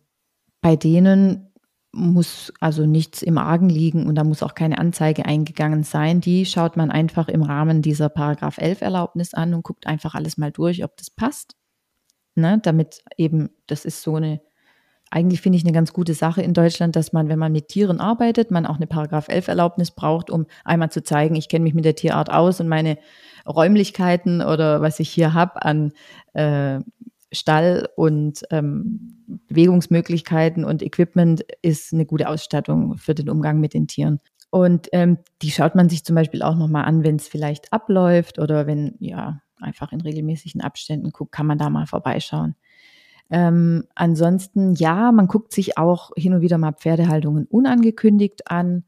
bei 0.60 0.76
denen 0.76 1.51
muss 1.92 2.52
also 2.59 2.87
nichts 2.87 3.22
im 3.22 3.37
Argen 3.37 3.68
liegen 3.68 4.07
und 4.07 4.14
da 4.14 4.24
muss 4.24 4.42
auch 4.42 4.55
keine 4.55 4.78
Anzeige 4.78 5.26
eingegangen 5.26 5.85
sein. 5.85 6.20
Die 6.20 6.46
schaut 6.46 6.76
man 6.76 6.90
einfach 6.90 7.28
im 7.28 7.42
Rahmen 7.42 7.83
dieser 7.83 8.09
Paragraph 8.09 8.59
11 8.59 8.81
Erlaubnis 8.81 9.35
an 9.35 9.52
und 9.52 9.62
guckt 9.62 9.87
einfach 9.87 10.14
alles 10.14 10.38
mal 10.38 10.50
durch, 10.50 10.83
ob 10.85 10.96
das 10.96 11.11
passt. 11.11 11.55
Ne, 12.35 12.59
damit 12.62 13.05
eben, 13.18 13.50
das 13.66 13.85
ist 13.85 14.00
so 14.00 14.16
eine, 14.16 14.40
eigentlich 15.11 15.42
finde 15.42 15.59
ich 15.59 15.64
eine 15.64 15.74
ganz 15.74 15.92
gute 15.92 16.14
Sache 16.14 16.40
in 16.40 16.55
Deutschland, 16.55 16.96
dass 16.96 17.12
man, 17.12 17.28
wenn 17.28 17.38
man 17.38 17.52
mit 17.52 17.68
Tieren 17.68 18.00
arbeitet, 18.00 18.50
man 18.50 18.64
auch 18.64 18.76
eine 18.76 18.87
Paragraph 18.87 19.28
11 19.28 19.48
Erlaubnis 19.48 19.90
braucht, 19.90 20.31
um 20.31 20.46
einmal 20.64 20.90
zu 20.90 21.02
zeigen, 21.02 21.35
ich 21.35 21.50
kenne 21.50 21.64
mich 21.64 21.74
mit 21.74 21.85
der 21.85 21.94
Tierart 21.94 22.31
aus 22.31 22.59
und 22.61 22.68
meine 22.68 22.96
Räumlichkeiten 23.46 24.40
oder 24.40 24.81
was 24.81 24.98
ich 24.98 25.11
hier 25.11 25.35
habe 25.35 25.62
an 25.62 25.92
äh, 26.33 26.81
Stall 27.32 27.88
und 27.96 28.42
ähm, 28.50 29.40
Bewegungsmöglichkeiten 29.48 30.64
und 30.64 30.82
Equipment 30.82 31.44
ist 31.62 31.92
eine 31.92 32.06
gute 32.06 32.28
Ausstattung 32.28 32.96
für 32.98 33.14
den 33.14 33.30
Umgang 33.30 33.60
mit 33.60 33.74
den 33.74 33.88
Tieren. 33.88 34.20
Und 34.50 34.88
ähm, 34.92 35.18
die 35.40 35.50
schaut 35.50 35.74
man 35.74 35.88
sich 35.88 36.04
zum 36.04 36.14
Beispiel 36.14 36.42
auch 36.42 36.56
nochmal 36.56 36.84
an, 36.84 37.04
wenn 37.04 37.16
es 37.16 37.26
vielleicht 37.26 37.72
abläuft 37.72 38.38
oder 38.38 38.66
wenn, 38.66 38.96
ja, 38.98 39.40
einfach 39.58 39.92
in 39.92 40.00
regelmäßigen 40.00 40.60
Abständen 40.60 41.10
guckt, 41.10 41.32
kann 41.32 41.46
man 41.46 41.58
da 41.58 41.70
mal 41.70 41.86
vorbeischauen. 41.86 42.54
Ähm, 43.30 43.84
ansonsten, 43.94 44.74
ja, 44.74 45.10
man 45.10 45.26
guckt 45.26 45.52
sich 45.52 45.78
auch 45.78 46.10
hin 46.16 46.34
und 46.34 46.42
wieder 46.42 46.58
mal 46.58 46.72
Pferdehaltungen 46.72 47.46
unangekündigt 47.46 48.50
an. 48.50 48.84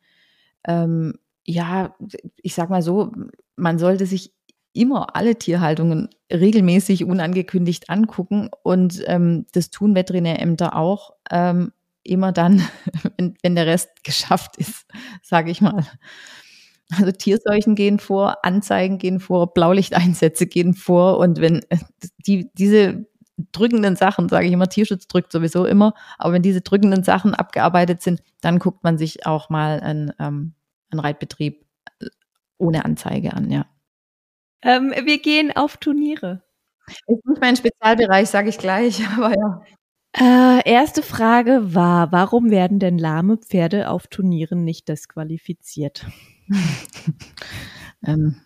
Ähm, 0.66 1.14
ja, 1.44 1.94
ich 2.42 2.54
sag 2.54 2.68
mal 2.68 2.82
so, 2.82 3.12
man 3.56 3.78
sollte 3.78 4.04
sich 4.04 4.34
immer 4.74 5.16
alle 5.16 5.36
Tierhaltungen 5.36 6.10
regelmäßig 6.30 7.04
unangekündigt 7.04 7.88
angucken 7.88 8.50
und 8.62 9.02
ähm, 9.06 9.46
das 9.52 9.70
tun 9.70 9.94
Veterinärämter 9.94 10.76
auch 10.76 11.12
ähm, 11.30 11.72
immer 12.02 12.32
dann, 12.32 12.62
wenn, 13.16 13.36
wenn 13.42 13.54
der 13.54 13.66
Rest 13.66 14.04
geschafft 14.04 14.56
ist, 14.56 14.86
sage 15.22 15.50
ich 15.50 15.60
mal. 15.60 15.86
Also 16.92 17.12
Tierseuchen 17.12 17.76
gehen 17.76 17.98
vor, 17.98 18.44
Anzeigen 18.44 18.98
gehen 18.98 19.18
vor, 19.18 19.54
Blaulichteinsätze 19.54 20.46
gehen 20.46 20.74
vor 20.74 21.18
und 21.18 21.40
wenn 21.40 21.62
äh, 21.70 21.78
die, 22.26 22.50
diese 22.54 23.06
drückenden 23.52 23.96
Sachen, 23.96 24.28
sage 24.28 24.46
ich 24.46 24.52
immer, 24.52 24.68
Tierschutz 24.68 25.06
drückt 25.06 25.32
sowieso 25.32 25.64
immer, 25.64 25.94
aber 26.18 26.34
wenn 26.34 26.42
diese 26.42 26.60
drückenden 26.60 27.04
Sachen 27.04 27.34
abgearbeitet 27.34 28.02
sind, 28.02 28.22
dann 28.40 28.58
guckt 28.58 28.84
man 28.84 28.98
sich 28.98 29.26
auch 29.26 29.50
mal 29.50 29.80
einen, 29.80 30.12
ähm, 30.18 30.54
einen 30.90 31.00
Reitbetrieb 31.00 31.64
äh, 32.00 32.06
ohne 32.58 32.84
Anzeige 32.84 33.32
an, 33.32 33.50
ja. 33.50 33.66
Ähm, 34.64 34.92
wir 35.04 35.18
gehen 35.18 35.54
auf 35.54 35.76
Turniere. 35.76 36.42
Ist 37.06 37.26
nicht 37.26 37.40
mein 37.40 37.56
Spezialbereich, 37.56 38.28
sage 38.28 38.48
ich 38.48 38.58
gleich, 38.58 39.02
aber 39.16 39.30
ja. 39.30 39.62
Äh, 40.16 40.70
erste 40.70 41.02
Frage 41.02 41.74
war, 41.74 42.12
warum 42.12 42.50
werden 42.50 42.78
denn 42.78 42.98
lahme 42.98 43.36
Pferde 43.36 43.90
auf 43.90 44.06
Turnieren 44.06 44.64
nicht 44.64 44.88
disqualifiziert? 44.88 46.06
ähm, 48.06 48.40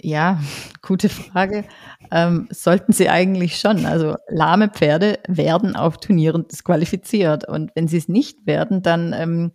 ja, 0.00 0.40
gute 0.82 1.08
Frage. 1.10 1.64
Ähm, 2.10 2.48
sollten 2.50 2.92
sie 2.92 3.10
eigentlich 3.10 3.58
schon. 3.58 3.86
Also 3.86 4.16
lahme 4.28 4.68
Pferde 4.68 5.18
werden 5.28 5.76
auf 5.76 5.98
Turnieren 5.98 6.48
disqualifiziert. 6.48 7.46
Und 7.48 7.70
wenn 7.74 7.88
sie 7.88 7.98
es 7.98 8.08
nicht 8.08 8.46
werden, 8.46 8.82
dann, 8.82 9.12
ähm, 9.12 9.52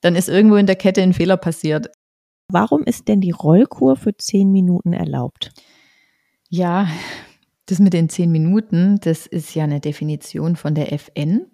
dann 0.00 0.16
ist 0.16 0.28
irgendwo 0.28 0.56
in 0.56 0.66
der 0.66 0.76
Kette 0.76 1.02
ein 1.02 1.14
Fehler 1.14 1.36
passiert. 1.36 1.88
Warum 2.48 2.82
ist 2.84 3.08
denn 3.08 3.20
die 3.20 3.30
Rollkur 3.30 3.96
für 3.96 4.16
zehn 4.16 4.52
Minuten 4.52 4.92
erlaubt? 4.92 5.52
Ja, 6.48 6.88
das 7.66 7.78
mit 7.78 7.92
den 7.92 8.08
zehn 8.08 8.30
Minuten, 8.30 8.98
das 9.00 9.26
ist 9.26 9.54
ja 9.54 9.64
eine 9.64 9.80
Definition 9.80 10.56
von 10.56 10.74
der 10.74 10.92
FN. 10.92 11.46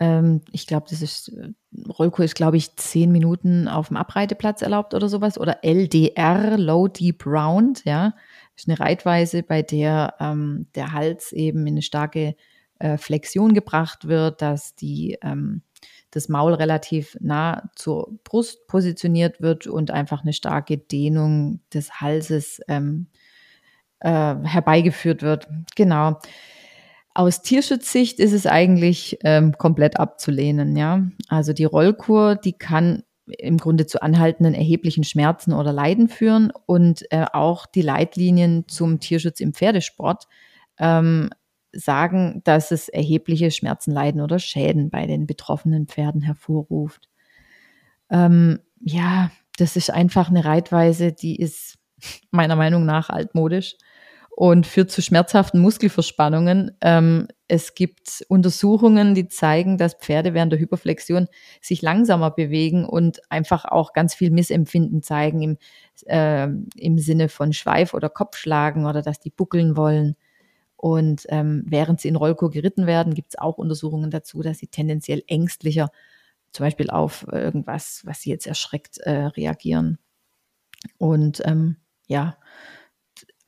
Ähm, 0.00 0.40
ich 0.50 0.66
glaube, 0.66 0.86
das 0.90 1.02
ist, 1.02 1.32
Rollkur 1.98 2.24
ist, 2.24 2.34
glaube 2.34 2.56
ich, 2.56 2.74
zehn 2.76 3.12
Minuten 3.12 3.68
auf 3.68 3.88
dem 3.88 3.96
Abreiteplatz 3.96 4.62
erlaubt 4.62 4.94
oder 4.94 5.08
sowas. 5.08 5.38
Oder 5.38 5.62
LDR, 5.62 6.58
Low 6.58 6.88
Deep 6.88 7.24
Round, 7.26 7.84
ja. 7.84 8.14
Das 8.54 8.64
ist 8.64 8.68
eine 8.68 8.80
Reitweise, 8.80 9.42
bei 9.42 9.62
der 9.62 10.14
ähm, 10.20 10.66
der 10.74 10.92
Hals 10.92 11.32
eben 11.32 11.60
in 11.66 11.74
eine 11.74 11.82
starke 11.82 12.34
äh, 12.78 12.98
Flexion 12.98 13.54
gebracht 13.54 14.08
wird, 14.08 14.42
dass 14.42 14.74
die 14.74 15.18
ähm, 15.22 15.62
das 16.10 16.28
Maul 16.28 16.54
relativ 16.54 17.16
nah 17.20 17.70
zur 17.76 18.18
Brust 18.24 18.66
positioniert 18.66 19.40
wird 19.40 19.66
und 19.66 19.90
einfach 19.90 20.22
eine 20.22 20.32
starke 20.32 20.78
Dehnung 20.78 21.60
des 21.72 22.00
Halses 22.00 22.60
ähm, 22.68 23.06
äh, 24.00 24.08
herbeigeführt 24.10 25.22
wird. 25.22 25.46
Genau. 25.76 26.18
Aus 27.12 27.42
Tierschutzsicht 27.42 28.18
ist 28.20 28.32
es 28.32 28.46
eigentlich 28.46 29.18
ähm, 29.24 29.56
komplett 29.58 29.98
abzulehnen. 29.98 30.76
Ja, 30.76 31.02
also 31.28 31.52
die 31.52 31.64
Rollkur, 31.64 32.36
die 32.36 32.52
kann 32.52 33.02
im 33.26 33.58
Grunde 33.58 33.86
zu 33.86 34.02
anhaltenden 34.02 34.54
erheblichen 34.54 35.04
Schmerzen 35.04 35.52
oder 35.52 35.72
Leiden 35.72 36.08
führen 36.08 36.52
und 36.66 37.04
äh, 37.12 37.26
auch 37.32 37.66
die 37.66 37.82
Leitlinien 37.82 38.66
zum 38.68 39.00
Tierschutz 39.00 39.40
im 39.40 39.54
Pferdesport 39.54 40.26
ähm, 40.78 41.30
sagen, 41.72 42.42
dass 42.44 42.70
es 42.70 42.88
erhebliche 42.88 43.50
Schmerzen, 43.50 43.92
Leiden 43.92 44.20
oder 44.20 44.38
Schäden 44.38 44.90
bei 44.90 45.06
den 45.06 45.26
betroffenen 45.26 45.86
Pferden 45.86 46.22
hervorruft. 46.22 47.08
Ähm, 48.10 48.60
ja, 48.80 49.30
das 49.56 49.76
ist 49.76 49.90
einfach 49.90 50.30
eine 50.30 50.44
Reitweise, 50.44 51.12
die 51.12 51.36
ist 51.36 51.78
meiner 52.30 52.56
Meinung 52.56 52.84
nach 52.84 53.10
altmodisch 53.10 53.76
und 54.30 54.66
führt 54.66 54.90
zu 54.90 55.02
schmerzhaften 55.02 55.60
Muskelverspannungen. 55.60 56.70
Ähm, 56.80 57.28
es 57.46 57.74
gibt 57.74 58.24
Untersuchungen, 58.28 59.14
die 59.14 59.28
zeigen, 59.28 59.76
dass 59.76 59.94
Pferde 59.94 60.32
während 60.32 60.52
der 60.52 60.60
Hyperflexion 60.60 61.26
sich 61.60 61.82
langsamer 61.82 62.30
bewegen 62.30 62.86
und 62.86 63.20
einfach 63.30 63.66
auch 63.66 63.92
ganz 63.92 64.14
viel 64.14 64.30
Missempfinden 64.30 65.02
zeigen 65.02 65.42
im, 65.42 65.58
äh, 66.06 66.48
im 66.76 66.98
Sinne 66.98 67.28
von 67.28 67.52
Schweif- 67.52 67.92
oder 67.92 68.08
Kopfschlagen 68.08 68.86
oder 68.86 69.02
dass 69.02 69.20
die 69.20 69.30
buckeln 69.30 69.76
wollen. 69.76 70.16
Und 70.80 71.26
ähm, 71.28 71.62
während 71.66 72.00
sie 72.00 72.08
in 72.08 72.16
Rollkur 72.16 72.50
geritten 72.50 72.86
werden, 72.86 73.12
gibt 73.12 73.34
es 73.34 73.38
auch 73.38 73.58
Untersuchungen 73.58 74.10
dazu, 74.10 74.40
dass 74.40 74.56
sie 74.56 74.68
tendenziell 74.68 75.22
ängstlicher, 75.26 75.90
zum 76.52 76.64
Beispiel 76.64 76.88
auf 76.88 77.26
irgendwas, 77.30 78.00
was 78.06 78.22
sie 78.22 78.30
jetzt 78.30 78.46
erschreckt, 78.46 78.96
äh, 78.96 79.26
reagieren. 79.26 79.98
Und 80.96 81.42
ähm, 81.44 81.76
ja, 82.06 82.38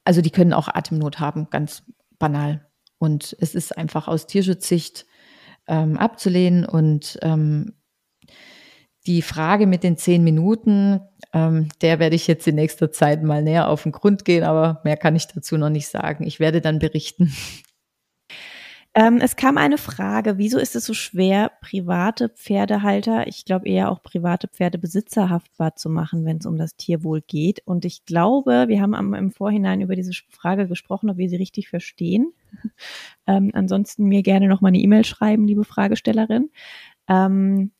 also 0.05 0.21
die 0.21 0.29
können 0.29 0.53
auch 0.53 0.69
Atemnot 0.69 1.21
haben, 1.21 1.49
ganz 1.49 1.85
banal. 2.19 2.69
Und 2.99 3.35
es 3.41 3.55
ist 3.55 3.79
einfach 3.79 4.09
aus 4.09 4.27
Tierschutzsicht 4.27 5.07
ähm, 5.69 5.97
abzulehnen. 5.97 6.67
Und 6.67 7.19
ähm, 7.23 7.73
die 9.07 9.23
Frage 9.23 9.67
mit 9.67 9.83
den 9.83 9.97
zehn 9.97 10.23
Minuten, 10.23 11.01
ähm, 11.33 11.69
der 11.81 11.99
werde 11.99 12.17
ich 12.17 12.27
jetzt 12.27 12.47
in 12.47 12.55
nächster 12.55 12.93
Zeit 12.93 13.23
mal 13.23 13.43
näher 13.43 13.69
auf 13.69 13.83
den 13.83 13.93
Grund 13.93 14.25
gehen, 14.25 14.45
aber 14.45 14.81
mehr 14.85 14.97
kann 14.97 15.17
ich 15.17 15.27
dazu 15.27 15.57
noch 15.57 15.71
nicht 15.71 15.89
sagen. 15.89 16.25
Ich 16.27 16.41
werde 16.41 16.61
dann 16.61 16.79
berichten. 16.79 17.33
Ähm, 18.95 19.21
es 19.23 19.37
kam 19.37 19.57
eine 19.57 19.79
Frage, 19.79 20.37
wieso 20.37 20.59
ist 20.59 20.77
es 20.77 20.85
so 20.85 20.93
schwer, 20.93 21.51
private 21.63 22.29
Pferdehalter, 22.29 23.27
ich 23.27 23.47
glaube 23.47 23.67
eher 23.67 23.91
auch 23.91 24.03
private 24.03 24.49
Pferdebesitzer 24.49 25.31
haftbar 25.31 25.77
zu 25.77 25.89
machen, 25.89 26.27
wenn 26.27 26.37
es 26.37 26.47
um 26.47 26.59
das 26.59 26.77
Tierwohl 26.77 27.23
geht? 27.23 27.63
Und 27.65 27.87
ich 27.87 28.05
glaube, 28.05 28.67
wir 28.69 28.83
haben 28.83 28.95
am, 28.95 29.15
im 29.15 29.31
Vorhinein 29.31 29.81
über 29.81 29.97
diese 29.97 30.13
Frage 30.29 30.69
gesprochen, 30.69 31.09
ob 31.09 31.17
wir 31.17 31.31
sie 31.31 31.37
richtig 31.37 31.69
verstehen. 31.69 32.33
Ähm, 33.27 33.51
ansonsten 33.55 34.07
mir 34.07 34.23
gerne 34.23 34.49
noch 34.49 34.61
mal 34.61 34.69
eine 34.69 34.79
E-Mail 34.79 35.05
schreiben, 35.05 35.47
liebe 35.47 35.65
Fragestellerin. 35.65 36.51
Ähm, 37.09 37.71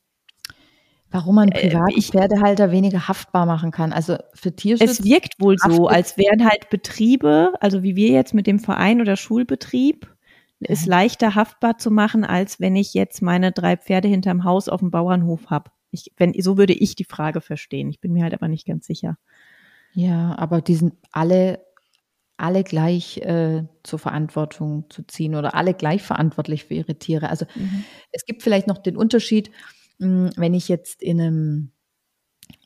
Warum 1.13 1.35
man 1.35 1.49
äh, 1.49 1.69
private 1.69 1.95
ich, 1.95 2.07
Pferdehalter 2.07 2.71
weniger 2.71 3.07
haftbar 3.07 3.45
machen 3.45 3.69
kann. 3.69 3.93
Also 3.93 4.17
für 4.33 4.55
Tierschutz. 4.55 4.89
Es 4.89 5.03
wirkt 5.03 5.39
wohl 5.39 5.57
so, 5.59 5.87
als 5.87 6.17
wären 6.17 6.43
halt 6.43 6.71
Betriebe, 6.71 7.53
also 7.59 7.83
wie 7.83 7.95
wir 7.95 8.09
jetzt 8.09 8.33
mit 8.33 8.47
dem 8.47 8.57
Verein 8.57 8.99
oder 8.99 9.15
Schulbetrieb, 9.15 10.11
ist 10.59 10.87
leichter 10.87 11.35
haftbar 11.35 11.77
zu 11.77 11.91
machen, 11.91 12.23
als 12.23 12.59
wenn 12.59 12.75
ich 12.75 12.95
jetzt 12.95 13.21
meine 13.21 13.51
drei 13.51 13.77
Pferde 13.77 14.07
hinterm 14.07 14.43
Haus 14.43 14.67
auf 14.67 14.79
dem 14.79 14.89
Bauernhof 14.89 15.51
habe. 15.51 15.69
Ich, 15.91 16.11
wenn, 16.17 16.33
so 16.41 16.57
würde 16.57 16.73
ich 16.73 16.95
die 16.95 17.03
Frage 17.03 17.41
verstehen. 17.41 17.89
Ich 17.89 17.99
bin 17.99 18.13
mir 18.13 18.23
halt 18.23 18.33
aber 18.33 18.47
nicht 18.47 18.65
ganz 18.65 18.87
sicher. 18.87 19.19
Ja, 19.93 20.35
aber 20.39 20.61
die 20.61 20.73
sind 20.73 20.95
alle, 21.11 21.63
alle 22.37 22.63
gleich 22.63 23.17
äh, 23.17 23.65
zur 23.83 23.99
Verantwortung 23.99 24.85
zu 24.89 25.03
ziehen 25.03 25.35
oder 25.35 25.53
alle 25.53 25.75
gleich 25.75 26.01
verantwortlich 26.01 26.63
für 26.63 26.73
ihre 26.73 26.95
Tiere. 26.95 27.29
Also 27.29 27.45
mhm. 27.53 27.83
es 28.11 28.25
gibt 28.25 28.41
vielleicht 28.41 28.65
noch 28.65 28.79
den 28.79 28.97
Unterschied, 28.97 29.51
wenn 29.97 30.53
ich 30.53 30.67
jetzt 30.67 31.01
in 31.01 31.21
einem 31.21 31.71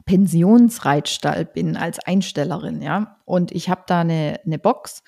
Pensionsreitstall 0.06 1.46
bin 1.46 1.76
als 1.78 2.00
Einstellerin, 2.00 2.82
ja, 2.82 3.20
und 3.26 3.52
ich 3.52 3.70
habe 3.70 3.84
da 3.88 4.02
eine, 4.02 4.40
eine 4.46 4.58
Box, 4.58 5.04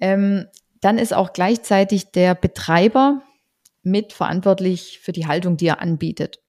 ähm, 0.00 0.46
dann 0.80 0.98
ist 0.98 1.14
auch 1.14 1.32
gleichzeitig 1.32 2.12
der 2.12 2.34
Betreiber 2.34 3.22
mitverantwortlich 3.82 5.00
für 5.00 5.12
die 5.12 5.26
Haltung, 5.26 5.56
die 5.56 5.66
er 5.66 5.80
anbietet. 5.80 6.40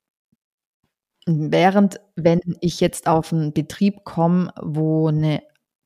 Während, 1.26 2.00
wenn 2.16 2.42
ich 2.62 2.80
jetzt 2.80 3.08
auf 3.08 3.32
einen 3.32 3.54
Betrieb 3.54 4.04
komme, 4.04 4.52
wo 4.62 5.08
eine 5.08 5.44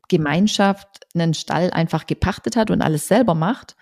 Gemeinschaft 0.08 1.06
einen 1.14 1.34
Stall 1.34 1.72
einfach 1.72 2.06
gepachtet 2.06 2.56
hat 2.56 2.72
und 2.72 2.82
alles 2.82 3.08
selber 3.08 3.36
macht, 3.36 3.76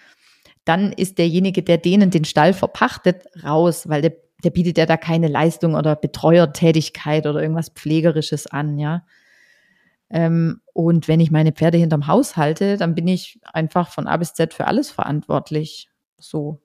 dann 0.65 0.91
ist 0.93 1.17
derjenige, 1.17 1.63
der 1.63 1.77
denen 1.77 2.11
den 2.11 2.25
Stall 2.25 2.53
verpachtet, 2.53 3.25
raus, 3.43 3.89
weil 3.89 4.01
der 4.01 4.13
der 4.43 4.49
bietet 4.51 4.77
ja 4.77 4.85
da 4.85 4.97
keine 4.97 5.27
Leistung 5.27 5.75
oder 5.75 5.95
Betreuertätigkeit 5.95 7.25
oder 7.27 7.41
irgendwas 7.41 7.69
Pflegerisches 7.69 8.47
an, 8.47 8.77
ja. 8.77 9.05
Ähm, 10.09 10.61
und 10.73 11.07
wenn 11.07 11.21
ich 11.21 11.31
meine 11.31 11.53
Pferde 11.53 11.77
hinterm 11.77 12.07
Haus 12.07 12.35
halte, 12.35 12.77
dann 12.77 12.95
bin 12.95 13.07
ich 13.07 13.39
einfach 13.43 13.89
von 13.89 14.07
A 14.07 14.17
bis 14.17 14.33
Z 14.33 14.53
für 14.53 14.67
alles 14.67 14.91
verantwortlich. 14.91 15.89
So. 16.17 16.61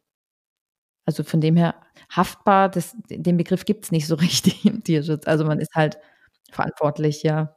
Also 1.04 1.22
von 1.22 1.40
dem 1.40 1.56
her 1.56 1.76
haftbar, 2.10 2.68
das, 2.68 2.96
den 3.08 3.36
Begriff 3.36 3.64
gibt 3.64 3.84
es 3.84 3.92
nicht 3.92 4.06
so 4.08 4.14
richtig 4.16 4.64
im 4.66 4.82
Tierschutz. 4.82 5.26
Also 5.26 5.44
man 5.44 5.60
ist 5.60 5.74
halt 5.74 5.98
verantwortlich, 6.50 7.22
ja. 7.22 7.56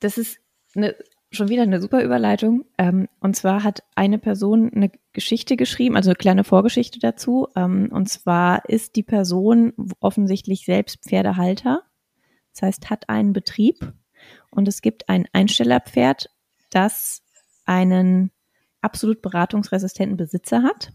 Das 0.00 0.18
ist 0.18 0.38
eine 0.76 0.96
schon 1.34 1.48
wieder 1.48 1.62
eine 1.62 1.80
super 1.80 2.02
Überleitung. 2.02 2.64
Ähm, 2.78 3.08
und 3.20 3.36
zwar 3.36 3.62
hat 3.62 3.82
eine 3.94 4.18
Person 4.18 4.70
eine 4.74 4.90
Geschichte 5.12 5.56
geschrieben, 5.56 5.96
also 5.96 6.10
eine 6.10 6.16
kleine 6.16 6.44
Vorgeschichte 6.44 6.98
dazu. 6.98 7.48
Ähm, 7.56 7.88
und 7.92 8.08
zwar 8.08 8.68
ist 8.68 8.96
die 8.96 9.02
Person 9.02 9.72
offensichtlich 10.00 10.64
selbst 10.64 11.02
Pferdehalter. 11.04 11.82
Das 12.52 12.62
heißt, 12.62 12.90
hat 12.90 13.08
einen 13.08 13.32
Betrieb 13.32 13.92
und 14.50 14.68
es 14.68 14.80
gibt 14.80 15.08
ein 15.08 15.26
Einstellerpferd, 15.32 16.30
das 16.70 17.22
einen 17.64 18.30
absolut 18.80 19.22
beratungsresistenten 19.22 20.16
Besitzer 20.16 20.62
hat. 20.62 20.92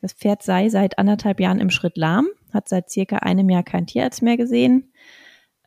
Das 0.00 0.12
Pferd 0.12 0.42
sei 0.42 0.68
seit 0.68 0.98
anderthalb 0.98 1.40
Jahren 1.40 1.60
im 1.60 1.70
Schritt 1.70 1.96
lahm, 1.96 2.28
hat 2.52 2.68
seit 2.68 2.90
circa 2.90 3.18
einem 3.18 3.50
Jahr 3.50 3.62
kein 3.62 3.86
Tierarzt 3.86 4.22
mehr 4.22 4.36
gesehen, 4.36 4.92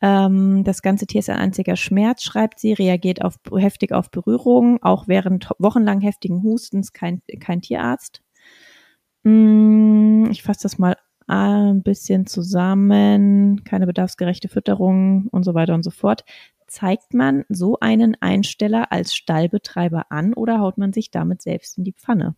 ähm, 0.02 0.64
das 0.64 0.82
ganze 0.82 1.06
Tier 1.06 1.20
ist 1.20 1.30
ein 1.30 1.38
einziger 1.38 1.76
Schmerz, 1.76 2.22
schreibt 2.24 2.58
sie, 2.58 2.72
reagiert 2.72 3.22
auf, 3.24 3.36
heftig 3.56 3.92
auf 3.92 4.10
Berührungen, 4.10 4.82
auch 4.82 5.08
während 5.08 5.50
wochenlang 5.58 6.00
heftigen 6.00 6.42
Hustens 6.42 6.92
kein, 6.92 7.22
kein 7.40 7.62
Tierarzt. 7.62 8.20
Mm, 9.22 10.26
ich 10.30 10.42
fasse 10.42 10.64
das 10.64 10.78
mal 10.78 10.96
ein 11.28 11.82
bisschen 11.82 12.26
zusammen. 12.26 13.64
Keine 13.64 13.86
bedarfsgerechte 13.86 14.48
Fütterung 14.48 15.28
und 15.28 15.44
so 15.44 15.54
weiter 15.54 15.74
und 15.74 15.84
so 15.84 15.90
fort. 15.90 16.24
Zeigt 16.66 17.14
man 17.14 17.44
so 17.48 17.78
einen 17.80 18.16
Einsteller 18.20 18.92
als 18.92 19.14
Stallbetreiber 19.14 20.06
an 20.10 20.34
oder 20.34 20.58
haut 20.60 20.78
man 20.78 20.92
sich 20.92 21.10
damit 21.10 21.42
selbst 21.42 21.78
in 21.78 21.84
die 21.84 21.92
Pfanne? 21.92 22.34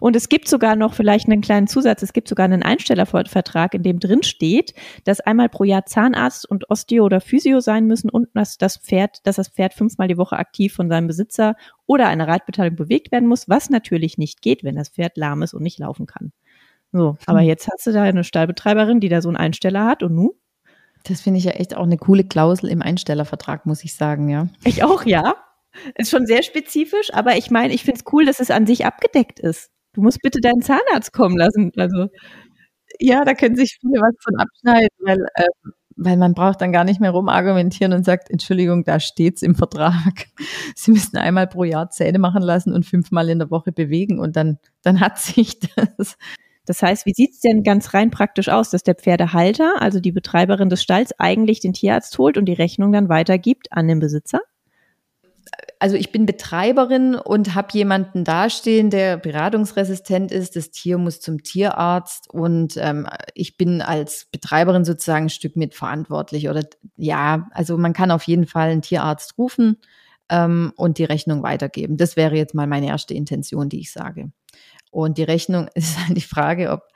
Und 0.00 0.16
es 0.16 0.28
gibt 0.28 0.48
sogar 0.48 0.76
noch 0.76 0.94
vielleicht 0.94 1.28
einen 1.28 1.40
kleinen 1.40 1.66
Zusatz, 1.66 2.02
es 2.02 2.12
gibt 2.12 2.28
sogar 2.28 2.44
einen 2.44 2.62
Einstellervertrag, 2.62 3.74
in 3.74 3.82
dem 3.82 4.00
drin 4.00 4.22
steht, 4.22 4.74
dass 5.04 5.20
einmal 5.20 5.48
pro 5.48 5.64
Jahr 5.64 5.86
Zahnarzt 5.86 6.48
und 6.48 6.70
Osteo 6.70 7.04
oder 7.04 7.20
Physio 7.20 7.60
sein 7.60 7.86
müssen 7.86 8.10
und 8.10 8.28
dass 8.34 8.58
das 8.58 8.76
Pferd, 8.76 9.26
dass 9.26 9.36
das 9.36 9.48
Pferd 9.48 9.74
fünfmal 9.74 10.08
die 10.08 10.18
Woche 10.18 10.36
aktiv 10.36 10.74
von 10.74 10.88
seinem 10.88 11.06
Besitzer 11.06 11.56
oder 11.86 12.08
einer 12.08 12.28
Reitbeteiligung 12.28 12.76
bewegt 12.76 13.12
werden 13.12 13.28
muss, 13.28 13.48
was 13.48 13.70
natürlich 13.70 14.18
nicht 14.18 14.42
geht, 14.42 14.64
wenn 14.64 14.76
das 14.76 14.88
Pferd 14.88 15.16
lahm 15.16 15.42
ist 15.42 15.54
und 15.54 15.62
nicht 15.62 15.78
laufen 15.78 16.06
kann. 16.06 16.32
So, 16.92 17.16
aber 17.26 17.40
hm. 17.40 17.46
jetzt 17.46 17.68
hast 17.68 17.86
du 17.86 17.92
da 17.92 18.02
eine 18.02 18.24
Stallbetreiberin, 18.24 19.00
die 19.00 19.08
da 19.08 19.20
so 19.20 19.28
einen 19.28 19.36
Einsteller 19.36 19.86
hat 19.86 20.02
und 20.02 20.14
nu? 20.14 20.34
Das 21.04 21.20
finde 21.20 21.38
ich 21.38 21.44
ja 21.44 21.52
echt 21.52 21.76
auch 21.76 21.84
eine 21.84 21.98
coole 21.98 22.24
Klausel 22.24 22.68
im 22.68 22.82
Einstellervertrag, 22.82 23.66
muss 23.66 23.84
ich 23.84 23.94
sagen, 23.94 24.28
ja. 24.28 24.48
Ich 24.64 24.82
auch, 24.82 25.04
ja. 25.04 25.36
Ist 25.94 26.10
schon 26.10 26.26
sehr 26.26 26.42
spezifisch, 26.42 27.12
aber 27.12 27.36
ich 27.36 27.50
meine, 27.50 27.74
ich 27.74 27.84
finde 27.84 28.00
es 28.00 28.12
cool, 28.12 28.24
dass 28.24 28.40
es 28.40 28.50
an 28.50 28.66
sich 28.66 28.86
abgedeckt 28.86 29.38
ist 29.38 29.70
du 29.96 30.02
musst 30.02 30.20
bitte 30.22 30.40
deinen 30.40 30.62
Zahnarzt 30.62 31.12
kommen 31.12 31.36
lassen. 31.36 31.72
Also 31.76 32.08
ja, 33.00 33.24
da 33.24 33.34
können 33.34 33.56
sich 33.56 33.78
viele 33.80 34.00
was 34.00 34.14
von 34.22 34.38
abschneiden, 34.38 34.88
weil, 35.00 35.18
äh, 35.34 35.46
weil 35.96 36.16
man 36.16 36.34
braucht 36.34 36.60
dann 36.60 36.72
gar 36.72 36.84
nicht 36.84 37.00
mehr 37.00 37.10
rumargumentieren 37.10 37.92
und 37.92 38.04
sagt, 38.04 38.30
Entschuldigung, 38.30 38.84
da 38.84 39.00
steht's 39.00 39.42
im 39.42 39.54
Vertrag. 39.54 40.26
Sie 40.76 40.92
müssen 40.92 41.16
einmal 41.16 41.46
pro 41.46 41.64
Jahr 41.64 41.90
Zähne 41.90 42.18
machen 42.18 42.42
lassen 42.42 42.72
und 42.72 42.86
fünfmal 42.86 43.28
in 43.30 43.38
der 43.38 43.50
Woche 43.50 43.72
bewegen 43.72 44.20
und 44.20 44.36
dann, 44.36 44.58
dann 44.82 45.00
hat 45.00 45.18
sich 45.18 45.58
das. 45.76 46.16
Das 46.66 46.82
heißt, 46.82 47.06
wie 47.06 47.14
sieht's 47.14 47.40
denn 47.40 47.62
ganz 47.62 47.94
rein 47.94 48.10
praktisch 48.10 48.48
aus, 48.48 48.70
dass 48.70 48.82
der 48.82 48.96
Pferdehalter, 48.96 49.80
also 49.80 50.00
die 50.00 50.12
Betreiberin 50.12 50.68
des 50.68 50.82
Stalls, 50.82 51.12
eigentlich 51.18 51.60
den 51.60 51.72
Tierarzt 51.72 52.18
holt 52.18 52.36
und 52.36 52.46
die 52.46 52.54
Rechnung 52.54 52.92
dann 52.92 53.08
weitergibt 53.08 53.72
an 53.72 53.86
den 53.88 54.00
Besitzer? 54.00 54.40
Also 55.86 55.94
ich 55.94 56.10
bin 56.10 56.26
Betreiberin 56.26 57.14
und 57.14 57.54
habe 57.54 57.68
jemanden 57.70 58.24
dastehen, 58.24 58.90
der 58.90 59.16
beratungsresistent 59.18 60.32
ist. 60.32 60.56
Das 60.56 60.72
Tier 60.72 60.98
muss 60.98 61.20
zum 61.20 61.44
Tierarzt 61.44 62.28
und 62.28 62.76
ähm, 62.76 63.06
ich 63.34 63.56
bin 63.56 63.80
als 63.80 64.26
Betreiberin 64.32 64.84
sozusagen 64.84 65.26
ein 65.26 65.30
Stück 65.30 65.54
mitverantwortlich. 65.54 66.48
Oder 66.48 66.64
ja, 66.96 67.46
also 67.52 67.78
man 67.78 67.92
kann 67.92 68.10
auf 68.10 68.24
jeden 68.24 68.48
Fall 68.48 68.70
einen 68.70 68.82
Tierarzt 68.82 69.38
rufen 69.38 69.76
ähm, 70.28 70.72
und 70.74 70.98
die 70.98 71.04
Rechnung 71.04 71.44
weitergeben. 71.44 71.96
Das 71.96 72.16
wäre 72.16 72.34
jetzt 72.34 72.52
mal 72.56 72.66
meine 72.66 72.88
erste 72.88 73.14
Intention, 73.14 73.68
die 73.68 73.78
ich 73.78 73.92
sage. 73.92 74.32
Und 74.96 75.18
die 75.18 75.24
Rechnung 75.24 75.68
ist 75.74 75.98
halt 75.98 76.16
die 76.16 76.22
Frage, 76.22 76.70
ob 76.70 76.88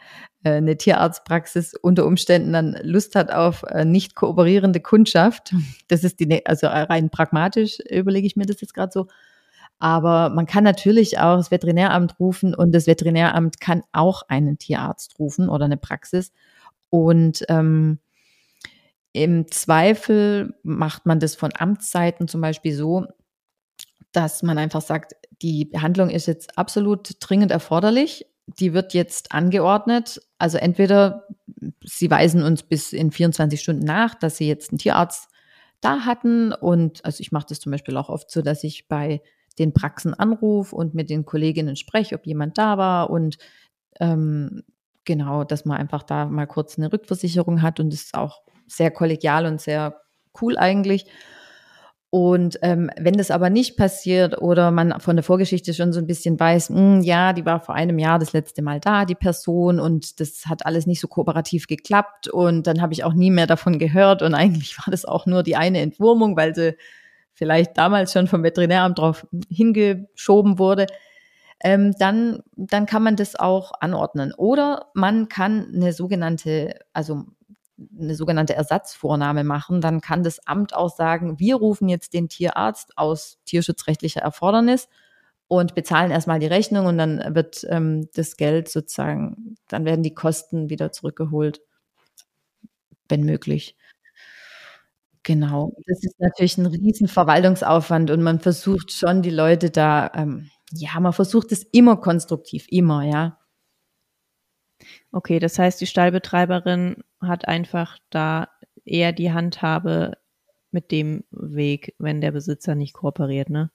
äh, 0.43 0.53
eine 0.53 0.79
Tierarztpraxis 0.79 1.75
unter 1.75 2.07
Umständen 2.07 2.55
dann 2.55 2.79
Lust 2.83 3.15
hat 3.15 3.31
auf 3.31 3.63
äh, 3.65 3.85
nicht 3.85 4.15
kooperierende 4.15 4.81
Kundschaft. 4.81 5.55
Das 5.89 6.03
ist 6.03 6.19
die, 6.19 6.47
also 6.47 6.67
rein 6.67 7.11
pragmatisch 7.11 7.79
überlege 7.81 8.27
ich 8.27 8.37
mir 8.37 8.47
das 8.47 8.63
jetzt 8.63 8.73
gerade 8.73 8.91
so. 8.91 9.07
Aber 9.79 10.31
man 10.31 10.47
kann 10.47 10.65
natürlich 10.65 11.19
auch 11.19 11.37
das 11.37 11.51
Veterinäramt 11.51 12.19
rufen 12.19 12.55
und 12.55 12.73
das 12.73 12.87
Veterinäramt 12.87 13.61
kann 13.61 13.83
auch 13.93 14.23
einen 14.29 14.57
Tierarzt 14.57 15.19
rufen 15.19 15.51
oder 15.51 15.67
eine 15.67 15.77
Praxis. 15.77 16.33
Und 16.89 17.45
ähm, 17.51 17.99
im 19.13 19.51
Zweifel 19.51 20.55
macht 20.63 21.05
man 21.05 21.21
das 21.21 21.35
von 21.35 21.51
Amtsseiten 21.55 22.29
zum 22.29 22.41
Beispiel 22.41 22.75
so, 22.75 23.07
dass 24.13 24.43
man 24.43 24.59
einfach 24.59 24.81
sagt, 24.81 25.15
die 25.43 25.65
Behandlung 25.65 26.11
ist 26.11 26.27
jetzt 26.27 26.59
absolut 26.59 27.17
dringend 27.21 27.51
erforderlich. 27.51 28.27
Die 28.47 28.75
wird 28.75 28.95
jetzt 28.95 29.33
angeordnet. 29.33 30.21
Also 30.39 30.59
entweder 30.59 31.27
Sie 31.85 32.11
weisen 32.11 32.43
uns 32.43 32.63
bis 32.63 32.93
in 32.93 33.11
24 33.11 33.61
Stunden 33.61 33.85
nach, 33.85 34.15
dass 34.15 34.37
Sie 34.37 34.49
jetzt 34.49 34.71
einen 34.71 34.79
Tierarzt 34.79 35.29
da 35.81 36.01
hatten. 36.01 36.53
Und 36.53 37.05
also 37.05 37.21
ich 37.21 37.33
mache 37.33 37.47
das 37.49 37.61
zum 37.61 37.73
Beispiel 37.73 37.97
auch 37.97 38.09
oft 38.09 38.31
so, 38.31 38.43
dass 38.43 38.65
ich 38.65 38.89
bei 38.89 39.23
den 39.59 39.73
Praxen 39.73 40.15
anrufe 40.15 40.75
und 40.75 40.95
mit 40.95 41.11
den 41.11 41.25
Kolleginnen 41.25 41.77
spreche, 41.77 42.15
ob 42.15 42.27
jemand 42.27 42.59
da 42.59 42.79
war 42.79 43.11
und 43.11 43.39
ähm, 43.99 44.63
genau, 45.05 45.45
dass 45.45 45.65
man 45.65 45.77
einfach 45.77 46.03
da 46.03 46.27
mal 46.27 46.47
kurz 46.47 46.79
eine 46.79 46.93
Rückversicherung 46.93 47.63
hat 47.63 47.81
und 47.81 47.93
das 47.93 48.03
ist 48.03 48.15
auch 48.15 48.43
sehr 48.67 48.91
kollegial 48.91 49.47
und 49.47 49.61
sehr 49.61 50.01
cool 50.41 50.57
eigentlich. 50.57 51.07
Und 52.13 52.59
ähm, 52.63 52.91
wenn 52.99 53.15
das 53.15 53.31
aber 53.31 53.51
nicht 53.51 53.77
passiert 53.77 54.43
oder 54.43 54.73
man 54.73 54.99
von 54.99 55.15
der 55.15 55.23
Vorgeschichte 55.23 55.73
schon 55.73 55.93
so 55.93 56.01
ein 56.01 56.09
bisschen 56.09 56.41
weiß, 56.41 56.71
mh, 56.71 56.77
hm, 56.77 57.01
ja, 57.03 57.33
die 57.33 57.47
war 57.47 57.61
vor 57.61 57.77
einem 57.77 58.01
Jahr 58.01 58.19
das 58.19 58.33
letzte 58.33 58.63
Mal 58.63 58.81
da, 58.81 59.05
die 59.05 59.15
Person, 59.15 59.79
und 59.79 60.19
das 60.19 60.47
hat 60.47 60.67
alles 60.67 60.87
nicht 60.87 61.01
so 61.01 61.07
kooperativ 61.07 61.69
geklappt 61.69 62.27
und 62.27 62.67
dann 62.67 62.83
habe 62.83 62.93
ich 62.93 63.05
auch 63.05 63.15
nie 63.15 63.31
mehr 63.31 63.47
davon 63.47 63.79
gehört 63.79 64.23
und 64.23 64.35
eigentlich 64.35 64.77
war 64.79 64.91
das 64.91 65.05
auch 65.05 65.27
nur 65.27 65.45
die 65.45 65.55
eine 65.55 65.81
Entwurmung, 65.81 66.37
weil 66.37 66.53
sie 66.53 66.77
vielleicht 67.33 67.79
damals 67.79 68.13
schon 68.13 68.27
vom 68.27 68.43
Veterinäramt 68.43 68.99
drauf 68.99 69.25
hingeschoben 69.49 70.59
wurde, 70.59 70.87
ähm, 71.63 71.95
dann, 71.99 72.43
dann 72.57 72.87
kann 72.87 73.05
man 73.05 73.17
das 73.17 73.37
auch 73.37 73.73
anordnen. 73.81 74.35
Oder 74.37 74.87
man 74.95 75.29
kann 75.29 75.73
eine 75.75 75.93
sogenannte, 75.93 76.75
also 76.93 77.25
eine 77.99 78.14
sogenannte 78.14 78.55
Ersatzvornahme 78.55 79.45
machen, 79.45 79.81
dann 79.81 80.01
kann 80.01 80.22
das 80.22 80.47
Amt 80.47 80.74
auch 80.74 80.95
sagen, 80.95 81.39
wir 81.39 81.57
rufen 81.57 81.89
jetzt 81.89 82.14
den 82.14 82.28
Tierarzt 82.28 82.97
aus 82.99 83.39
tierschutzrechtlicher 83.47 84.20
Erfordernis 84.20 84.89
und 85.49 85.74
bezahlen 85.74 86.11
erstmal 86.12 86.39
die 86.41 86.47
Rechnung 86.47 86.87
und 86.87 86.99
dann 86.99 87.35
wird 87.35 87.66
ähm, 87.70 88.09
das 88.14 88.37
Geld 88.37 88.68
sozusagen, 88.68 89.57
dann 89.68 89.85
werden 89.85 90.03
die 90.03 90.14
Kosten 90.14 90.70
wieder 90.70 90.93
zurückgeholt, 90.93 91.61
wenn 93.09 93.24
möglich. 93.24 93.76
Genau, 95.26 95.74
das 95.87 96.03
ist 96.03 96.18
natürlich 96.18 96.57
ein 96.57 96.66
riesen 96.66 97.07
Verwaltungsaufwand 97.07 98.11
und 98.11 98.22
man 98.22 98.41
versucht 98.41 98.91
schon 98.93 99.20
die 99.22 99.31
Leute 99.31 99.70
da, 99.70 100.11
ähm, 100.14 100.51
ja, 100.72 100.99
man 100.99 101.12
versucht 101.12 101.53
es 101.53 101.62
immer 101.72 101.99
konstruktiv, 101.99 102.66
immer, 102.70 103.05
ja. 103.05 103.37
Okay, 105.12 105.38
das 105.38 105.59
heißt, 105.59 105.80
die 105.80 105.86
Stallbetreiberin 105.86 107.03
hat 107.20 107.49
einfach 107.49 107.99
da 108.11 108.49
eher 108.84 109.12
die 109.12 109.32
Handhabe 109.32 110.16
mit 110.70 110.91
dem 110.91 111.24
Weg, 111.30 111.95
wenn 111.99 112.20
der 112.20 112.32
Besitzer 112.32 112.74
nicht 112.74 112.95
kooperiert, 112.95 113.51
ne? 113.51 113.70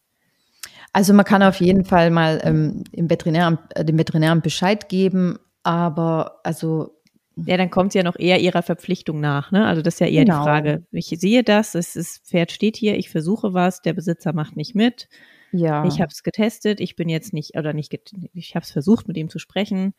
Also 0.93 1.13
man 1.13 1.26
kann 1.26 1.43
auf 1.43 1.59
jeden 1.59 1.84
Fall 1.84 2.09
mal 2.09 2.41
ähm, 2.43 2.84
im 2.91 3.09
Veterinäramt, 3.09 3.76
äh, 3.76 3.84
dem 3.84 3.97
Veterinäramt 3.97 4.43
Bescheid 4.43 4.88
geben, 4.88 5.38
aber 5.63 6.39
also 6.43 6.95
ja, 7.36 7.57
dann 7.57 7.70
kommt 7.70 7.91
sie 7.91 7.97
ja 7.97 8.03
noch 8.03 8.18
eher 8.18 8.39
ihrer 8.39 8.61
Verpflichtung 8.61 9.20
nach, 9.20 9.51
ne? 9.51 9.68
Also 9.68 9.82
das 9.82 9.95
ist 9.95 9.99
ja 9.99 10.07
eher 10.07 10.24
genau. 10.24 10.39
die 10.39 10.43
Frage. 10.43 10.86
Ich 10.91 11.07
sehe 11.07 11.43
das, 11.43 11.76
es 11.76 11.97
ist, 11.97 12.26
Pferd 12.26 12.51
steht 12.51 12.78
hier, 12.78 12.97
ich 12.97 13.09
versuche 13.09 13.53
was, 13.53 13.82
der 13.82 13.93
Besitzer 13.93 14.32
macht 14.32 14.55
nicht 14.55 14.74
mit. 14.74 15.09
Ja. 15.51 15.86
Ich 15.86 15.99
habe 15.99 16.11
es 16.11 16.24
getestet, 16.24 16.80
ich 16.80 16.95
bin 16.95 17.09
jetzt 17.09 17.34
nicht, 17.34 17.57
oder 17.57 17.74
nicht, 17.74 17.93
ich 18.34 18.55
habe 18.55 18.63
es 18.63 18.72
versucht, 18.72 19.07
mit 19.07 19.18
ihm 19.18 19.30
zu 19.30 19.39
sprechen 19.39 19.93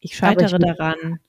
ich 0.00 0.16
scheitere 0.16 0.58
ich 0.58 0.64
daran. 0.64 1.20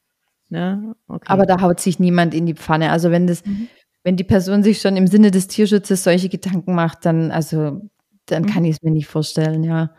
Ne? 0.49 0.95
Okay. 1.07 1.27
Aber 1.27 1.45
da 1.45 1.61
haut 1.61 1.79
sich 1.79 1.99
niemand 1.99 2.33
in 2.33 2.45
die 2.45 2.55
Pfanne. 2.55 2.91
Also 2.91 3.11
wenn 3.11 3.27
das, 3.27 3.45
mhm. 3.45 3.67
wenn 4.03 4.17
die 4.17 4.23
Person 4.23 4.63
sich 4.63 4.81
schon 4.81 4.97
im 4.97 5.07
Sinne 5.07 5.31
des 5.31 5.47
Tierschutzes 5.47 6.03
solche 6.03 6.29
Gedanken 6.29 6.73
macht, 6.73 7.05
dann, 7.05 7.31
also, 7.31 7.81
dann 8.25 8.43
mhm. 8.43 8.47
kann 8.47 8.65
ich 8.65 8.77
es 8.77 8.81
mir 8.81 8.91
nicht 8.91 9.07
vorstellen, 9.07 9.63
ja. 9.63 9.91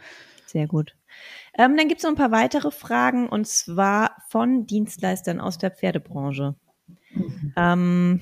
Sehr 0.46 0.66
gut. 0.66 0.96
Ähm, 1.56 1.76
dann 1.76 1.88
gibt 1.88 2.00
es 2.00 2.04
noch 2.04 2.10
ein 2.10 2.16
paar 2.16 2.32
weitere 2.32 2.70
Fragen 2.70 3.28
und 3.28 3.46
zwar 3.46 4.16
von 4.28 4.66
Dienstleistern 4.66 5.40
aus 5.40 5.58
der 5.58 5.70
Pferdebranche. 5.70 6.54
Mhm. 7.14 7.52
Ähm, 7.56 8.20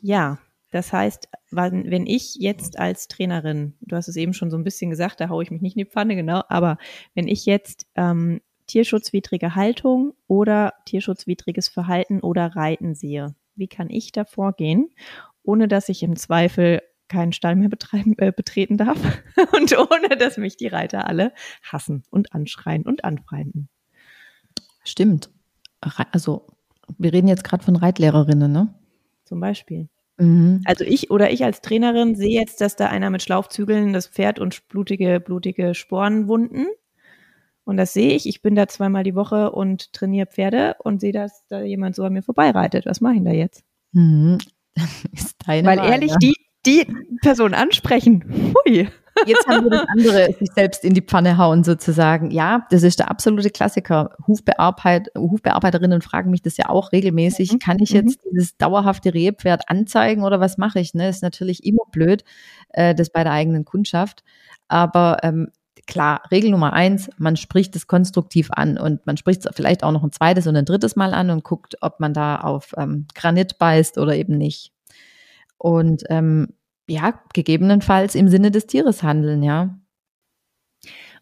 ja, 0.00 0.38
das 0.70 0.92
heißt, 0.92 1.28
wenn 1.50 2.06
ich 2.06 2.36
jetzt 2.36 2.78
als 2.78 3.06
Trainerin, 3.06 3.74
du 3.82 3.94
hast 3.94 4.08
es 4.08 4.16
eben 4.16 4.32
schon 4.32 4.50
so 4.50 4.56
ein 4.56 4.64
bisschen 4.64 4.90
gesagt, 4.90 5.20
da 5.20 5.28
haue 5.28 5.42
ich 5.42 5.50
mich 5.50 5.60
nicht 5.60 5.76
in 5.76 5.84
die 5.84 5.90
Pfanne, 5.90 6.16
genau, 6.16 6.42
aber 6.48 6.78
wenn 7.14 7.28
ich 7.28 7.44
jetzt 7.44 7.86
ähm, 7.94 8.40
tierschutzwidrige 8.72 9.54
Haltung 9.54 10.14
oder 10.26 10.72
tierschutzwidriges 10.86 11.68
Verhalten 11.68 12.20
oder 12.20 12.56
Reiten 12.56 12.94
sehe. 12.94 13.34
Wie 13.54 13.68
kann 13.68 13.90
ich 13.90 14.12
da 14.12 14.24
vorgehen, 14.24 14.88
ohne 15.42 15.68
dass 15.68 15.90
ich 15.90 16.02
im 16.02 16.16
Zweifel 16.16 16.80
keinen 17.08 17.34
Stall 17.34 17.54
mehr 17.54 17.68
betreiben, 17.68 18.14
äh, 18.16 18.32
betreten 18.32 18.78
darf 18.78 18.96
und 19.52 19.76
ohne 19.76 20.16
dass 20.16 20.38
mich 20.38 20.56
die 20.56 20.68
Reiter 20.68 21.06
alle 21.06 21.34
hassen 21.62 22.04
und 22.08 22.32
anschreien 22.32 22.84
und 22.84 23.04
anfeinden? 23.04 23.68
Stimmt. 24.84 25.28
Also 26.10 26.46
wir 26.96 27.12
reden 27.12 27.28
jetzt 27.28 27.44
gerade 27.44 27.62
von 27.62 27.76
Reitlehrerinnen, 27.76 28.50
ne? 28.50 28.74
Zum 29.24 29.38
Beispiel. 29.38 29.90
Mhm. 30.16 30.62
Also 30.64 30.84
ich 30.84 31.10
oder 31.10 31.30
ich 31.30 31.44
als 31.44 31.60
Trainerin 31.60 32.14
sehe 32.14 32.40
jetzt, 32.40 32.62
dass 32.62 32.76
da 32.76 32.86
einer 32.86 33.10
mit 33.10 33.22
Schlaufzügeln 33.22 33.92
das 33.92 34.06
Pferd 34.06 34.38
und 34.38 34.66
blutige, 34.68 35.20
blutige 35.20 35.74
Sporenwunden 35.74 36.68
und 37.64 37.76
das 37.76 37.92
sehe 37.92 38.14
ich. 38.14 38.26
Ich 38.28 38.42
bin 38.42 38.54
da 38.54 38.66
zweimal 38.66 39.04
die 39.04 39.14
Woche 39.14 39.52
und 39.52 39.92
trainiere 39.92 40.26
Pferde 40.26 40.76
und 40.82 41.00
sehe, 41.00 41.12
dass 41.12 41.46
da 41.48 41.62
jemand 41.62 41.94
so 41.94 42.04
an 42.04 42.12
mir 42.12 42.22
vorbeireitet. 42.22 42.86
Was 42.86 43.00
mache 43.00 43.14
ich 43.14 43.24
da 43.24 43.30
jetzt? 43.30 43.64
Mhm. 43.92 44.38
Weil 45.46 45.64
Wahl, 45.64 45.78
ehrlich, 45.78 46.10
ja. 46.10 46.16
die, 46.18 46.34
die 46.66 46.86
Person 47.20 47.54
ansprechen. 47.54 48.54
Hui. 48.54 48.88
Jetzt 49.26 49.46
haben 49.46 49.64
wir 49.64 49.70
das 49.70 49.88
andere, 49.88 50.32
sich 50.38 50.50
selbst 50.54 50.84
in 50.84 50.94
die 50.94 51.02
Pfanne 51.02 51.36
hauen 51.36 51.64
sozusagen. 51.64 52.30
Ja, 52.30 52.66
das 52.70 52.82
ist 52.82 52.98
der 52.98 53.10
absolute 53.10 53.50
Klassiker. 53.50 54.16
Hufbearbeit, 54.26 55.10
Hufbearbeiterinnen 55.16 56.00
fragen 56.00 56.30
mich 56.30 56.42
das 56.42 56.56
ja 56.56 56.68
auch 56.68 56.92
regelmäßig. 56.92 57.52
Mhm. 57.52 57.58
Kann 57.58 57.78
ich 57.78 57.90
jetzt 57.90 58.24
mhm. 58.24 58.30
dieses 58.30 58.56
dauerhafte 58.56 59.14
Rehpferd 59.14 59.68
anzeigen 59.68 60.24
oder 60.24 60.40
was 60.40 60.58
mache 60.58 60.80
ich? 60.80 60.94
Ne? 60.94 61.08
Ist 61.08 61.22
natürlich 61.22 61.64
immer 61.64 61.84
blöd, 61.92 62.24
äh, 62.70 62.94
das 62.94 63.10
bei 63.10 63.22
der 63.22 63.32
eigenen 63.32 63.64
Kundschaft. 63.64 64.24
Aber 64.68 65.18
ähm, 65.22 65.48
klar, 65.92 66.22
Regel 66.30 66.50
Nummer 66.50 66.72
eins, 66.72 67.10
man 67.18 67.36
spricht 67.36 67.76
es 67.76 67.86
konstruktiv 67.86 68.48
an 68.50 68.78
und 68.78 69.04
man 69.04 69.18
spricht 69.18 69.44
es 69.44 69.54
vielleicht 69.54 69.84
auch 69.84 69.92
noch 69.92 70.02
ein 70.02 70.10
zweites 70.10 70.46
und 70.46 70.56
ein 70.56 70.64
drittes 70.64 70.96
Mal 70.96 71.12
an 71.12 71.28
und 71.28 71.44
guckt, 71.44 71.76
ob 71.82 72.00
man 72.00 72.14
da 72.14 72.40
auf 72.40 72.72
ähm, 72.78 73.06
Granit 73.14 73.58
beißt 73.58 73.98
oder 73.98 74.16
eben 74.16 74.38
nicht. 74.38 74.72
Und 75.58 76.04
ähm, 76.08 76.54
ja, 76.88 77.20
gegebenenfalls 77.34 78.14
im 78.14 78.28
Sinne 78.28 78.50
des 78.50 78.66
Tieres 78.66 79.02
handeln, 79.02 79.42
ja. 79.42 79.78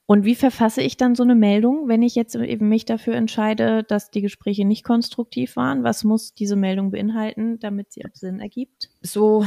Und 0.06 0.24
wie 0.24 0.36
verfasse 0.36 0.82
ich 0.82 0.96
dann 0.96 1.16
so 1.16 1.24
eine 1.24 1.34
Meldung, 1.34 1.88
wenn 1.88 2.02
ich 2.02 2.14
jetzt 2.14 2.36
eben 2.36 2.68
mich 2.68 2.84
dafür 2.84 3.14
entscheide, 3.14 3.82
dass 3.82 4.12
die 4.12 4.22
Gespräche 4.22 4.64
nicht 4.64 4.84
konstruktiv 4.84 5.56
waren? 5.56 5.82
Was 5.82 6.04
muss 6.04 6.32
diese 6.32 6.54
Meldung 6.54 6.92
beinhalten, 6.92 7.58
damit 7.58 7.92
sie 7.92 8.04
auch 8.04 8.14
Sinn 8.14 8.38
ergibt? 8.38 8.88
So 9.02 9.44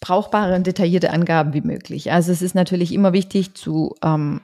brauchbare 0.00 0.56
und 0.56 0.66
detaillierte 0.66 1.10
Angaben 1.12 1.54
wie 1.54 1.60
möglich. 1.60 2.10
Also 2.10 2.32
es 2.32 2.42
ist 2.42 2.54
natürlich 2.56 2.92
immer 2.92 3.12
wichtig 3.12 3.54
zu 3.54 3.94
ähm, 4.04 4.40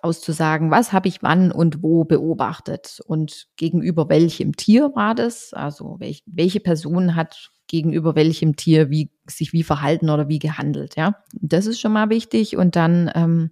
auszusagen, 0.00 0.70
was 0.70 0.92
habe 0.92 1.08
ich 1.08 1.22
wann 1.22 1.50
und 1.50 1.82
wo 1.82 2.04
beobachtet 2.04 3.00
und 3.06 3.48
gegenüber 3.56 4.08
welchem 4.08 4.56
Tier 4.56 4.92
war 4.94 5.14
das, 5.14 5.52
also 5.52 5.96
welch, 5.98 6.22
welche 6.26 6.60
Person 6.60 7.16
hat 7.16 7.50
gegenüber 7.66 8.14
welchem 8.14 8.56
Tier 8.56 8.90
wie 8.90 9.10
sich 9.26 9.52
wie 9.52 9.62
verhalten 9.62 10.10
oder 10.10 10.28
wie 10.28 10.38
gehandelt, 10.38 10.96
ja. 10.96 11.16
Das 11.32 11.66
ist 11.66 11.80
schon 11.80 11.92
mal 11.92 12.10
wichtig 12.10 12.56
und 12.56 12.76
dann 12.76 13.10
ähm, 13.14 13.50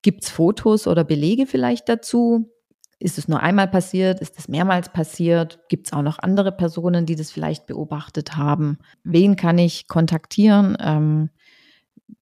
gibt 0.00 0.24
es 0.24 0.30
Fotos 0.30 0.86
oder 0.86 1.04
Belege 1.04 1.46
vielleicht 1.46 1.88
dazu, 1.88 2.50
ist 3.02 3.18
es 3.18 3.26
nur 3.26 3.40
einmal 3.40 3.66
passiert? 3.66 4.20
Ist 4.20 4.38
es 4.38 4.46
mehrmals 4.46 4.88
passiert? 4.90 5.58
Gibt 5.68 5.88
es 5.88 5.92
auch 5.92 6.02
noch 6.02 6.20
andere 6.20 6.52
Personen, 6.52 7.04
die 7.04 7.16
das 7.16 7.32
vielleicht 7.32 7.66
beobachtet 7.66 8.36
haben? 8.36 8.78
Wen 9.02 9.34
kann 9.34 9.58
ich 9.58 9.88
kontaktieren? 9.88 10.76
Ähm, 10.80 11.30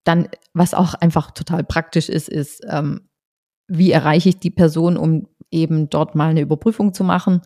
dann, 0.04 0.28
was 0.54 0.72
auch 0.72 0.94
einfach 0.94 1.32
total 1.32 1.64
praktisch 1.64 2.08
ist, 2.08 2.30
ist, 2.30 2.64
ähm, 2.66 3.09
wie 3.70 3.92
erreiche 3.92 4.28
ich 4.28 4.38
die 4.40 4.50
Person, 4.50 4.96
um 4.96 5.28
eben 5.50 5.88
dort 5.88 6.14
mal 6.14 6.30
eine 6.30 6.40
Überprüfung 6.40 6.92
zu 6.92 7.04
machen? 7.04 7.40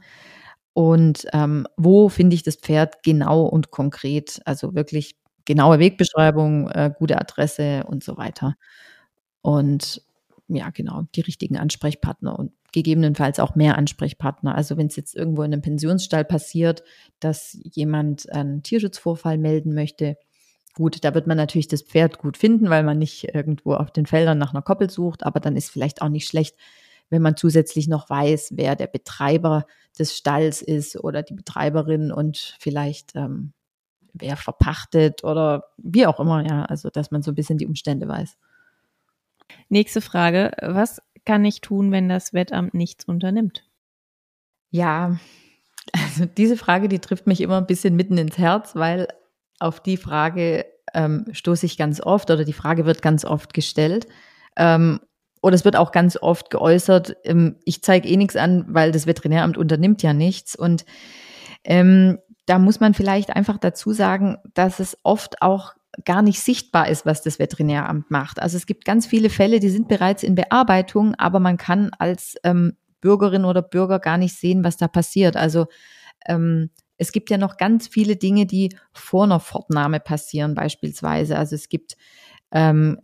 Und 0.73 1.27
ähm, 1.33 1.67
wo 1.77 2.09
finde 2.09 2.35
ich 2.35 2.43
das 2.43 2.57
Pferd 2.57 3.03
genau 3.03 3.45
und 3.45 3.71
konkret? 3.71 4.41
Also 4.45 4.75
wirklich 4.75 5.17
genaue 5.45 5.79
Wegbeschreibung, 5.79 6.69
äh, 6.71 6.91
gute 6.99 7.21
Adresse 7.21 7.85
und 7.87 8.03
so 8.03 8.17
weiter. 8.17 8.55
Und 9.43 10.03
ja, 10.49 10.71
genau, 10.71 11.03
die 11.15 11.21
richtigen 11.21 11.59
Ansprechpartner 11.59 12.39
und 12.39 12.53
gegebenenfalls 12.73 13.39
auch 13.39 13.55
mehr 13.55 13.79
Ansprechpartner. 13.79 14.55
Also 14.55 14.77
wenn 14.77 14.89
es 14.89 14.97
jetzt 14.97 15.15
irgendwo 15.15 15.43
in 15.43 15.53
einem 15.53 15.63
Pensionsstall 15.63 16.25
passiert, 16.25 16.83
dass 17.21 17.57
jemand 17.63 18.31
einen 18.33 18.63
Tierschutzvorfall 18.63 19.39
melden 19.39 19.75
möchte, 19.75 20.17
gut, 20.75 21.05
da 21.05 21.15
wird 21.15 21.27
man 21.27 21.37
natürlich 21.37 21.69
das 21.69 21.83
Pferd 21.83 22.19
gut 22.19 22.37
finden, 22.37 22.69
weil 22.69 22.83
man 22.83 22.99
nicht 22.99 23.35
irgendwo 23.35 23.75
auf 23.75 23.91
den 23.91 24.07
Feldern 24.07 24.39
nach 24.39 24.53
einer 24.53 24.63
Koppel 24.63 24.91
sucht, 24.91 25.25
aber 25.25 25.41
dann 25.41 25.57
ist 25.57 25.71
vielleicht 25.71 26.03
auch 26.03 26.09
nicht 26.09 26.29
schlecht, 26.29 26.57
wenn 27.11 27.23
man 27.23 27.37
zusätzlich 27.37 27.89
noch 27.89 28.11
weiß, 28.11 28.53
wer 28.57 28.77
der 28.77 28.89
Betreiber 28.89 29.67
des 29.99 30.17
Stalls 30.17 30.63
ist 30.63 30.97
oder 30.97 31.23
die 31.23 31.35
Betreiberin 31.35 32.11
und 32.11 32.57
vielleicht 32.59 33.15
ähm, 33.15 33.53
wer 34.15 34.37
verpachtet 34.37 35.25
oder 35.25 35.65
wie 35.77 36.07
auch 36.07 36.21
immer, 36.21 36.47
ja, 36.47 36.65
also 36.65 36.89
dass 36.91 37.11
man 37.11 37.23
so 37.23 37.33
ein 37.33 37.35
bisschen 37.35 37.59
die 37.59 37.67
Umstände 37.67 38.09
weiß. 38.09 38.37
Nächste 39.69 40.01
Frage. 40.01 40.53
Was 40.61 41.03
kann 41.25 41.45
ich 41.45 41.61
tun, 41.61 41.93
wenn 41.93 42.09
das 42.09 42.33
Wettamt 42.33 42.75
nichts 42.75 43.05
unternimmt? 43.05 43.65
Ja, 44.71 45.19
also 45.93 46.27
diese 46.27 46.57
Frage, 46.57 46.89
die 46.89 46.99
trifft 46.99 47.27
mich 47.27 47.41
immer 47.41 47.59
ein 47.59 47.67
bisschen 47.67 47.97
mitten 47.97 48.19
ins 48.19 48.39
Herz, 48.39 48.75
weil 48.75 49.09
auf 49.59 49.81
die 49.81 49.97
Frage 49.97 50.67
ähm, 50.93 51.27
stoße 51.33 51.67
ich 51.67 51.77
ganz 51.77 52.01
oft 52.01 52.31
oder 52.31 52.45
die 52.45 52.53
Frage 52.53 52.87
wird 52.87 53.03
ganz 53.03 53.25
oft 53.25 53.55
gestellt. 53.55 54.07
Ähm, 54.57 55.01
oder 55.43 55.55
es 55.55 55.65
wird 55.65 55.77
auch 55.77 55.93
ganz 55.93 56.17
oft 56.17 56.51
geäußert, 56.51 57.17
ähm, 57.25 57.57
ich 57.65 57.83
zeige 57.83 58.09
eh 58.09 58.17
nichts 58.17 58.37
an, 58.37 58.65
weil 58.69 58.93
das 58.93 59.07
Veterinäramt 59.07 59.59
unternimmt 59.59 60.03
ja 60.03 60.15
nichts. 60.15 60.57
Und 60.57 60.85
ähm, 61.65 62.19
da 62.47 62.59
muss 62.59 62.81
man 62.81 62.95
vielleicht 62.95 63.35
einfach 63.35 63.59
dazu 63.59 63.93
sagen, 63.93 64.39
dass 64.55 64.81
es 64.81 64.97
oft 65.03 65.43
auch 65.43 65.75
gar 66.05 66.23
nicht 66.23 66.41
sichtbar 66.41 66.89
ist, 66.89 67.07
was 67.07 67.23
das 67.23 67.39
Veterinäramt 67.39 68.11
macht. 68.11 68.41
Also 68.41 68.57
es 68.57 68.67
gibt 68.67 68.85
ganz 68.85 69.07
viele 69.07 69.31
Fälle, 69.31 69.61
die 69.61 69.69
sind 69.69 69.89
bereits 69.89 70.23
in 70.23 70.35
Bearbeitung, 70.35 71.15
aber 71.17 71.41
man 71.41 71.57
kann 71.57 71.91
als 71.99 72.37
ähm, 72.43 72.77
Bürgerin 73.01 73.45
oder 73.45 73.63
Bürger 73.63 73.99
gar 73.99 74.19
nicht 74.19 74.37
sehen, 74.37 74.65
was 74.65 74.77
da 74.77 74.89
passiert. 74.89 75.37
Also 75.37 75.67
ähm, 76.27 76.71
es 76.97 77.13
gibt 77.13 77.31
ja 77.31 77.39
noch 77.39 77.57
ganz 77.57 77.89
viele 77.89 78.17
Dinge, 78.17 78.47
die 78.47 78.77
vor 78.93 79.25
einer 79.25 79.41
Fortnahme 79.41 80.01
passieren, 80.01 80.55
beispielsweise. 80.55 81.37
Also 81.37 81.55
es 81.55 81.69
gibt 81.69 81.97
ähm, 82.53 83.01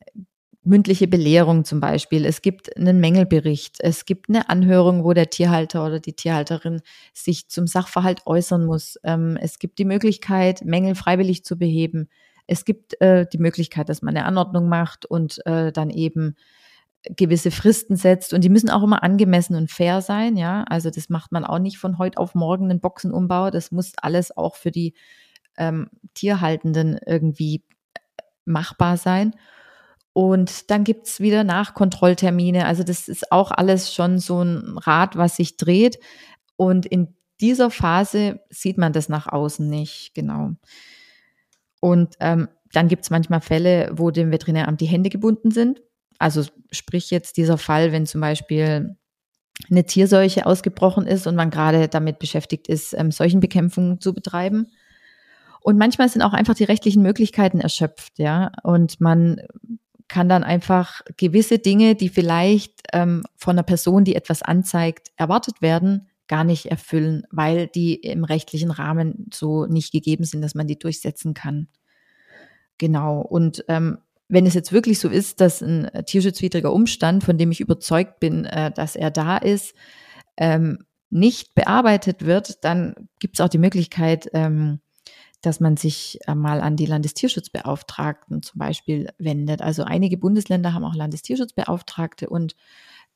mündliche 0.62 1.09
Belehrung 1.09 1.64
zum 1.64 1.80
Beispiel. 1.80 2.24
Es 2.24 2.43
gibt 2.43 2.76
einen 2.76 3.01
Mängelbericht. 3.01 3.76
Es 3.80 4.05
gibt 4.05 4.28
eine 4.28 4.49
Anhörung, 4.49 5.05
wo 5.05 5.12
der 5.12 5.30
Tierhalter 5.30 5.84
oder 5.84 6.01
die 6.01 6.12
Tierhalterin 6.12 6.82
sich 7.14 7.49
zum 7.49 7.66
Sachverhalt 7.66 8.26
äußern 8.26 8.64
muss. 8.64 8.99
Ähm, 9.03 9.38
es 9.41 9.59
gibt 9.59 9.78
die 9.78 9.84
Möglichkeit, 9.84 10.64
Mängel 10.64 10.95
freiwillig 10.95 11.45
zu 11.45 11.59
beheben. 11.59 12.09
Es 12.47 12.64
gibt 12.64 13.01
äh, 13.01 13.26
die 13.32 13.38
Möglichkeit, 13.38 13.88
dass 13.88 14.03
man 14.03 14.16
eine 14.16 14.26
Anordnung 14.26 14.68
macht 14.68 15.07
und 15.07 15.45
äh, 15.47 15.72
dann 15.72 15.91
eben 15.91 16.36
gewisse 17.05 17.51
Fristen 17.51 17.96
setzt 17.96 18.34
und 18.34 18.44
die 18.44 18.48
müssen 18.48 18.70
auch 18.70 18.82
immer 18.82 19.03
angemessen 19.03 19.57
und 19.57 19.70
fair 19.70 20.03
sein, 20.03 20.36
ja. 20.36 20.64
Also 20.64 20.90
das 20.90 21.09
macht 21.09 21.32
man 21.32 21.44
auch 21.44 21.59
nicht 21.59 21.78
von 21.78 21.98
heute 21.98 22.18
auf 22.18 22.34
morgen 22.34 22.70
einen 22.70 22.80
Boxenumbau. 22.80 23.51
Das 23.51 23.72
muss 23.72 23.92
alles 24.01 24.36
auch 24.36 24.57
für 24.57 24.70
die 24.70 24.94
ähm, 25.57 25.88
Tierhaltenden 26.14 26.98
irgendwie 27.07 27.64
machbar 28.44 28.96
sein. 28.96 29.34
Und 30.12 30.70
dann 30.70 30.84
gibt's 30.84 31.20
wieder 31.20 31.44
Nachkontrolltermine. 31.44 32.66
Also 32.66 32.82
das 32.82 33.09
ist 33.09 33.32
auch 33.32 33.51
alles 33.51 33.94
schon 33.94 34.18
so 34.18 34.42
ein 34.42 34.76
Rad, 34.78 35.16
was 35.16 35.36
sich 35.36 35.57
dreht. 35.57 35.98
Und 36.57 36.84
in 36.84 37.14
dieser 37.40 37.70
Phase 37.70 38.40
sieht 38.51 38.76
man 38.76 38.92
das 38.92 39.09
nach 39.09 39.26
außen 39.26 39.68
nicht, 39.68 40.14
genau. 40.14 40.51
Und 41.80 42.16
ähm, 42.20 42.48
dann 42.72 42.88
gibt's 42.88 43.11
manchmal 43.11 43.40
Fälle, 43.40 43.90
wo 43.92 44.11
dem 44.11 44.30
Veterinäramt 44.30 44.80
die 44.80 44.86
Hände 44.86 45.11
gebunden 45.11 45.51
sind. 45.51 45.80
Also 46.20 46.44
sprich 46.70 47.10
jetzt 47.10 47.38
dieser 47.38 47.58
Fall, 47.58 47.92
wenn 47.92 48.06
zum 48.06 48.20
Beispiel 48.20 48.96
eine 49.70 49.84
Tierseuche 49.84 50.46
ausgebrochen 50.46 51.06
ist 51.06 51.26
und 51.26 51.34
man 51.34 51.50
gerade 51.50 51.88
damit 51.88 52.18
beschäftigt 52.18 52.68
ist, 52.68 52.94
ähm, 52.94 53.10
Seuchenbekämpfung 53.10 54.00
zu 54.00 54.14
betreiben. 54.14 54.68
Und 55.62 55.78
manchmal 55.78 56.08
sind 56.08 56.22
auch 56.22 56.34
einfach 56.34 56.54
die 56.54 56.64
rechtlichen 56.64 57.02
Möglichkeiten 57.02 57.60
erschöpft, 57.60 58.18
ja. 58.18 58.52
Und 58.62 59.00
man 59.00 59.40
kann 60.08 60.28
dann 60.28 60.44
einfach 60.44 61.00
gewisse 61.16 61.58
Dinge, 61.58 61.94
die 61.94 62.08
vielleicht 62.08 62.82
ähm, 62.92 63.24
von 63.36 63.52
einer 63.52 63.62
Person, 63.62 64.04
die 64.04 64.14
etwas 64.14 64.42
anzeigt, 64.42 65.10
erwartet 65.16 65.62
werden, 65.62 66.08
gar 66.28 66.44
nicht 66.44 66.66
erfüllen, 66.66 67.24
weil 67.30 67.66
die 67.66 67.94
im 67.94 68.24
rechtlichen 68.24 68.70
Rahmen 68.70 69.26
so 69.32 69.66
nicht 69.66 69.92
gegeben 69.92 70.24
sind, 70.24 70.42
dass 70.42 70.54
man 70.54 70.66
die 70.66 70.78
durchsetzen 70.78 71.32
kann. 71.32 71.68
Genau. 72.78 73.20
Und 73.20 73.64
ähm, 73.68 73.98
wenn 74.30 74.46
es 74.46 74.54
jetzt 74.54 74.72
wirklich 74.72 75.00
so 75.00 75.08
ist, 75.08 75.40
dass 75.40 75.60
ein 75.60 75.90
tierschutzwidriger 76.06 76.72
Umstand, 76.72 77.24
von 77.24 77.36
dem 77.36 77.50
ich 77.50 77.60
überzeugt 77.60 78.20
bin, 78.20 78.44
äh, 78.44 78.70
dass 78.70 78.94
er 78.96 79.10
da 79.10 79.36
ist, 79.36 79.74
ähm, 80.36 80.78
nicht 81.10 81.54
bearbeitet 81.56 82.24
wird, 82.24 82.64
dann 82.64 82.94
gibt 83.18 83.36
es 83.36 83.40
auch 83.40 83.48
die 83.48 83.58
Möglichkeit, 83.58 84.30
ähm, 84.32 84.80
dass 85.42 85.58
man 85.58 85.76
sich 85.76 86.20
äh, 86.26 86.34
mal 86.34 86.60
an 86.60 86.76
die 86.76 86.86
Landestierschutzbeauftragten 86.86 88.42
zum 88.42 88.58
Beispiel 88.60 89.10
wendet. 89.18 89.62
Also 89.62 89.82
einige 89.82 90.16
Bundesländer 90.16 90.74
haben 90.74 90.84
auch 90.84 90.94
Landestierschutzbeauftragte 90.94 92.28
und 92.28 92.54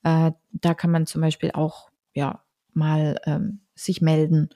äh, 0.02 0.32
da 0.50 0.74
kann 0.74 0.90
man 0.90 1.06
zum 1.06 1.20
Beispiel 1.20 1.52
auch 1.52 1.90
ja 2.12 2.42
mal 2.72 3.20
ähm, 3.24 3.60
sich 3.76 4.00
melden. 4.00 4.48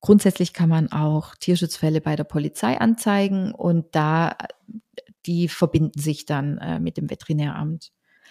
Grundsätzlich 0.00 0.52
kann 0.52 0.68
man 0.68 0.90
auch 0.90 1.36
Tierschutzfälle 1.36 2.00
bei 2.00 2.16
der 2.16 2.24
Polizei 2.24 2.80
anzeigen 2.80 3.52
und 3.52 3.94
da 3.94 4.36
die 5.26 5.48
verbinden 5.48 5.98
sich 5.98 6.26
dann 6.26 6.58
äh, 6.58 6.78
mit 6.78 6.96
dem 6.96 7.10
Veterinäramt. 7.10 7.90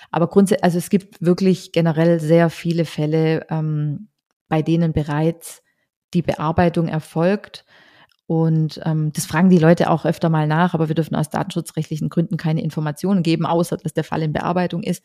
Aber 0.09 0.27
grundsätzlich, 0.27 0.63
also 0.63 0.77
es 0.77 0.89
gibt 0.89 1.21
wirklich 1.21 1.71
generell 1.71 2.19
sehr 2.19 2.49
viele 2.49 2.85
Fälle, 2.85 3.45
ähm, 3.49 4.09
bei 4.47 4.61
denen 4.61 4.93
bereits 4.93 5.61
die 6.13 6.21
Bearbeitung 6.21 6.87
erfolgt 6.87 7.65
und 8.31 8.79
ähm, 8.85 9.11
das 9.11 9.25
fragen 9.25 9.49
die 9.49 9.57
Leute 9.57 9.89
auch 9.89 10.05
öfter 10.05 10.29
mal 10.29 10.47
nach, 10.47 10.73
aber 10.73 10.87
wir 10.87 10.95
dürfen 10.95 11.15
aus 11.15 11.29
datenschutzrechtlichen 11.29 12.07
Gründen 12.07 12.37
keine 12.37 12.63
Informationen 12.63 13.23
geben, 13.23 13.45
außer 13.45 13.75
dass 13.75 13.91
der 13.91 14.05
Fall 14.05 14.21
in 14.21 14.31
Bearbeitung 14.31 14.83
ist. 14.83 15.03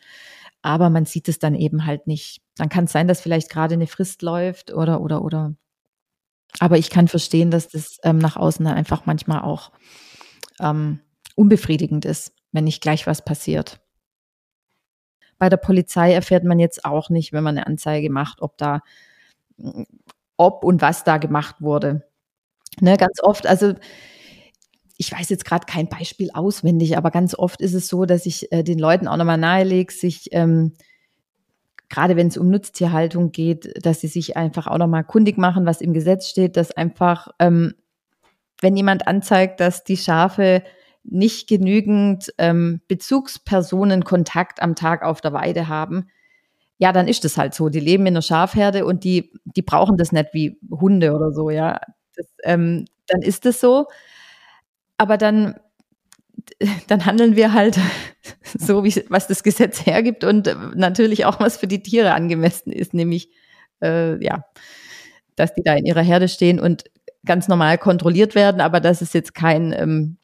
Aber 0.62 0.90
man 0.90 1.06
sieht 1.06 1.28
es 1.28 1.40
dann 1.40 1.56
eben 1.56 1.86
halt 1.86 2.06
nicht. 2.06 2.40
Dann 2.56 2.68
kann 2.68 2.84
es 2.84 2.92
sein, 2.92 3.08
dass 3.08 3.20
vielleicht 3.20 3.50
gerade 3.50 3.74
eine 3.74 3.88
Frist 3.88 4.22
läuft 4.22 4.72
oder 4.72 5.00
oder 5.00 5.22
oder. 5.22 5.56
Aber 6.60 6.78
ich 6.78 6.88
kann 6.88 7.08
verstehen, 7.08 7.50
dass 7.50 7.66
das 7.66 7.98
ähm, 8.04 8.18
nach 8.18 8.36
außen 8.36 8.64
dann 8.64 8.76
einfach 8.76 9.06
manchmal 9.06 9.42
auch 9.42 9.72
ähm, 10.60 11.00
unbefriedigend 11.36 12.04
ist, 12.04 12.32
wenn 12.50 12.64
nicht 12.64 12.82
gleich 12.82 13.06
was 13.06 13.24
passiert. 13.24 13.80
Bei 15.38 15.48
der 15.48 15.58
Polizei 15.58 16.12
erfährt 16.12 16.44
man 16.44 16.58
jetzt 16.58 16.84
auch 16.84 17.10
nicht, 17.10 17.32
wenn 17.32 17.44
man 17.44 17.56
eine 17.56 17.66
Anzeige 17.66 18.10
macht, 18.10 18.42
ob 18.42 18.58
da, 18.58 18.80
ob 20.36 20.64
und 20.64 20.82
was 20.82 21.04
da 21.04 21.18
gemacht 21.18 21.56
wurde. 21.60 22.08
Ne, 22.80 22.96
ganz 22.96 23.22
oft, 23.22 23.46
also 23.46 23.74
ich 24.98 25.12
weiß 25.12 25.28
jetzt 25.28 25.44
gerade 25.44 25.66
kein 25.66 25.88
Beispiel 25.88 26.30
auswendig, 26.32 26.96
aber 26.96 27.10
ganz 27.10 27.34
oft 27.34 27.60
ist 27.60 27.74
es 27.74 27.88
so, 27.88 28.06
dass 28.06 28.26
ich 28.26 28.50
äh, 28.50 28.62
den 28.62 28.78
Leuten 28.78 29.08
auch 29.08 29.16
nochmal 29.16 29.38
nahelege, 29.38 29.92
sich 29.92 30.28
ähm, 30.32 30.72
gerade 31.88 32.16
wenn 32.16 32.28
es 32.28 32.36
um 32.36 32.50
Nutztierhaltung 32.50 33.32
geht, 33.32 33.84
dass 33.84 34.00
sie 34.00 34.08
sich 34.08 34.36
einfach 34.36 34.66
auch 34.66 34.78
nochmal 34.78 35.04
kundig 35.04 35.38
machen, 35.38 35.66
was 35.66 35.80
im 35.80 35.92
Gesetz 35.92 36.28
steht, 36.28 36.56
dass 36.56 36.72
einfach, 36.72 37.28
ähm, 37.38 37.74
wenn 38.60 38.76
jemand 38.76 39.06
anzeigt, 39.06 39.60
dass 39.60 39.84
die 39.84 39.96
Schafe 39.96 40.62
nicht 41.08 41.48
genügend 41.48 42.32
ähm, 42.38 42.80
Bezugspersonenkontakt 42.88 44.60
am 44.62 44.74
Tag 44.74 45.02
auf 45.02 45.20
der 45.20 45.32
Weide 45.32 45.68
haben, 45.68 46.08
ja, 46.78 46.92
dann 46.92 47.08
ist 47.08 47.24
das 47.24 47.38
halt 47.38 47.54
so. 47.54 47.68
Die 47.68 47.80
leben 47.80 48.06
in 48.06 48.14
einer 48.14 48.22
Schafherde 48.22 48.84
und 48.84 49.04
die, 49.04 49.32
die 49.44 49.62
brauchen 49.62 49.96
das 49.96 50.12
nicht 50.12 50.28
wie 50.32 50.58
Hunde 50.70 51.14
oder 51.14 51.32
so, 51.32 51.50
ja. 51.50 51.80
Das, 52.14 52.26
ähm, 52.44 52.84
dann 53.06 53.22
ist 53.22 53.46
es 53.46 53.60
so. 53.60 53.86
Aber 54.98 55.16
dann, 55.16 55.54
dann 56.88 57.06
handeln 57.06 57.36
wir 57.36 57.52
halt 57.52 57.78
so, 58.58 58.84
wie 58.84 59.04
was 59.08 59.26
das 59.26 59.42
Gesetz 59.42 59.86
hergibt 59.86 60.24
und 60.24 60.48
äh, 60.48 60.56
natürlich 60.74 61.24
auch 61.24 61.40
was 61.40 61.56
für 61.56 61.66
die 61.66 61.82
Tiere 61.82 62.12
angemessen 62.12 62.72
ist, 62.72 62.94
nämlich 62.94 63.30
äh, 63.82 64.22
ja, 64.22 64.44
dass 65.34 65.54
die 65.54 65.62
da 65.62 65.74
in 65.74 65.86
ihrer 65.86 66.02
Herde 66.02 66.28
stehen 66.28 66.60
und 66.60 66.84
ganz 67.24 67.48
normal 67.48 67.78
kontrolliert 67.78 68.34
werden, 68.34 68.60
aber 68.60 68.80
dass 68.80 69.00
es 69.00 69.12
jetzt 69.12 69.34
kein 69.34 69.72
ähm, 69.72 70.18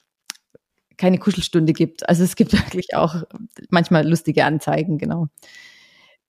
keine 0.96 1.18
Kuschelstunde 1.18 1.72
gibt. 1.72 2.08
Also 2.08 2.24
es 2.24 2.36
gibt 2.36 2.52
wirklich 2.66 2.94
auch 2.94 3.22
manchmal 3.70 4.08
lustige 4.08 4.44
Anzeigen, 4.44 4.98
genau. 4.98 5.28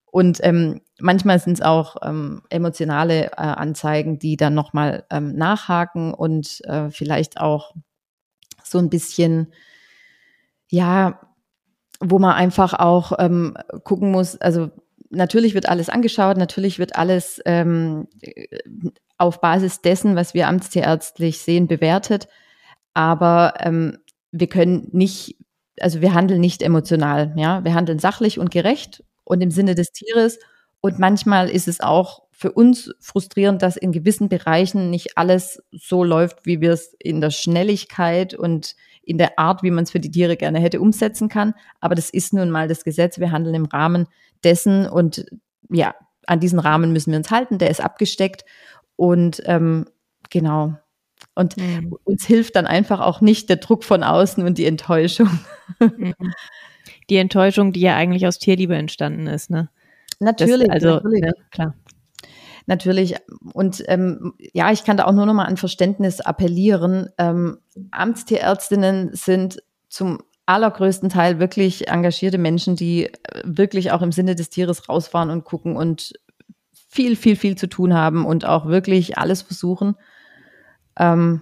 Und 0.05 0.39
ähm, 0.43 0.81
manchmal 0.99 1.39
sind 1.39 1.53
es 1.53 1.61
auch 1.61 1.95
ähm, 2.03 2.43
emotionale 2.49 3.31
äh, 3.31 3.35
Anzeigen, 3.37 4.19
die 4.19 4.37
dann 4.37 4.53
nochmal 4.53 5.05
ähm, 5.09 5.35
nachhaken 5.35 6.13
und 6.13 6.61
äh, 6.65 6.91
vielleicht 6.91 7.39
auch 7.39 7.73
so 8.63 8.77
ein 8.77 8.89
bisschen 8.89 9.47
ja, 10.73 11.19
wo 11.99 12.17
man 12.17 12.33
einfach 12.33 12.73
auch 12.73 13.11
ähm, 13.19 13.55
gucken 13.83 14.09
muss, 14.09 14.41
also 14.41 14.71
natürlich 15.11 15.53
wird 15.53 15.69
alles 15.69 15.87
angeschaut, 15.87 16.37
natürlich 16.37 16.79
wird 16.79 16.95
alles 16.95 17.39
ähm, 17.45 18.07
auf 19.19 19.39
Basis 19.39 19.81
dessen, 19.81 20.15
was 20.15 20.33
wir 20.33 20.47
amtstierärztlich 20.47 21.37
sehen, 21.39 21.67
bewertet. 21.67 22.27
Aber 22.95 23.53
ähm, 23.59 23.99
wir 24.33 24.47
können 24.47 24.89
nicht, 24.91 25.37
also 25.79 26.01
wir 26.01 26.13
handeln 26.13 26.41
nicht 26.41 26.61
emotional, 26.63 27.33
ja, 27.37 27.63
wir 27.63 27.75
handeln 27.75 27.99
sachlich 27.99 28.39
und 28.39 28.51
gerecht 28.51 29.03
und 29.23 29.41
im 29.41 29.51
Sinne 29.51 29.75
des 29.75 29.91
Tieres. 29.91 30.39
Und 30.81 30.99
manchmal 30.99 31.49
ist 31.49 31.67
es 31.67 31.79
auch 31.79 32.23
für 32.31 32.51
uns 32.51 32.91
frustrierend, 32.99 33.61
dass 33.61 33.77
in 33.77 33.91
gewissen 33.91 34.27
Bereichen 34.27 34.89
nicht 34.89 35.17
alles 35.17 35.63
so 35.71 36.03
läuft, 36.03 36.45
wie 36.45 36.59
wir 36.59 36.73
es 36.73 36.93
in 36.99 37.21
der 37.21 37.29
Schnelligkeit 37.29 38.33
und 38.33 38.75
in 39.03 39.17
der 39.17 39.37
Art, 39.37 39.63
wie 39.63 39.71
man 39.71 39.83
es 39.83 39.91
für 39.91 39.99
die 39.99 40.11
Tiere 40.11 40.35
gerne 40.35 40.59
hätte, 40.59 40.81
umsetzen 40.81 41.29
kann. 41.29 41.53
Aber 41.79 41.93
das 41.93 42.09
ist 42.09 42.33
nun 42.33 42.49
mal 42.49 42.67
das 42.67 42.83
Gesetz. 42.83 43.19
Wir 43.19 43.31
handeln 43.31 43.55
im 43.55 43.65
Rahmen 43.65 44.07
dessen 44.43 44.87
und 44.87 45.25
ja, 45.69 45.93
an 46.25 46.39
diesen 46.39 46.59
Rahmen 46.59 46.91
müssen 46.91 47.11
wir 47.11 47.17
uns 47.17 47.31
halten. 47.31 47.59
Der 47.59 47.69
ist 47.69 47.81
abgesteckt 47.81 48.45
und 48.95 49.41
ähm, 49.45 49.85
genau. 50.29 50.73
Und 51.35 51.57
mhm. 51.57 51.95
uns 52.03 52.25
hilft 52.25 52.55
dann 52.55 52.67
einfach 52.67 52.99
auch 52.99 53.21
nicht 53.21 53.49
der 53.49 53.57
Druck 53.57 53.83
von 53.83 54.03
außen 54.03 54.45
und 54.45 54.57
die 54.57 54.65
Enttäuschung. 54.65 55.29
Mhm. 55.79 56.13
Die 57.09 57.17
Enttäuschung, 57.17 57.73
die 57.73 57.81
ja 57.81 57.95
eigentlich 57.95 58.27
aus 58.27 58.39
Tierliebe 58.39 58.75
entstanden 58.75 59.27
ist, 59.27 59.49
ne? 59.49 59.69
Natürlich, 60.19 60.67
das, 60.67 60.75
also 60.75 60.95
natürlich. 60.95 61.21
Ne, 61.21 61.33
klar. 61.51 61.75
Natürlich. 62.65 63.15
Und 63.53 63.83
ähm, 63.87 64.33
ja, 64.53 64.71
ich 64.71 64.83
kann 64.83 64.97
da 64.97 65.05
auch 65.05 65.11
nur 65.11 65.25
noch 65.25 65.33
mal 65.33 65.45
an 65.45 65.57
Verständnis 65.57 66.21
appellieren. 66.21 67.09
Ähm, 67.17 67.59
Amtstierärztinnen 67.91 69.13
sind 69.13 69.61
zum 69.89 70.19
allergrößten 70.45 71.09
Teil 71.09 71.39
wirklich 71.39 71.87
engagierte 71.87 72.37
Menschen, 72.37 72.75
die 72.75 73.07
äh, 73.07 73.13
wirklich 73.43 73.91
auch 73.91 74.01
im 74.01 74.11
Sinne 74.11 74.35
des 74.35 74.49
Tieres 74.49 74.87
rausfahren 74.87 75.29
und 75.29 75.43
gucken 75.43 75.75
und 75.75 76.13
viel, 76.71 77.15
viel, 77.15 77.35
viel 77.35 77.57
zu 77.57 77.67
tun 77.67 77.93
haben 77.93 78.25
und 78.25 78.45
auch 78.45 78.67
wirklich 78.67 79.17
alles 79.17 79.41
versuchen. 79.41 79.95
Ähm, 80.97 81.41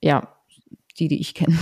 ja, 0.00 0.36
die, 0.98 1.08
die 1.08 1.20
ich 1.20 1.34
kenne. 1.34 1.56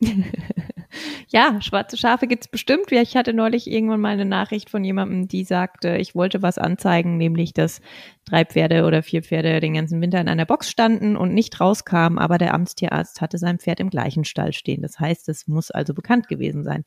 ja, 1.28 1.60
schwarze 1.60 1.96
Schafe 1.96 2.26
gibt's 2.26 2.48
bestimmt. 2.48 2.92
Ich 2.92 3.16
hatte 3.16 3.32
neulich 3.32 3.70
irgendwann 3.70 4.00
mal 4.00 4.12
eine 4.12 4.24
Nachricht 4.24 4.70
von 4.70 4.84
jemandem, 4.84 5.28
die 5.28 5.44
sagte, 5.44 5.96
ich 5.96 6.14
wollte 6.14 6.42
was 6.42 6.58
anzeigen, 6.58 7.16
nämlich 7.16 7.52
dass 7.54 7.80
drei 8.24 8.44
Pferde 8.44 8.84
oder 8.84 9.02
vier 9.02 9.22
Pferde 9.22 9.60
den 9.60 9.74
ganzen 9.74 10.00
Winter 10.00 10.20
in 10.20 10.28
einer 10.28 10.46
Box 10.46 10.70
standen 10.70 11.16
und 11.16 11.32
nicht 11.32 11.60
rauskamen, 11.60 12.18
aber 12.18 12.38
der 12.38 12.54
Amtstierarzt 12.54 13.20
hatte 13.20 13.38
sein 13.38 13.58
Pferd 13.58 13.80
im 13.80 13.90
gleichen 13.90 14.24
Stall 14.24 14.52
stehen. 14.52 14.82
Das 14.82 14.98
heißt, 15.00 15.28
es 15.28 15.46
muss 15.48 15.70
also 15.70 15.94
bekannt 15.94 16.28
gewesen 16.28 16.62
sein. 16.62 16.84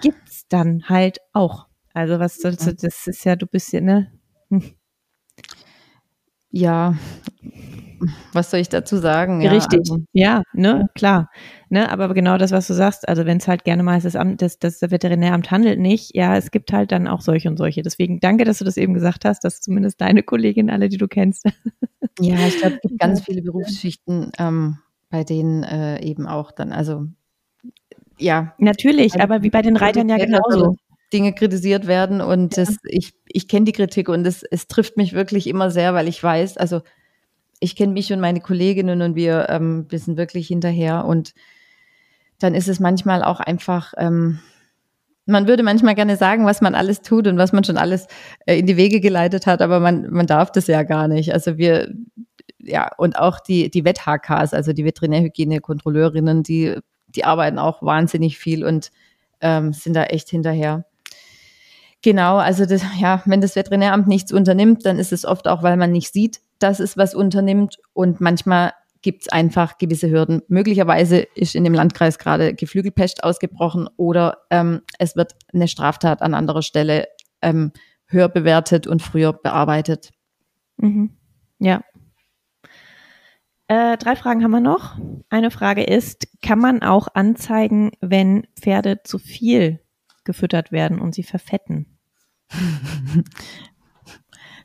Gibt's 0.00 0.46
dann 0.48 0.88
halt 0.88 1.18
auch. 1.32 1.66
Also 1.94 2.18
was 2.18 2.38
sollst 2.38 2.66
du, 2.66 2.74
das 2.74 3.06
ist 3.06 3.24
ja, 3.24 3.36
du 3.36 3.46
bist 3.46 3.72
ja, 3.72 3.80
ne? 3.80 4.10
Hm. 4.48 4.62
Ja, 6.50 6.96
was 8.32 8.50
soll 8.50 8.60
ich 8.60 8.68
dazu 8.68 8.96
sagen? 8.96 9.40
Ja, 9.40 9.52
Richtig, 9.52 9.80
also, 9.80 9.98
ja, 10.12 10.42
ne, 10.52 10.88
klar. 10.94 11.30
Ne, 11.68 11.90
aber 11.90 12.12
genau 12.12 12.36
das, 12.36 12.52
was 12.52 12.66
du 12.66 12.74
sagst, 12.74 13.08
also 13.08 13.24
wenn 13.24 13.38
es 13.38 13.48
halt 13.48 13.64
gerne 13.64 13.82
mal 13.82 13.96
ist, 13.96 14.04
das, 14.04 14.16
Amt, 14.16 14.42
das, 14.42 14.58
das 14.58 14.82
Veterinäramt 14.82 15.50
handelt 15.50 15.80
nicht, 15.80 16.14
ja, 16.14 16.36
es 16.36 16.50
gibt 16.50 16.72
halt 16.72 16.92
dann 16.92 17.08
auch 17.08 17.22
solche 17.22 17.48
und 17.48 17.56
solche. 17.56 17.82
Deswegen 17.82 18.20
danke, 18.20 18.44
dass 18.44 18.58
du 18.58 18.64
das 18.64 18.76
eben 18.76 18.94
gesagt 18.94 19.24
hast, 19.24 19.44
dass 19.44 19.60
zumindest 19.60 20.00
deine 20.00 20.22
Kollegin, 20.22 20.70
alle, 20.70 20.88
die 20.88 20.98
du 20.98 21.08
kennst. 21.08 21.44
Ja, 22.20 22.46
ich 22.46 22.58
glaube, 22.58 22.74
es 22.74 22.80
gibt 22.82 23.00
ganz 23.00 23.22
viele 23.22 23.40
Berufsschichten, 23.40 24.32
ähm, 24.38 24.76
bei 25.08 25.24
denen 25.24 25.62
äh, 25.62 25.98
eben 26.04 26.26
auch 26.26 26.52
dann, 26.52 26.70
also 26.70 27.06
ja. 28.18 28.54
Natürlich, 28.58 29.14
also, 29.14 29.24
aber 29.24 29.42
wie 29.42 29.48
bei 29.48 29.62
den 29.62 29.76
Reitern 29.76 30.10
ja 30.10 30.18
genauso. 30.18 30.76
Dinge 31.12 31.32
kritisiert 31.34 31.86
werden 31.86 32.20
und 32.20 32.56
ja. 32.56 32.64
das, 32.64 32.76
ich, 32.84 33.12
ich 33.26 33.46
kenne 33.48 33.66
die 33.66 33.72
Kritik 33.72 34.08
und 34.08 34.26
es, 34.26 34.42
es 34.42 34.66
trifft 34.66 34.96
mich 34.96 35.12
wirklich 35.12 35.46
immer 35.46 35.70
sehr, 35.70 35.94
weil 35.94 36.08
ich 36.08 36.22
weiß, 36.22 36.56
also 36.56 36.80
ich 37.62 37.76
kenne 37.76 37.92
mich 37.92 38.12
und 38.12 38.20
meine 38.20 38.40
Kolleginnen 38.40 39.02
und 39.02 39.14
wir, 39.14 39.48
ähm, 39.48 39.86
wir 39.88 39.98
sind 39.98 40.16
wirklich 40.16 40.48
hinterher 40.48 41.04
und 41.04 41.32
dann 42.38 42.54
ist 42.54 42.68
es 42.68 42.80
manchmal 42.80 43.22
auch 43.22 43.40
einfach, 43.40 43.94
ähm, 43.96 44.40
man 45.26 45.46
würde 45.46 45.62
manchmal 45.62 45.94
gerne 45.94 46.16
sagen, 46.16 46.44
was 46.44 46.60
man 46.60 46.74
alles 46.74 47.02
tut 47.02 47.28
und 47.28 47.38
was 47.38 47.52
man 47.52 47.62
schon 47.62 47.76
alles 47.76 48.08
äh, 48.46 48.58
in 48.58 48.66
die 48.66 48.76
Wege 48.76 49.00
geleitet 49.00 49.46
hat, 49.46 49.62
aber 49.62 49.78
man, 49.78 50.10
man 50.10 50.26
darf 50.26 50.50
das 50.50 50.66
ja 50.66 50.82
gar 50.82 51.06
nicht. 51.06 51.32
Also 51.32 51.56
wir, 51.56 51.94
ja, 52.58 52.90
und 52.96 53.18
auch 53.18 53.38
die, 53.38 53.70
die 53.70 53.84
Wett-HKs, 53.84 54.52
also 54.54 54.72
die 54.72 54.84
Veterinärhygienekontrolleurinnen, 54.84 56.42
die, 56.42 56.76
die 57.06 57.24
arbeiten 57.24 57.58
auch 57.58 57.82
wahnsinnig 57.82 58.38
viel 58.38 58.64
und 58.64 58.90
ähm, 59.40 59.72
sind 59.72 59.94
da 59.94 60.04
echt 60.04 60.28
hinterher. 60.28 60.84
Genau, 62.02 62.38
also 62.38 62.66
das, 62.66 62.82
ja, 62.98 63.22
wenn 63.26 63.40
das 63.40 63.54
Veterinäramt 63.54 64.08
nichts 64.08 64.32
unternimmt, 64.32 64.84
dann 64.84 64.98
ist 64.98 65.12
es 65.12 65.24
oft 65.24 65.46
auch, 65.46 65.62
weil 65.62 65.76
man 65.76 65.92
nicht 65.92 66.12
sieht, 66.12 66.40
dass 66.62 66.80
es 66.80 66.96
was 66.96 67.14
unternimmt 67.14 67.78
und 67.92 68.20
manchmal 68.20 68.72
gibt 69.02 69.22
es 69.22 69.28
einfach 69.28 69.78
gewisse 69.78 70.10
Hürden. 70.10 70.42
Möglicherweise 70.48 71.18
ist 71.34 71.54
in 71.54 71.64
dem 71.64 71.74
Landkreis 71.74 72.18
gerade 72.18 72.54
Geflügelpest 72.54 73.24
ausgebrochen 73.24 73.88
oder 73.96 74.38
ähm, 74.50 74.82
es 74.98 75.16
wird 75.16 75.34
eine 75.52 75.68
Straftat 75.68 76.22
an 76.22 76.34
anderer 76.34 76.62
Stelle 76.62 77.08
ähm, 77.42 77.72
höher 78.06 78.28
bewertet 78.28 78.86
und 78.86 79.02
früher 79.02 79.32
bearbeitet. 79.32 80.10
Mhm. 80.76 81.16
Ja. 81.58 81.82
Äh, 83.66 83.96
drei 83.96 84.16
Fragen 84.16 84.44
haben 84.44 84.50
wir 84.50 84.60
noch. 84.60 84.96
Eine 85.30 85.50
Frage 85.50 85.82
ist, 85.82 86.28
kann 86.42 86.58
man 86.58 86.82
auch 86.82 87.08
anzeigen, 87.14 87.90
wenn 88.00 88.46
Pferde 88.60 89.02
zu 89.02 89.18
viel 89.18 89.80
gefüttert 90.24 90.70
werden 90.70 91.00
und 91.00 91.14
sie 91.14 91.22
verfetten? 91.22 91.98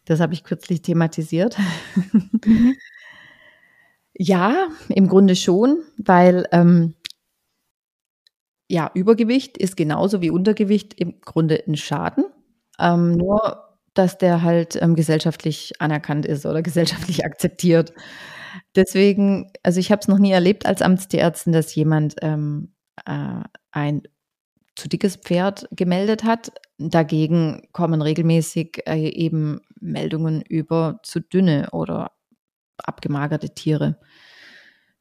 Das 0.08 0.22
habe 0.22 0.34
ich 0.34 0.44
kürzlich 0.46 0.82
thematisiert. 0.82 1.58
Mhm. 2.46 2.76
ja, 4.14 4.68
im 4.88 5.10
Grunde 5.10 5.36
schon, 5.36 5.84
weil 5.98 6.48
ähm, 6.54 6.96
ja, 8.70 8.90
Übergewicht 8.94 9.58
ist 9.58 9.76
genauso 9.76 10.22
wie 10.22 10.30
Untergewicht 10.30 10.94
im 10.94 11.20
Grunde 11.22 11.62
ein 11.68 11.76
Schaden. 11.76 12.24
Ähm, 12.80 13.18
nur, 13.18 13.78
dass 13.94 14.18
der 14.18 14.44
halt 14.44 14.82
ähm, 14.82 14.96
gesellschaftlich 14.96 15.74
anerkannt 15.80 16.26
ist 16.26 16.46
oder 16.46 16.62
gesellschaftlich 16.64 17.26
akzeptiert. 17.26 17.94
Deswegen, 18.76 19.52
also 19.62 19.80
ich 19.80 19.92
habe 19.92 20.00
es 20.00 20.08
noch 20.08 20.20
nie 20.20 20.32
erlebt 20.32 20.66
als 20.66 20.82
Amtstierärztin, 20.82 21.52
dass 21.52 21.76
jemand 21.76 22.16
ähm, 22.22 22.74
äh, 23.06 23.42
ein 23.72 24.04
zu 24.78 24.88
dickes 24.88 25.16
Pferd 25.16 25.68
gemeldet 25.72 26.24
hat. 26.24 26.52
Dagegen 26.78 27.68
kommen 27.72 28.02
regelmäßig 28.02 28.84
äh, 28.86 29.10
eben 29.10 29.60
Meldungen 29.80 30.42
über 30.44 31.00
zu 31.02 31.20
dünne 31.20 31.70
oder 31.72 32.12
abgemagerte 32.78 33.50
Tiere. 33.50 33.98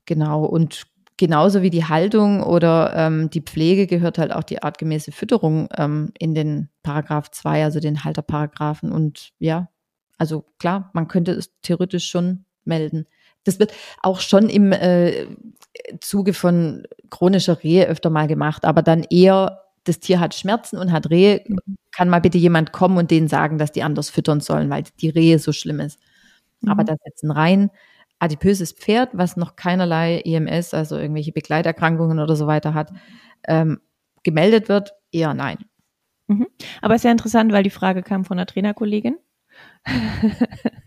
Genau. 0.06 0.46
Und 0.46 0.86
genauso 1.18 1.60
wie 1.60 1.68
die 1.68 1.84
Haltung 1.84 2.42
oder 2.42 2.94
ähm, 2.96 3.28
die 3.28 3.42
Pflege 3.42 3.86
gehört 3.86 4.16
halt 4.16 4.32
auch 4.32 4.44
die 4.44 4.62
artgemäße 4.62 5.12
Fütterung 5.12 5.68
ähm, 5.76 6.10
in 6.18 6.34
den 6.34 6.70
Paragraph 6.82 7.30
2, 7.30 7.64
also 7.64 7.78
den 7.78 8.02
Halterparagraphen. 8.02 8.90
Und 8.90 9.32
ja, 9.38 9.68
also 10.16 10.46
klar, 10.58 10.90
man 10.94 11.06
könnte 11.06 11.32
es 11.32 11.52
theoretisch 11.60 12.08
schon 12.08 12.46
melden. 12.64 13.06
Das 13.44 13.58
wird 13.58 13.74
auch 14.02 14.20
schon 14.20 14.48
im 14.48 14.72
äh, 14.72 15.26
Zuge 16.00 16.32
von 16.32 16.84
chronischer 17.10 17.62
Rehe 17.62 17.86
öfter 17.86 18.08
mal 18.08 18.26
gemacht, 18.26 18.64
aber 18.64 18.82
dann 18.82 19.04
eher 19.04 19.65
das 19.86 20.00
Tier 20.00 20.20
hat 20.20 20.34
Schmerzen 20.34 20.78
und 20.78 20.92
hat 20.92 21.10
Rehe, 21.10 21.42
mhm. 21.46 21.76
kann 21.92 22.08
mal 22.08 22.20
bitte 22.20 22.38
jemand 22.38 22.72
kommen 22.72 22.98
und 22.98 23.10
denen 23.10 23.28
sagen, 23.28 23.58
dass 23.58 23.72
die 23.72 23.82
anders 23.82 24.10
füttern 24.10 24.40
sollen, 24.40 24.68
weil 24.70 24.84
die 25.00 25.08
Rehe 25.08 25.38
so 25.38 25.52
schlimm 25.52 25.80
ist. 25.80 25.98
Mhm. 26.60 26.70
Aber 26.70 26.84
da 26.84 26.96
setzen 27.04 27.30
rein 27.30 27.70
adipöses 28.18 28.72
Pferd, 28.72 29.10
was 29.12 29.36
noch 29.36 29.56
keinerlei 29.56 30.20
EMS, 30.20 30.74
also 30.74 30.96
irgendwelche 30.96 31.32
Begleiterkrankungen 31.32 32.18
oder 32.18 32.34
so 32.34 32.46
weiter 32.46 32.74
hat, 32.74 32.90
ähm, 33.46 33.80
gemeldet 34.22 34.68
wird, 34.68 34.92
eher 35.12 35.34
nein. 35.34 35.58
Mhm. 36.26 36.46
Aber 36.82 36.94
es 36.94 37.00
ist 37.00 37.04
ja 37.04 37.12
interessant, 37.12 37.52
weil 37.52 37.62
die 37.62 37.70
Frage 37.70 38.02
kam 38.02 38.24
von 38.24 38.38
einer 38.38 38.46
Trainerkollegin. 38.46 39.18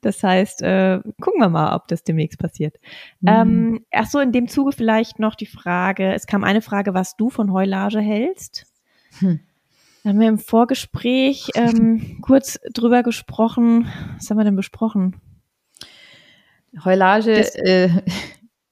das 0.00 0.22
heißt, 0.22 0.62
äh, 0.62 1.00
gucken 1.20 1.40
wir 1.40 1.48
mal, 1.48 1.74
ob 1.74 1.88
das 1.88 2.04
demnächst 2.04 2.38
passiert. 2.38 2.76
Mhm. 3.20 3.28
Ähm, 3.28 3.86
ach 3.92 4.06
so, 4.06 4.18
in 4.20 4.32
dem 4.32 4.48
Zuge 4.48 4.72
vielleicht 4.72 5.18
noch 5.18 5.34
die 5.34 5.46
Frage, 5.46 6.12
es 6.12 6.26
kam 6.26 6.44
eine 6.44 6.62
Frage, 6.62 6.94
was 6.94 7.16
du 7.16 7.30
von 7.30 7.52
Heulage 7.52 8.00
hältst. 8.00 8.66
Hm. 9.18 9.40
Da 10.02 10.10
haben 10.10 10.20
wir 10.20 10.28
im 10.28 10.38
Vorgespräch 10.38 11.50
ähm, 11.54 12.18
kurz 12.22 12.58
drüber 12.72 13.02
gesprochen. 13.02 13.88
Was 14.16 14.30
haben 14.30 14.38
wir 14.38 14.44
denn 14.44 14.56
besprochen? 14.56 15.20
Heulage 16.84 17.32
äh, 17.64 17.90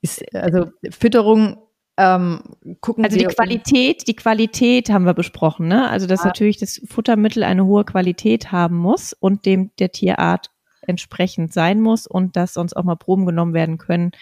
ist, 0.00 0.34
also 0.34 0.66
Fütterung 0.90 1.58
ähm, 1.96 2.40
gucken 2.80 3.04
also 3.04 3.18
die 3.18 3.26
Qualität, 3.26 4.08
die 4.08 4.16
Qualität 4.16 4.88
haben 4.88 5.04
wir 5.04 5.12
besprochen, 5.12 5.68
ne? 5.68 5.90
Also 5.90 6.06
dass 6.06 6.20
ja. 6.20 6.26
natürlich 6.26 6.56
das 6.56 6.80
Futtermittel 6.88 7.44
eine 7.44 7.66
hohe 7.66 7.84
Qualität 7.84 8.52
haben 8.52 8.76
muss 8.76 9.12
und 9.12 9.44
dem 9.44 9.70
der 9.78 9.92
Tierart 9.92 10.50
entsprechend 10.90 11.52
sein 11.52 11.80
muss 11.80 12.06
und 12.06 12.36
dass 12.36 12.54
sonst 12.54 12.76
auch 12.76 12.84
mal 12.84 12.96
Proben 12.96 13.26
genommen 13.26 13.54
werden 13.54 13.78
können 13.78 14.12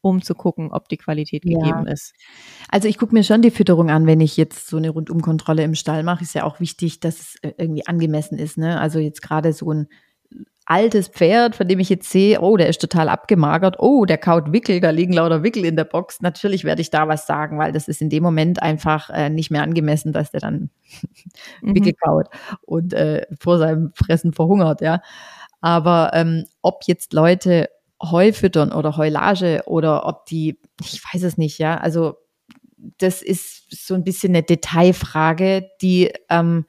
um 0.00 0.22
zu 0.22 0.34
gucken, 0.34 0.70
ob 0.70 0.88
die 0.88 0.96
Qualität 0.96 1.44
Ja. 1.44 1.58
gegeben 1.58 1.86
ist. 1.86 2.14
Also 2.68 2.88
ich 2.88 2.98
gucke 2.98 3.14
mir 3.14 3.24
schon 3.24 3.42
die 3.42 3.50
Fütterung 3.50 3.90
an, 3.90 4.06
wenn 4.06 4.20
ich 4.20 4.36
jetzt 4.36 4.68
so 4.68 4.76
eine 4.76 4.90
Rundumkontrolle 4.90 5.64
im 5.64 5.74
Stall 5.74 6.02
mache. 6.04 6.22
Ist 6.22 6.34
ja 6.34 6.44
auch 6.44 6.60
wichtig, 6.60 7.00
dass 7.00 7.18
es 7.18 7.34
äh, 7.42 7.52
irgendwie 7.58 7.86
angemessen 7.86 8.38
ist. 8.38 8.58
Ne? 8.58 8.80
Also 8.80 9.00
jetzt 9.00 9.22
gerade 9.22 9.52
so 9.52 9.72
ein 9.72 9.88
altes 10.66 11.08
Pferd, 11.08 11.56
von 11.56 11.66
dem 11.66 11.78
ich 11.80 11.88
jetzt 11.88 12.10
sehe, 12.10 12.42
oh, 12.42 12.58
der 12.58 12.68
ist 12.68 12.80
total 12.80 13.08
abgemagert, 13.08 13.76
oh, 13.78 14.04
der 14.04 14.18
kaut 14.18 14.52
Wickel, 14.52 14.80
da 14.80 14.90
liegen 14.90 15.14
lauter 15.14 15.42
Wickel 15.42 15.64
in 15.64 15.76
der 15.76 15.84
Box. 15.84 16.20
Natürlich 16.20 16.64
werde 16.64 16.82
ich 16.82 16.90
da 16.90 17.08
was 17.08 17.26
sagen, 17.26 17.58
weil 17.58 17.72
das 17.72 17.88
ist 17.88 18.02
in 18.02 18.10
dem 18.10 18.22
Moment 18.22 18.62
einfach 18.62 19.08
äh, 19.08 19.30
nicht 19.30 19.50
mehr 19.50 19.62
angemessen, 19.62 20.12
dass 20.12 20.30
der 20.30 20.40
dann 20.40 20.70
Mhm. 21.62 21.74
Wickel 21.74 21.94
kaut 21.94 22.28
und 22.62 22.92
äh, 22.92 23.26
vor 23.40 23.58
seinem 23.58 23.92
Fressen 23.94 24.32
verhungert, 24.32 24.80
ja. 24.82 25.00
Aber 25.60 26.10
ähm, 26.14 26.46
ob 26.62 26.82
jetzt 26.86 27.12
Leute 27.12 27.68
Heu 28.02 28.32
füttern 28.32 28.72
oder 28.72 28.96
Heulage 28.96 29.62
oder 29.66 30.06
ob 30.06 30.26
die, 30.26 30.58
ich 30.80 31.02
weiß 31.12 31.22
es 31.24 31.36
nicht, 31.36 31.58
ja, 31.58 31.76
also 31.78 32.18
das 32.98 33.22
ist 33.22 33.86
so 33.86 33.94
ein 33.94 34.04
bisschen 34.04 34.30
eine 34.34 34.44
Detailfrage, 34.44 35.68
die 35.82 36.12
ähm, 36.28 36.64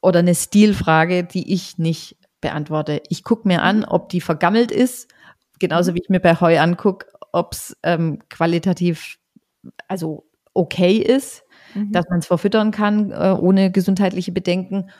oder 0.00 0.20
eine 0.20 0.34
Stilfrage, 0.34 1.24
die 1.24 1.52
ich 1.52 1.78
nicht 1.78 2.16
beantworte. 2.40 3.02
Ich 3.08 3.24
gucke 3.24 3.46
mir 3.48 3.62
an, 3.62 3.84
ob 3.84 4.08
die 4.08 4.20
vergammelt 4.20 4.70
ist, 4.70 5.08
genauso 5.58 5.94
wie 5.94 6.00
ich 6.02 6.08
mir 6.08 6.20
bei 6.20 6.34
Heu 6.40 6.58
angucke, 6.58 7.06
ob 7.32 7.52
es 7.52 7.76
ähm, 7.82 8.20
qualitativ 8.30 9.18
also 9.88 10.24
okay 10.54 10.96
ist, 10.96 11.44
Mhm. 11.74 11.92
dass 11.92 12.08
man 12.08 12.20
es 12.20 12.26
verfüttern 12.26 12.70
kann, 12.70 13.10
äh, 13.10 13.36
ohne 13.38 13.70
gesundheitliche 13.70 14.32
Bedenken. 14.32 14.90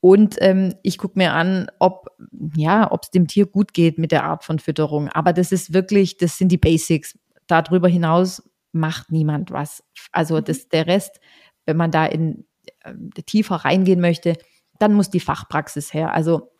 Und 0.00 0.36
ähm, 0.40 0.74
ich 0.82 0.98
gucke 0.98 1.18
mir 1.18 1.32
an, 1.32 1.70
ob 1.78 2.06
ja, 2.54 2.90
ob 2.90 3.04
es 3.04 3.10
dem 3.10 3.26
Tier 3.26 3.46
gut 3.46 3.72
geht 3.72 3.98
mit 3.98 4.12
der 4.12 4.24
Art 4.24 4.44
von 4.44 4.58
Fütterung. 4.58 5.08
Aber 5.08 5.32
das 5.32 5.52
ist 5.52 5.72
wirklich, 5.72 6.16
das 6.16 6.38
sind 6.38 6.48
die 6.48 6.58
Basics. 6.58 7.18
Darüber 7.46 7.88
hinaus 7.88 8.42
macht 8.72 9.10
niemand 9.10 9.50
was. 9.50 9.82
Also 10.12 10.40
das, 10.40 10.68
der 10.68 10.86
Rest, 10.86 11.20
wenn 11.64 11.76
man 11.76 11.90
da 11.90 12.06
in 12.06 12.46
äh, 12.84 12.92
tiefer 13.22 13.56
reingehen 13.56 14.00
möchte, 14.00 14.36
dann 14.78 14.94
muss 14.94 15.10
die 15.10 15.20
Fachpraxis 15.20 15.94
her. 15.94 16.12
Also 16.12 16.52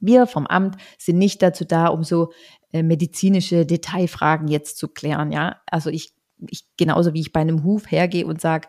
wir 0.00 0.26
vom 0.26 0.46
Amt 0.46 0.76
sind 0.98 1.18
nicht 1.18 1.42
dazu 1.42 1.64
da, 1.64 1.86
um 1.86 2.04
so 2.04 2.32
äh, 2.72 2.82
medizinische 2.82 3.64
Detailfragen 3.64 4.48
jetzt 4.48 4.76
zu 4.76 4.88
klären. 4.88 5.32
Ja, 5.32 5.60
also 5.66 5.90
ich, 5.90 6.12
ich 6.48 6.66
genauso 6.76 7.14
wie 7.14 7.20
ich 7.20 7.32
bei 7.32 7.40
einem 7.40 7.64
Huf 7.64 7.90
hergehe 7.90 8.26
und 8.26 8.40
sage, 8.40 8.68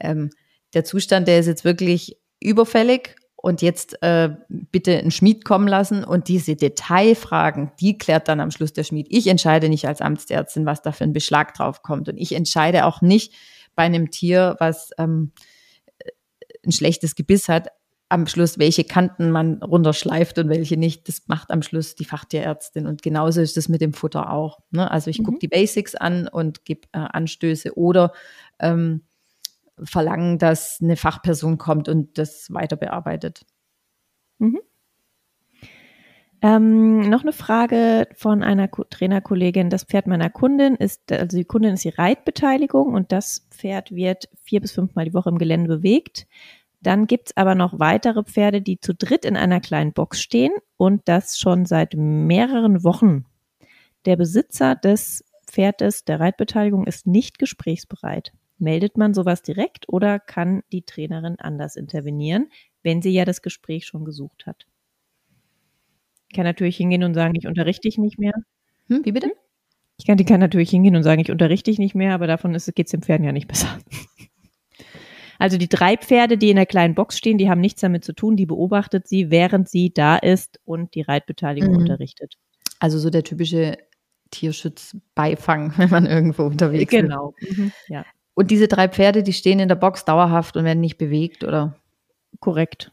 ähm, 0.00 0.30
der 0.74 0.84
Zustand, 0.84 1.26
der 1.26 1.38
ist 1.38 1.46
jetzt 1.46 1.64
wirklich 1.64 2.18
überfällig 2.40 3.16
und 3.40 3.62
jetzt 3.62 4.02
äh, 4.02 4.30
bitte 4.48 4.98
einen 4.98 5.12
Schmied 5.12 5.44
kommen 5.44 5.68
lassen 5.68 6.02
und 6.02 6.26
diese 6.26 6.56
Detailfragen, 6.56 7.70
die 7.80 7.96
klärt 7.96 8.26
dann 8.26 8.40
am 8.40 8.50
Schluss 8.50 8.72
der 8.72 8.82
Schmied. 8.82 9.06
Ich 9.10 9.28
entscheide 9.28 9.68
nicht 9.68 9.86
als 9.86 10.00
Amtsärztin, 10.00 10.66
was 10.66 10.82
da 10.82 10.90
für 10.90 11.04
ein 11.04 11.12
Beschlag 11.12 11.54
drauf 11.54 11.82
kommt 11.82 12.08
und 12.08 12.16
ich 12.16 12.34
entscheide 12.34 12.84
auch 12.84 13.00
nicht 13.00 13.32
bei 13.76 13.84
einem 13.84 14.10
Tier, 14.10 14.56
was 14.58 14.90
ähm, 14.98 15.30
ein 16.66 16.72
schlechtes 16.72 17.14
Gebiss 17.14 17.48
hat, 17.48 17.68
am 18.10 18.26
Schluss, 18.26 18.58
welche 18.58 18.84
Kanten 18.84 19.30
man 19.30 19.62
runterschleift 19.62 20.38
und 20.38 20.48
welche 20.48 20.76
nicht. 20.76 21.08
Das 21.08 21.22
macht 21.26 21.50
am 21.50 21.62
Schluss 21.62 21.94
die 21.94 22.06
Fachtierärztin. 22.06 22.86
Und 22.86 23.02
genauso 23.02 23.42
ist 23.42 23.56
das 23.56 23.68
mit 23.68 23.82
dem 23.82 23.92
Futter 23.92 24.32
auch. 24.32 24.60
Ne? 24.70 24.90
Also 24.90 25.10
ich 25.10 25.18
Mhm. 25.18 25.24
gucke 25.24 25.38
die 25.40 25.48
Basics 25.48 25.94
an 25.94 26.26
und 26.26 26.64
gebe 26.64 26.88
äh, 26.92 26.98
Anstöße 26.98 27.76
oder 27.76 28.12
ähm, 28.58 29.02
verlangen, 29.82 30.38
dass 30.38 30.78
eine 30.82 30.96
Fachperson 30.96 31.58
kommt 31.58 31.88
und 31.88 32.18
das 32.18 32.52
weiter 32.52 32.76
bearbeitet. 32.76 33.44
Ähm, 36.40 37.08
noch 37.08 37.22
eine 37.22 37.32
Frage 37.32 38.06
von 38.14 38.44
einer 38.44 38.68
Ko 38.68 38.84
Trainerkollegin. 38.84 39.70
Das 39.70 39.84
Pferd 39.84 40.06
meiner 40.06 40.30
Kundin 40.30 40.76
ist, 40.76 41.10
also 41.10 41.36
die 41.36 41.44
Kundin 41.44 41.74
ist 41.74 41.84
die 41.84 41.88
Reitbeteiligung 41.88 42.94
und 42.94 43.10
das 43.10 43.48
Pferd 43.50 43.90
wird 43.90 44.28
vier 44.44 44.60
bis 44.60 44.70
fünfmal 44.72 45.06
die 45.06 45.14
Woche 45.14 45.30
im 45.30 45.38
Gelände 45.38 45.68
bewegt. 45.68 46.28
Dann 46.80 47.08
gibt's 47.08 47.36
aber 47.36 47.56
noch 47.56 47.80
weitere 47.80 48.22
Pferde, 48.22 48.62
die 48.62 48.78
zu 48.78 48.94
dritt 48.94 49.24
in 49.24 49.36
einer 49.36 49.60
kleinen 49.60 49.92
Box 49.92 50.20
stehen 50.22 50.52
und 50.76 51.02
das 51.08 51.38
schon 51.38 51.66
seit 51.66 51.94
mehreren 51.94 52.84
Wochen. 52.84 53.24
Der 54.04 54.16
Besitzer 54.16 54.76
des 54.76 55.24
Pferdes 55.48 56.04
der 56.04 56.20
Reitbeteiligung 56.20 56.86
ist 56.86 57.06
nicht 57.08 57.40
gesprächsbereit. 57.40 58.32
Meldet 58.58 58.96
man 58.96 59.14
sowas 59.14 59.42
direkt 59.42 59.88
oder 59.88 60.18
kann 60.18 60.62
die 60.72 60.82
Trainerin 60.82 61.36
anders 61.38 61.76
intervenieren, 61.76 62.50
wenn 62.82 63.02
sie 63.02 63.10
ja 63.10 63.24
das 63.24 63.42
Gespräch 63.42 63.86
schon 63.86 64.04
gesucht 64.04 64.46
hat? 64.46 64.66
Ich 66.28 66.36
kann 66.36 66.44
natürlich 66.44 66.76
hingehen 66.76 67.04
und 67.04 67.14
sagen, 67.14 67.34
ich 67.36 67.46
unterrichte 67.46 67.88
dich 67.88 67.98
nicht 67.98 68.18
mehr. 68.18 68.32
Hm, 68.88 69.04
wie 69.04 69.12
bitte? 69.12 69.30
Ich 69.98 70.06
kann, 70.06 70.16
die 70.16 70.24
kann 70.24 70.40
natürlich 70.40 70.70
hingehen 70.70 70.96
und 70.96 71.02
sagen, 71.02 71.20
ich 71.20 71.30
unterrichte 71.30 71.70
dich 71.70 71.78
nicht 71.78 71.94
mehr, 71.94 72.14
aber 72.14 72.26
davon 72.26 72.52
geht 72.52 72.86
es 72.86 72.90
den 72.90 73.02
Pferden 73.02 73.24
ja 73.24 73.32
nicht 73.32 73.48
besser. 73.48 73.78
Also 75.40 75.56
die 75.56 75.68
drei 75.68 75.96
Pferde, 75.96 76.36
die 76.36 76.50
in 76.50 76.56
der 76.56 76.66
kleinen 76.66 76.96
Box 76.96 77.16
stehen, 77.16 77.38
die 77.38 77.48
haben 77.48 77.60
nichts 77.60 77.80
damit 77.80 78.04
zu 78.04 78.12
tun, 78.12 78.36
die 78.36 78.44
beobachtet 78.44 79.06
sie, 79.06 79.30
während 79.30 79.68
sie 79.68 79.92
da 79.94 80.16
ist 80.16 80.58
und 80.64 80.96
die 80.96 81.02
Reitbeteiligung 81.02 81.70
Mhm. 81.74 81.78
unterrichtet. 81.78 82.34
Also 82.80 82.98
so 82.98 83.08
der 83.08 83.22
typische 83.22 83.78
Tierschutzbeifang, 84.32 85.72
wenn 85.78 85.90
man 85.90 86.06
irgendwo 86.06 86.42
unterwegs 86.42 86.92
ist. 86.92 87.00
Genau. 87.00 87.34
Mhm. 87.40 87.72
Ja, 87.86 88.04
Und 88.38 88.52
diese 88.52 88.68
drei 88.68 88.88
Pferde, 88.88 89.24
die 89.24 89.32
stehen 89.32 89.58
in 89.58 89.66
der 89.66 89.74
Box 89.74 90.04
dauerhaft 90.04 90.56
und 90.56 90.64
werden 90.64 90.78
nicht 90.80 90.96
bewegt, 90.96 91.42
oder? 91.42 91.74
korrekt. 92.38 92.92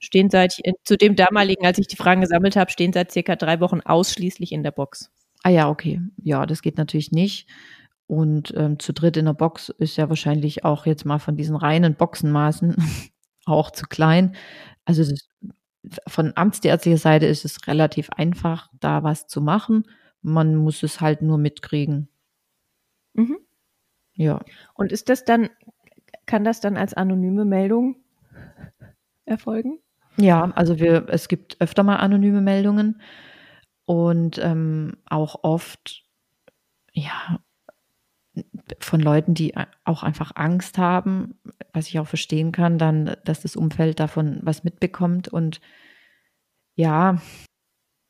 Stehen 0.00 0.28
seit, 0.28 0.60
zu 0.84 0.98
dem 0.98 1.16
damaligen, 1.16 1.64
als 1.64 1.78
ich 1.78 1.86
die 1.86 1.96
Fragen 1.96 2.20
gesammelt 2.20 2.56
habe, 2.56 2.70
stehen 2.70 2.92
seit 2.92 3.10
circa 3.10 3.36
drei 3.36 3.60
Wochen 3.60 3.80
ausschließlich 3.80 4.52
in 4.52 4.62
der 4.62 4.70
Box. 4.70 5.10
Ah 5.44 5.48
ja, 5.48 5.70
okay. 5.70 6.02
Ja, 6.22 6.44
das 6.44 6.60
geht 6.60 6.76
natürlich 6.76 7.10
nicht. 7.10 7.48
Und 8.06 8.52
ähm, 8.54 8.78
zu 8.78 8.92
dritt 8.92 9.16
in 9.16 9.24
der 9.24 9.32
Box 9.32 9.70
ist 9.70 9.96
ja 9.96 10.10
wahrscheinlich 10.10 10.62
auch 10.62 10.84
jetzt 10.84 11.06
mal 11.06 11.20
von 11.20 11.38
diesen 11.38 11.56
reinen 11.56 11.94
Boxenmaßen 11.94 12.76
auch 13.46 13.70
zu 13.70 13.86
klein. 13.86 14.36
Also 14.84 15.08
das, 15.08 15.26
von 16.06 16.32
amtsärztlicher 16.34 16.98
Seite 16.98 17.24
ist 17.24 17.46
es 17.46 17.66
relativ 17.66 18.10
einfach, 18.10 18.68
da 18.78 19.04
was 19.04 19.26
zu 19.26 19.40
machen. 19.40 19.84
Man 20.20 20.54
muss 20.54 20.82
es 20.82 21.00
halt 21.00 21.22
nur 21.22 21.38
mitkriegen. 21.38 22.10
Mhm. 23.14 23.38
Ja. 24.20 24.40
Und 24.74 24.92
ist 24.92 25.08
das 25.08 25.24
dann, 25.24 25.48
kann 26.26 26.44
das 26.44 26.60
dann 26.60 26.76
als 26.76 26.92
anonyme 26.92 27.46
Meldung 27.46 27.96
erfolgen? 29.24 29.78
Ja, 30.18 30.50
also 30.54 30.78
wir, 30.78 31.08
es 31.08 31.28
gibt 31.28 31.56
öfter 31.60 31.82
mal 31.82 31.96
anonyme 31.96 32.40
Meldungen 32.42 33.00
und 33.86 34.38
ähm, 34.38 34.98
auch 35.06 35.42
oft, 35.42 36.04
ja, 36.92 37.40
von 38.80 39.00
Leuten, 39.00 39.34
die 39.34 39.54
auch 39.84 40.02
einfach 40.02 40.32
Angst 40.36 40.78
haben, 40.78 41.38
was 41.72 41.88
ich 41.88 41.98
auch 41.98 42.06
verstehen 42.06 42.52
kann, 42.52 42.78
dann, 42.78 43.16
dass 43.24 43.42
das 43.42 43.56
Umfeld 43.56 44.00
davon 44.00 44.38
was 44.42 44.64
mitbekommt 44.64 45.28
und 45.28 45.60
ja, 46.76 47.18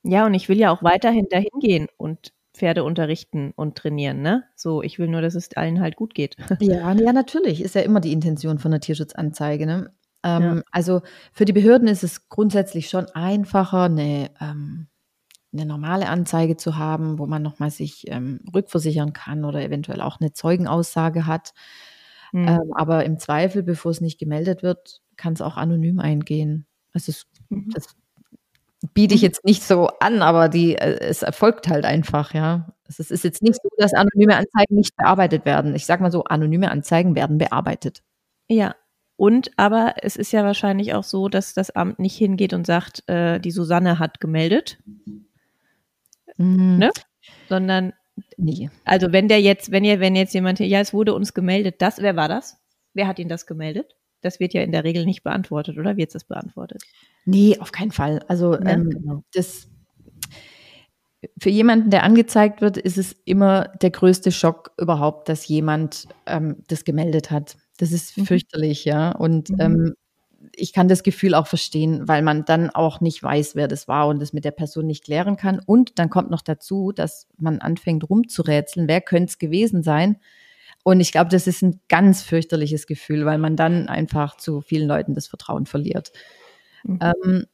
Ja, 0.04 0.26
und 0.26 0.34
ich 0.34 0.48
will 0.48 0.58
ja 0.58 0.70
auch 0.70 0.82
weiterhin 0.82 1.28
dahin 1.28 1.50
gehen 1.60 1.88
und 1.98 2.32
Pferde 2.60 2.84
unterrichten 2.84 3.52
und 3.56 3.76
trainieren, 3.78 4.20
ne? 4.20 4.44
So, 4.54 4.82
ich 4.82 4.98
will 4.98 5.08
nur, 5.08 5.22
dass 5.22 5.34
es 5.34 5.56
allen 5.56 5.80
halt 5.80 5.96
gut 5.96 6.14
geht. 6.14 6.36
Ja, 6.60 6.92
ja, 6.92 7.12
natürlich. 7.14 7.62
Ist 7.62 7.74
ja 7.74 7.80
immer 7.80 8.00
die 8.00 8.12
Intention 8.12 8.58
von 8.58 8.70
der 8.70 8.80
Tierschutzanzeige. 8.80 9.64
Ne? 9.66 9.92
Ähm, 10.22 10.42
Ja. 10.42 10.62
Also 10.70 11.00
für 11.32 11.46
die 11.46 11.54
Behörden 11.54 11.88
ist 11.88 12.04
es 12.04 12.28
grundsätzlich 12.28 12.90
schon 12.90 13.06
einfacher, 13.14 13.84
eine, 13.84 14.30
ähm, 14.40 14.88
eine 15.52 15.64
normale 15.66 16.08
Anzeige 16.08 16.56
zu 16.58 16.76
haben, 16.76 17.18
wo 17.18 17.26
man 17.26 17.42
nochmal 17.42 17.70
sich 17.70 18.04
ähm, 18.08 18.40
rückversichern 18.54 19.12
kann 19.14 19.44
oder 19.46 19.62
eventuell 19.62 20.02
auch 20.02 20.20
eine 20.20 20.32
Zeugenaussage 20.32 21.26
hat. 21.26 21.54
Hm. 22.32 22.46
Ähm, 22.46 22.72
aber 22.74 23.04
im 23.06 23.18
Zweifel, 23.18 23.62
bevor 23.62 23.90
es 23.90 24.00
nicht 24.02 24.18
gemeldet 24.20 24.62
wird, 24.62 25.00
kann 25.16 25.32
es 25.32 25.40
auch 25.40 25.56
anonym 25.56 25.98
eingehen. 25.98 26.66
Also 26.92 27.10
es, 27.10 27.26
Mhm. 27.48 27.70
das 27.74 27.96
biete 28.94 29.14
ich 29.14 29.22
Mhm. 29.22 29.26
jetzt 29.26 29.44
nicht 29.44 29.62
so 29.62 29.88
an, 30.00 30.22
aber 30.22 30.48
die, 30.48 30.76
äh, 30.76 30.98
es 31.00 31.22
erfolgt 31.22 31.68
halt 31.68 31.84
einfach, 31.84 32.34
ja. 32.34 32.68
Es 32.88 32.98
ist 33.00 33.24
jetzt 33.24 33.42
nicht 33.42 33.56
so, 33.62 33.68
dass 33.78 33.94
anonyme 33.94 34.36
Anzeigen 34.36 34.74
nicht 34.76 34.96
bearbeitet 34.96 35.44
werden. 35.44 35.74
Ich 35.76 35.86
sage 35.86 36.02
mal 36.02 36.10
so, 36.12 36.24
anonyme 36.24 36.70
Anzeigen 36.70 37.14
werden 37.14 37.38
bearbeitet. 37.38 38.02
Ja. 38.48 38.74
Und 39.16 39.50
aber 39.58 39.94
es 40.02 40.16
ist 40.16 40.32
ja 40.32 40.44
wahrscheinlich 40.44 40.94
auch 40.94 41.04
so, 41.04 41.28
dass 41.28 41.54
das 41.54 41.70
Amt 41.70 41.98
nicht 42.00 42.16
hingeht 42.16 42.52
und 42.54 42.66
sagt, 42.66 43.08
äh, 43.08 43.38
die 43.40 43.50
Susanne 43.52 43.98
hat 43.98 44.20
gemeldet, 44.20 44.78
Mhm. 46.36 46.78
Ne? 46.78 46.90
sondern 47.48 47.92
Nee. 48.36 48.70
also 48.84 49.12
wenn 49.12 49.28
der 49.28 49.40
jetzt, 49.40 49.70
wenn 49.72 49.84
ihr, 49.84 50.00
wenn 50.00 50.16
jetzt 50.16 50.34
jemand 50.34 50.58
hier, 50.58 50.66
ja, 50.68 50.80
es 50.80 50.92
wurde 50.94 51.14
uns 51.14 51.34
gemeldet, 51.34 51.76
das, 51.82 51.98
wer 52.02 52.16
war 52.16 52.28
das? 52.28 52.58
Wer 52.94 53.06
hat 53.08 53.18
Ihnen 53.18 53.28
das 53.30 53.46
gemeldet? 53.46 53.94
Das 54.20 54.40
wird 54.40 54.54
ja 54.54 54.62
in 54.62 54.72
der 54.72 54.84
Regel 54.84 55.04
nicht 55.04 55.22
beantwortet, 55.22 55.78
oder 55.78 55.96
wird 55.96 56.14
es 56.14 56.24
beantwortet? 56.24 56.82
Nee, 57.24 57.58
auf 57.58 57.72
keinen 57.72 57.92
Fall. 57.92 58.20
Also 58.28 58.52
Ne? 58.52 58.60
ähm, 58.66 58.90
Genau. 58.90 59.22
das 59.34 59.68
für 61.38 61.50
jemanden, 61.50 61.90
der 61.90 62.02
angezeigt 62.02 62.60
wird, 62.62 62.78
ist 62.78 62.96
es 62.96 63.12
immer 63.24 63.68
der 63.82 63.90
größte 63.90 64.32
Schock 64.32 64.72
überhaupt, 64.78 65.28
dass 65.28 65.46
jemand 65.48 66.08
ähm, 66.26 66.62
das 66.68 66.84
gemeldet 66.84 67.30
hat. 67.30 67.56
Das 67.78 67.92
ist 67.92 68.16
Mhm. 68.16 68.26
fürchterlich, 68.26 68.84
ja. 68.86 69.12
Und 69.12 69.50
Mhm. 69.50 69.56
ähm, 69.60 69.94
ich 70.56 70.72
kann 70.72 70.88
das 70.88 71.02
Gefühl 71.02 71.34
auch 71.34 71.46
verstehen, 71.46 72.08
weil 72.08 72.22
man 72.22 72.46
dann 72.46 72.70
auch 72.70 73.02
nicht 73.02 73.22
weiß, 73.22 73.54
wer 73.54 73.68
das 73.68 73.86
war 73.88 74.08
und 74.08 74.20
das 74.20 74.32
mit 74.32 74.44
der 74.46 74.50
Person 74.52 74.86
nicht 74.86 75.04
klären 75.04 75.36
kann. 75.36 75.60
Und 75.64 75.98
dann 75.98 76.08
kommt 76.08 76.30
noch 76.30 76.40
dazu, 76.42 76.92
dass 76.92 77.26
man 77.36 77.58
anfängt 77.58 78.08
rumzurätseln, 78.08 78.88
wer 78.88 79.02
könnte 79.02 79.30
es 79.30 79.38
gewesen 79.38 79.82
sein. 79.82 80.16
Und 80.82 81.00
ich 81.00 81.12
glaube, 81.12 81.30
das 81.30 81.46
ist 81.46 81.62
ein 81.62 81.80
ganz 81.88 82.22
fürchterliches 82.22 82.86
Gefühl, 82.86 83.26
weil 83.26 83.38
man 83.38 83.56
dann 83.56 83.88
einfach 83.88 84.36
zu 84.36 84.60
vielen 84.60 84.88
Leuten 84.88 85.14
das 85.14 85.28
Vertrauen 85.28 85.66
verliert. 85.66 86.12
Mhm. 86.84 86.98
Ähm, 87.00 87.46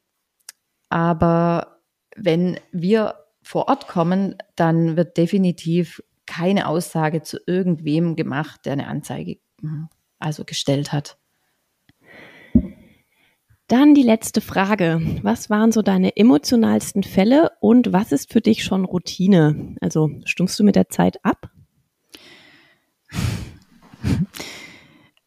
aber 0.89 1.81
wenn 2.17 2.59
wir 2.73 3.15
vor 3.43 3.69
Ort 3.69 3.89
kommen, 3.89 4.37
dann 4.55 4.97
wird 4.97 5.17
definitiv 5.17 6.03
keine 6.27 6.67
Aussage 6.69 7.23
zu 7.23 7.39
irgendwem 7.47 8.17
gemacht, 8.17 8.63
der 8.65 8.73
eine 8.73 8.89
Anzeige 8.89 9.39
hm, 9.61 9.89
also 10.19 10.45
gestellt 10.45 10.93
hat. 10.93 11.19
Dann 13.69 13.95
die 13.95 14.03
letzte 14.03 14.41
Frage. 14.41 15.01
Was 15.23 15.51
waren 15.51 15.73
so 15.73 15.83
deine 15.83 16.17
emotionalsten 16.17 17.03
Fälle 17.03 17.51
und 17.61 17.93
was 17.93 18.13
ist 18.13 18.33
für 18.33 18.41
dich 18.41 18.63
schon 18.63 18.85
Routine? 18.85 19.75
Also 19.81 20.11
stumpfst 20.25 20.59
du 20.59 20.65
mit 20.65 20.77
der 20.77 20.89
Zeit 20.89 21.25
ab? 21.25 21.51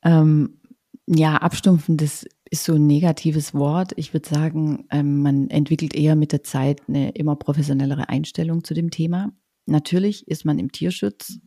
Ähm, 0.03 0.59
ja, 1.07 1.37
abstumpfen, 1.37 1.97
das 1.97 2.25
ist 2.51 2.63
so 2.63 2.73
ein 2.73 2.87
negatives 2.87 3.53
Wort. 3.53 3.93
Ich 3.95 4.13
würde 4.13 4.27
sagen, 4.27 4.85
ähm, 4.91 5.21
man 5.21 5.49
entwickelt 5.49 5.95
eher 5.95 6.15
mit 6.15 6.31
der 6.31 6.43
Zeit 6.43 6.81
eine 6.87 7.11
immer 7.11 7.35
professionellere 7.35 8.09
Einstellung 8.09 8.63
zu 8.63 8.73
dem 8.73 8.91
Thema. 8.91 9.31
Natürlich 9.65 10.27
ist 10.27 10.45
man 10.45 10.59
im 10.59 10.71
Tierschutz 10.71 11.39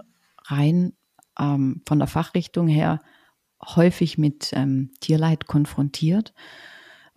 rein 0.45 0.93
ähm, 1.39 1.83
von 1.87 1.99
der 1.99 2.09
Fachrichtung 2.09 2.69
her 2.69 3.01
häufig 3.65 4.19
mit 4.19 4.51
ähm, 4.53 4.91
Tierleid 5.01 5.47
konfrontiert. 5.47 6.35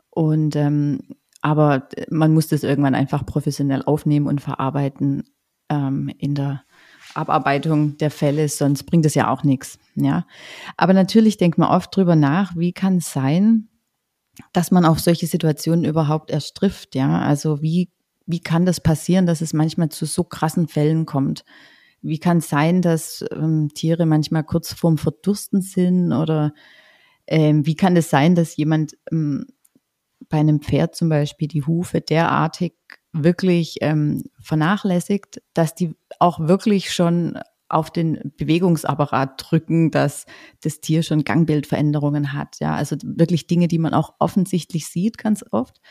Und 0.09 0.55
ähm, 0.55 0.99
aber 1.41 1.89
man 2.09 2.33
muss 2.33 2.47
das 2.47 2.63
irgendwann 2.63 2.95
einfach 2.95 3.25
professionell 3.25 3.83
aufnehmen 3.83 4.25
und 4.25 4.41
verarbeiten 4.41 5.23
ähm, 5.69 6.09
in 6.17 6.33
der 6.33 6.63
Abarbeitung 7.15 7.97
der 7.97 8.11
Fälle, 8.11 8.47
sonst 8.49 8.83
bringt 8.83 9.05
es 9.05 9.15
ja 9.15 9.29
auch 9.29 9.43
nichts. 9.43 9.79
Ja, 9.95 10.25
aber 10.77 10.93
natürlich 10.93 11.37
denkt 11.37 11.57
man 11.57 11.69
oft 11.69 11.95
drüber 11.95 12.15
nach, 12.15 12.55
wie 12.55 12.73
kann 12.73 12.97
es 12.97 13.11
sein, 13.11 13.69
dass 14.53 14.71
man 14.71 14.85
auf 14.85 14.99
solche 14.99 15.27
Situationen 15.27 15.85
überhaupt 15.85 16.29
erst 16.29 16.55
trifft. 16.55 16.95
Ja, 16.95 17.19
also 17.19 17.61
wie 17.61 17.89
wie 18.27 18.39
kann 18.39 18.65
das 18.65 18.81
passieren, 18.81 19.25
dass 19.25 19.41
es 19.41 19.53
manchmal 19.53 19.89
zu 19.89 20.05
so 20.05 20.23
krassen 20.23 20.67
Fällen 20.67 21.05
kommt? 21.05 21.45
Wie 22.01 22.19
kann 22.19 22.37
es 22.37 22.49
sein, 22.49 22.81
dass 22.81 23.23
ähm, 23.31 23.69
Tiere 23.73 24.05
manchmal 24.05 24.43
kurz 24.43 24.73
vorm 24.73 24.97
Verdursten 24.97 25.61
sind 25.61 26.11
oder 26.11 26.53
ähm, 27.27 27.65
wie 27.65 27.75
kann 27.75 27.95
es 27.95 28.09
sein, 28.09 28.35
dass 28.35 28.57
jemand 28.57 28.97
ähm, 29.11 29.47
bei 30.29 30.37
einem 30.37 30.61
Pferd 30.61 30.95
zum 30.95 31.09
Beispiel 31.09 31.47
die 31.47 31.63
Hufe 31.63 32.01
derartig 32.01 32.73
wirklich 33.23 33.77
ähm, 33.81 34.23
vernachlässigt, 34.39 35.41
dass 35.53 35.75
die 35.75 35.95
auch 36.19 36.39
wirklich 36.39 36.93
schon 36.93 37.39
auf 37.67 37.89
den 37.89 38.33
Bewegungsapparat 38.37 39.43
drücken, 39.43 39.91
dass 39.91 40.25
das 40.61 40.81
Tier 40.81 41.01
schon 41.03 41.23
Gangbildveränderungen 41.23 42.33
hat. 42.33 42.59
Ja, 42.59 42.75
also 42.75 42.95
wirklich 43.03 43.47
Dinge, 43.47 43.67
die 43.67 43.79
man 43.79 43.93
auch 43.93 44.13
offensichtlich 44.19 44.87
sieht, 44.87 45.17
ganz 45.17 45.43
oft. 45.51 45.81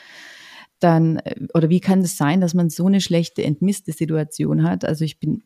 Dann, 0.79 1.17
äh, 1.19 1.47
oder 1.55 1.69
wie 1.71 1.81
kann 1.81 2.01
es 2.01 2.17
sein, 2.17 2.41
dass 2.41 2.55
man 2.55 2.71
so 2.71 2.87
eine 2.87 3.01
schlechte 3.01 3.43
entmisste 3.43 3.93
Situation 3.93 4.63
hat? 4.63 4.85
Also 4.85 5.05
ich 5.05 5.19
bin 5.19 5.43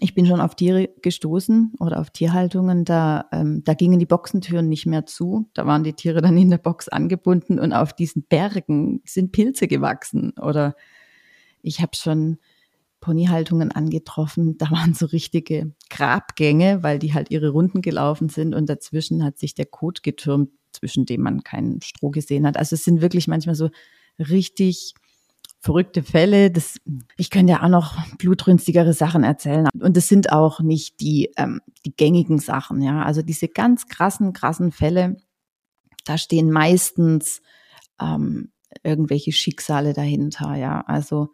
ich 0.00 0.14
bin 0.14 0.26
schon 0.26 0.40
auf 0.40 0.54
Tiere 0.54 0.88
gestoßen 1.02 1.74
oder 1.78 2.00
auf 2.00 2.10
Tierhaltungen, 2.10 2.84
da, 2.84 3.26
ähm, 3.32 3.62
da 3.64 3.74
gingen 3.74 3.98
die 3.98 4.06
Boxentüren 4.06 4.68
nicht 4.68 4.86
mehr 4.86 5.06
zu. 5.06 5.50
Da 5.54 5.66
waren 5.66 5.84
die 5.84 5.92
Tiere 5.92 6.22
dann 6.22 6.36
in 6.36 6.50
der 6.50 6.58
Box 6.58 6.88
angebunden 6.88 7.58
und 7.58 7.72
auf 7.72 7.92
diesen 7.92 8.22
Bergen 8.22 9.02
sind 9.04 9.32
Pilze 9.32 9.68
gewachsen. 9.68 10.32
Oder 10.40 10.74
ich 11.62 11.80
habe 11.80 11.96
schon 11.96 12.38
Ponyhaltungen 13.00 13.72
angetroffen, 13.72 14.56
da 14.58 14.70
waren 14.70 14.94
so 14.94 15.06
richtige 15.06 15.74
Grabgänge, 15.90 16.82
weil 16.82 16.98
die 16.98 17.12
halt 17.12 17.30
ihre 17.30 17.50
Runden 17.50 17.82
gelaufen 17.82 18.28
sind 18.28 18.54
und 18.54 18.68
dazwischen 18.68 19.24
hat 19.24 19.38
sich 19.38 19.54
der 19.54 19.66
Kot 19.66 20.02
getürmt, 20.02 20.50
zwischen 20.72 21.04
dem 21.04 21.20
man 21.20 21.42
keinen 21.42 21.82
Stroh 21.82 22.10
gesehen 22.10 22.46
hat. 22.46 22.56
Also 22.56 22.74
es 22.74 22.84
sind 22.84 23.02
wirklich 23.02 23.28
manchmal 23.28 23.56
so 23.56 23.68
richtig 24.18 24.94
verrückte 25.62 26.02
Fälle. 26.02 26.50
Das, 26.50 26.80
ich 27.16 27.30
könnte 27.30 27.52
ja 27.52 27.62
auch 27.62 27.68
noch 27.68 27.96
blutrünstigere 28.18 28.92
Sachen 28.92 29.22
erzählen. 29.22 29.68
Und 29.80 29.96
das 29.96 30.08
sind 30.08 30.32
auch 30.32 30.60
nicht 30.60 31.00
die, 31.00 31.30
ähm, 31.36 31.60
die 31.86 31.94
gängigen 31.94 32.40
Sachen, 32.40 32.82
ja. 32.82 33.02
Also 33.04 33.22
diese 33.22 33.48
ganz 33.48 33.86
krassen, 33.86 34.32
krassen 34.32 34.72
Fälle, 34.72 35.16
da 36.04 36.18
stehen 36.18 36.50
meistens 36.50 37.42
ähm, 38.00 38.50
irgendwelche 38.82 39.30
Schicksale 39.30 39.92
dahinter, 39.92 40.56
ja. 40.56 40.80
Also 40.80 41.32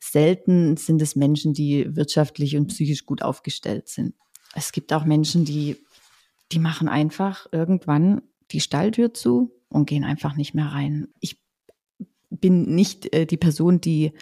selten 0.00 0.78
sind 0.78 1.02
es 1.02 1.14
Menschen, 1.14 1.52
die 1.52 1.94
wirtschaftlich 1.94 2.56
und 2.56 2.68
psychisch 2.68 3.04
gut 3.04 3.22
aufgestellt 3.22 3.88
sind. 3.88 4.14
Es 4.54 4.72
gibt 4.72 4.94
auch 4.94 5.04
Menschen, 5.04 5.44
die, 5.44 5.76
die 6.50 6.60
machen 6.60 6.88
einfach 6.88 7.46
irgendwann 7.52 8.22
die 8.52 8.60
Stalltür 8.60 9.12
zu 9.12 9.52
und 9.68 9.86
gehen 9.86 10.04
einfach 10.04 10.34
nicht 10.34 10.54
mehr 10.54 10.68
rein. 10.68 11.08
Ich 11.20 11.38
bin 12.40 12.74
nicht 12.74 13.12
äh, 13.14 13.26
die 13.26 13.36
Person, 13.36 13.80
die 13.80 14.12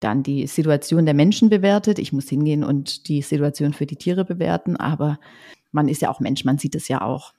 dann 0.00 0.22
die 0.22 0.46
Situation 0.46 1.04
der 1.04 1.14
Menschen 1.14 1.50
bewertet. 1.50 1.98
Ich 1.98 2.12
muss 2.12 2.28
hingehen 2.28 2.64
und 2.64 3.08
die 3.08 3.22
Situation 3.22 3.72
für 3.72 3.86
die 3.86 3.96
Tiere 3.96 4.24
bewerten, 4.24 4.76
aber 4.76 5.18
man 5.72 5.88
ist 5.88 6.02
ja 6.02 6.10
auch 6.10 6.20
Mensch, 6.20 6.44
man 6.44 6.58
sieht 6.58 6.74
es 6.74 6.88
ja 6.88 7.02
auch. 7.02 7.32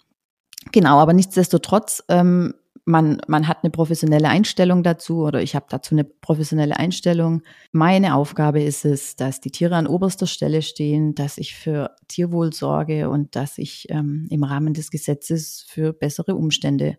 Genau, 0.71 0.99
aber 0.99 1.13
nichtsdestotrotz, 1.13 2.03
ähm, 2.07 2.53
man, 2.85 3.21
man 3.27 3.47
hat 3.47 3.59
eine 3.63 3.71
professionelle 3.71 4.29
Einstellung 4.29 4.83
dazu 4.83 5.23
oder 5.23 5.41
ich 5.41 5.55
habe 5.55 5.65
dazu 5.69 5.95
eine 5.95 6.03
professionelle 6.03 6.77
Einstellung. 6.77 7.41
Meine 7.71 8.15
Aufgabe 8.15 8.61
ist 8.61 8.85
es, 8.85 9.15
dass 9.15 9.39
die 9.39 9.51
Tiere 9.51 9.75
an 9.75 9.87
oberster 9.87 10.27
Stelle 10.27 10.61
stehen, 10.61 11.15
dass 11.15 11.37
ich 11.37 11.55
für 11.55 11.95
Tierwohl 12.07 12.53
sorge 12.53 13.09
und 13.09 13.35
dass 13.35 13.57
ich 13.57 13.87
ähm, 13.89 14.27
im 14.29 14.43
Rahmen 14.43 14.73
des 14.73 14.91
Gesetzes 14.91 15.65
für 15.67 15.93
bessere 15.93 16.35
Umstände 16.35 16.97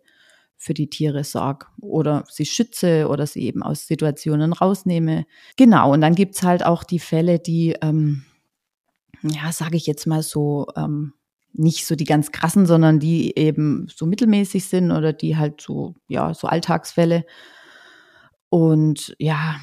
für 0.63 0.75
die 0.75 0.89
Tiere 0.89 1.25
sorge 1.25 1.67
oder 1.81 2.25
sie 2.31 2.47
schütze 2.47 3.09
oder 3.09 3.27
sie 3.27 3.43
eben 3.43 3.65
aus 3.65 3.89
Situationen 3.89 4.53
rausnehme. 4.53 5.27
Genau, 5.57 5.93
und 5.93 6.01
dann 6.03 6.15
gibt's 6.15 6.45
halt 6.45 6.65
auch 6.65 6.85
die 6.85 7.01
Fälle, 7.01 7.41
die, 7.41 7.75
ähm, 7.83 8.23
ja, 9.23 9.51
sage 9.51 9.77
ich 9.77 9.89
jetzt 9.89 10.07
mal 10.07 10.23
so, 10.23 10.69
ähm, 10.77 11.15
nicht 11.53 11.85
so 11.85 11.97
die 11.97 12.05
ganz 12.05 12.31
krassen, 12.31 12.65
sondern 12.65 13.01
die 13.01 13.37
eben 13.37 13.89
so 13.93 14.07
mittelmäßig 14.07 14.67
sind 14.67 14.93
oder 14.93 15.13
die 15.13 15.37
halt 15.37 15.61
so, 15.61 15.97
ja, 16.07 16.33
so 16.33 16.47
Alltagsfälle. 16.47 17.25
Und 18.49 19.17
ja, 19.19 19.57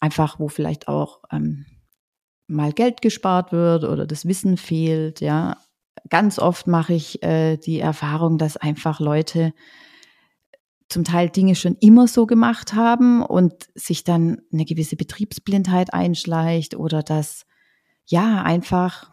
einfach, 0.00 0.40
wo 0.40 0.48
vielleicht 0.48 0.88
auch 0.88 1.20
ähm, 1.30 1.66
mal 2.46 2.72
Geld 2.72 3.02
gespart 3.02 3.52
wird 3.52 3.84
oder 3.84 4.06
das 4.06 4.26
Wissen 4.26 4.56
fehlt, 4.56 5.20
ja. 5.20 5.58
Ganz 6.08 6.38
oft 6.38 6.66
mache 6.66 6.94
ich 6.94 7.22
äh, 7.22 7.58
die 7.58 7.80
Erfahrung, 7.80 8.38
dass 8.38 8.56
einfach 8.56 9.00
Leute 9.00 9.52
zum 10.88 11.04
Teil 11.04 11.30
Dinge 11.30 11.54
schon 11.54 11.76
immer 11.80 12.06
so 12.06 12.26
gemacht 12.26 12.74
haben 12.74 13.22
und 13.22 13.54
sich 13.74 14.04
dann 14.04 14.42
eine 14.52 14.64
gewisse 14.64 14.96
Betriebsblindheit 14.96 15.92
einschleicht 15.92 16.76
oder 16.76 17.02
dass 17.02 17.44
ja 18.06 18.42
einfach, 18.42 19.10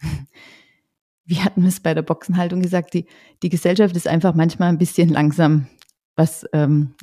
wie 1.24 1.40
hatten 1.40 1.62
wir 1.62 1.68
es 1.68 1.80
bei 1.80 1.94
der 1.94 2.02
Boxenhaltung 2.02 2.62
gesagt, 2.62 2.94
die, 2.94 3.06
die 3.42 3.50
Gesellschaft 3.50 3.94
ist 3.96 4.08
einfach 4.08 4.34
manchmal 4.34 4.70
ein 4.70 4.78
bisschen 4.78 5.10
langsam, 5.10 5.68
was 6.16 6.46
ähm, 6.52 6.94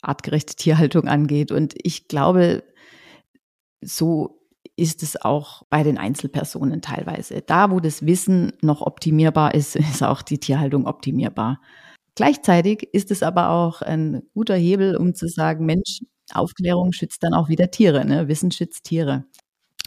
artgerechte 0.00 0.56
Tierhaltung 0.56 1.08
angeht. 1.08 1.52
Und 1.52 1.74
ich 1.82 2.08
glaube, 2.08 2.64
so 3.82 4.40
ist 4.76 5.02
es 5.02 5.20
auch 5.20 5.62
bei 5.68 5.82
den 5.82 5.98
Einzelpersonen 5.98 6.82
teilweise. 6.82 7.42
Da, 7.42 7.70
wo 7.70 7.80
das 7.80 8.04
Wissen 8.04 8.52
noch 8.60 8.80
optimierbar 8.82 9.54
ist, 9.54 9.76
ist 9.76 10.02
auch 10.02 10.22
die 10.22 10.38
Tierhaltung 10.38 10.86
optimierbar. 10.86 11.60
Gleichzeitig 12.16 12.88
ist 12.92 13.10
es 13.10 13.22
aber 13.22 13.50
auch 13.50 13.82
ein 13.82 14.22
guter 14.34 14.56
Hebel, 14.56 14.96
um 14.96 15.14
zu 15.14 15.28
sagen, 15.28 15.66
Mensch, 15.66 16.00
Aufklärung 16.32 16.92
schützt 16.92 17.22
dann 17.22 17.34
auch 17.34 17.48
wieder 17.48 17.70
Tiere, 17.70 18.04
ne? 18.04 18.26
Wissen 18.26 18.50
schützt 18.50 18.84
Tiere. 18.84 19.24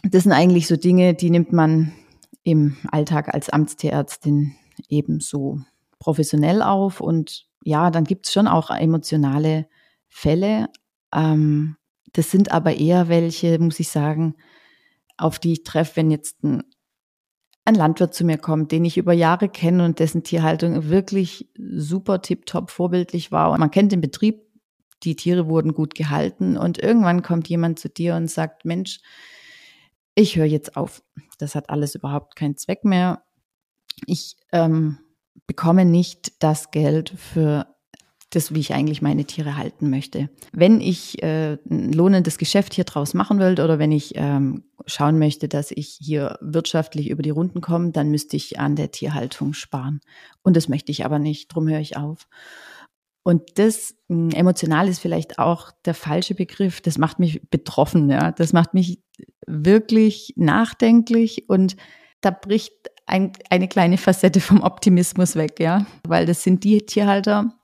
Das 0.04 0.24
sind 0.24 0.32
eigentlich 0.32 0.68
so 0.68 0.78
Dinge, 0.78 1.16
die 1.16 1.32
nimmt 1.32 1.52
man 1.52 1.92
im 2.44 2.78
Alltag 2.92 3.34
als 3.34 3.50
Amtstierärztin 3.50 4.56
ebenso 4.88 5.60
professionell 5.98 6.62
auf. 6.62 7.02
Und 7.02 7.48
ja, 7.64 7.90
dann 7.90 8.06
gibt 8.06 8.28
es 8.28 8.32
schon 8.32 8.48
auch 8.48 8.70
emotionale 8.70 9.68
Fälle. 10.08 10.68
Ähm, 11.14 11.76
das 12.14 12.32
sind 12.32 12.52
aber 12.52 12.76
eher 12.76 13.10
welche, 13.10 13.60
muss 13.60 13.80
ich 13.80 13.90
sagen, 13.90 14.36
auf 15.18 15.40
die 15.40 15.54
ich 15.54 15.64
treffe, 15.64 15.98
wenn 15.98 16.12
jetzt 16.12 16.44
ein 16.44 16.64
ein 17.66 17.76
Landwirt 17.76 18.14
zu 18.14 18.24
mir 18.24 18.38
kommt, 18.38 18.72
den 18.72 18.86
ich 18.86 18.98
über 18.98 19.14
Jahre 19.14 19.50
kenne 19.50 19.86
und 19.86 20.00
dessen 20.00 20.24
Tierhaltung 20.24 20.90
wirklich 20.90 21.50
super 21.58 22.22
tiptop 22.22 22.72
vorbildlich 22.72 23.32
war. 23.32 23.52
Und 23.52 23.60
man 23.60 23.72
kennt 23.72 23.92
den 23.92 24.02
Betrieb, 24.02 24.42
die 25.04 25.16
Tiere 25.16 25.48
wurden 25.48 25.74
gut 25.74 25.96
gehalten 25.96 26.58
und 26.58 26.78
irgendwann 26.78 27.22
kommt 27.22 27.48
jemand 27.48 27.80
zu 27.80 27.90
dir 27.90 28.16
und 28.16 28.30
sagt, 28.30 28.66
Mensch, 28.66 29.00
ich 30.16 30.36
höre 30.36 30.46
jetzt 30.46 30.76
auf. 30.76 31.04
Das 31.38 31.56
hat 31.56 31.70
alles 31.70 31.96
überhaupt 31.96 32.36
keinen 32.36 32.58
Zweck 32.58 32.84
mehr. 32.84 33.24
Ich 34.06 34.36
ähm, 34.52 34.98
bekomme 35.48 35.86
nicht 35.86 36.44
das 36.44 36.72
Geld 36.72 37.10
für 37.10 37.68
das, 38.30 38.54
wie 38.54 38.60
ich 38.60 38.74
eigentlich 38.74 39.02
meine 39.02 39.26
Tiere 39.26 39.58
halten 39.58 39.90
möchte. 39.90 40.30
Wenn 40.52 40.82
ich 40.82 41.22
äh, 41.24 41.58
ein 41.70 41.92
lohnendes 41.92 42.38
Geschäft 42.38 42.74
hier 42.74 42.84
draus 42.84 43.14
machen 43.14 43.40
will 43.40 43.54
oder 43.54 43.80
wenn 43.80 43.92
ich 43.92 44.14
ähm, 44.16 44.64
schauen 44.86 45.18
möchte, 45.18 45.48
dass 45.48 45.72
ich 45.72 45.98
hier 46.00 46.38
wirtschaftlich 46.42 47.10
über 47.10 47.24
die 47.24 47.32
Runden 47.32 47.62
komme, 47.62 47.92
dann 47.92 48.12
müsste 48.12 48.38
ich 48.38 48.60
an 48.60 48.76
der 48.76 48.92
Tierhaltung 48.92 49.54
sparen. 49.54 50.00
Und 50.44 50.56
das 50.56 50.70
möchte 50.70 50.92
ich 50.92 51.06
aber 51.06 51.18
nicht, 51.18 51.54
drum 51.54 51.68
höre 51.68 51.80
ich 51.80 51.98
auf. 51.98 52.28
Und 53.24 53.58
das 53.60 53.96
hm, 54.10 54.30
emotional 54.32 54.88
ist 54.88 55.00
vielleicht 55.00 55.40
auch 55.40 55.72
der 55.86 55.94
falsche 55.94 56.36
Begriff. 56.36 56.82
Das 56.82 56.98
macht 56.98 57.20
mich 57.20 57.50
betroffen, 57.50 58.10
ja. 58.10 58.32
Das 58.32 58.54
macht 58.54 58.74
mich 58.74 59.02
wirklich 59.46 60.34
nachdenklich 60.36 61.50
und 61.50 61.76
da 62.22 62.32
bricht 62.32 62.74
ein, 63.06 63.32
eine 63.50 63.68
kleine 63.68 63.98
Facette 63.98 64.40
vom 64.40 64.62
Optimismus 64.62 65.36
weg, 65.36 65.60
ja. 65.60 65.86
Weil 66.08 66.26
das 66.26 66.44
sind 66.44 66.64
die 66.64 66.86
Tierhalter, 66.86 67.59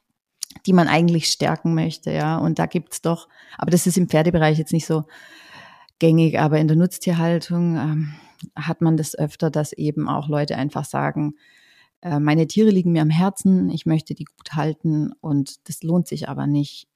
die 0.65 0.73
man 0.73 0.87
eigentlich 0.87 1.27
stärken 1.27 1.73
möchte, 1.75 2.11
ja. 2.11 2.37
Und 2.37 2.59
da 2.59 2.65
gibt's 2.65 3.01
doch, 3.01 3.27
aber 3.57 3.71
das 3.71 3.87
ist 3.87 3.97
im 3.97 4.09
Pferdebereich 4.09 4.57
jetzt 4.57 4.73
nicht 4.73 4.85
so 4.85 5.03
gängig, 5.99 6.39
aber 6.39 6.59
in 6.59 6.67
der 6.67 6.77
Nutztierhaltung 6.77 7.77
ähm, 7.77 8.15
hat 8.55 8.81
man 8.81 8.97
das 8.97 9.17
öfter, 9.17 9.49
dass 9.49 9.73
eben 9.73 10.09
auch 10.09 10.27
Leute 10.27 10.57
einfach 10.57 10.85
sagen, 10.85 11.35
äh, 12.01 12.19
meine 12.19 12.47
Tiere 12.47 12.69
liegen 12.69 12.91
mir 12.91 13.01
am 13.01 13.09
Herzen, 13.09 13.69
ich 13.69 13.85
möchte 13.85 14.13
die 14.13 14.25
gut 14.25 14.53
halten 14.53 15.11
und 15.21 15.67
das 15.69 15.83
lohnt 15.83 16.07
sich 16.07 16.29
aber 16.29 16.47
nicht. 16.47 16.87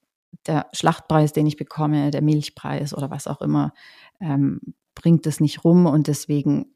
Der 0.45 0.67
Schlachtpreis, 0.73 1.33
den 1.33 1.47
ich 1.47 1.57
bekomme, 1.57 2.11
der 2.11 2.21
Milchpreis 2.21 2.93
oder 2.93 3.09
was 3.09 3.27
auch 3.27 3.41
immer, 3.41 3.73
ähm, 4.19 4.61
bringt 4.93 5.25
es 5.25 5.39
nicht 5.39 5.63
rum 5.63 5.85
und 5.85 6.07
deswegen 6.07 6.67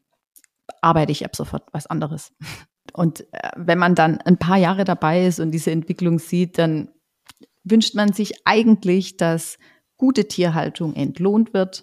arbeite 0.80 1.12
ich 1.12 1.24
ab 1.24 1.36
sofort 1.36 1.64
was 1.72 1.86
anderes. 1.86 2.32
Und 2.94 3.20
äh, 3.32 3.50
wenn 3.56 3.78
man 3.78 3.94
dann 3.94 4.20
ein 4.20 4.38
paar 4.38 4.56
Jahre 4.56 4.84
dabei 4.84 5.26
ist 5.26 5.40
und 5.40 5.50
diese 5.50 5.72
Entwicklung 5.72 6.18
sieht, 6.18 6.58
dann 6.58 6.88
wünscht 7.64 7.94
man 7.94 8.12
sich 8.12 8.46
eigentlich, 8.46 9.16
dass 9.16 9.58
gute 9.96 10.28
Tierhaltung 10.28 10.94
entlohnt 10.94 11.52
wird, 11.52 11.82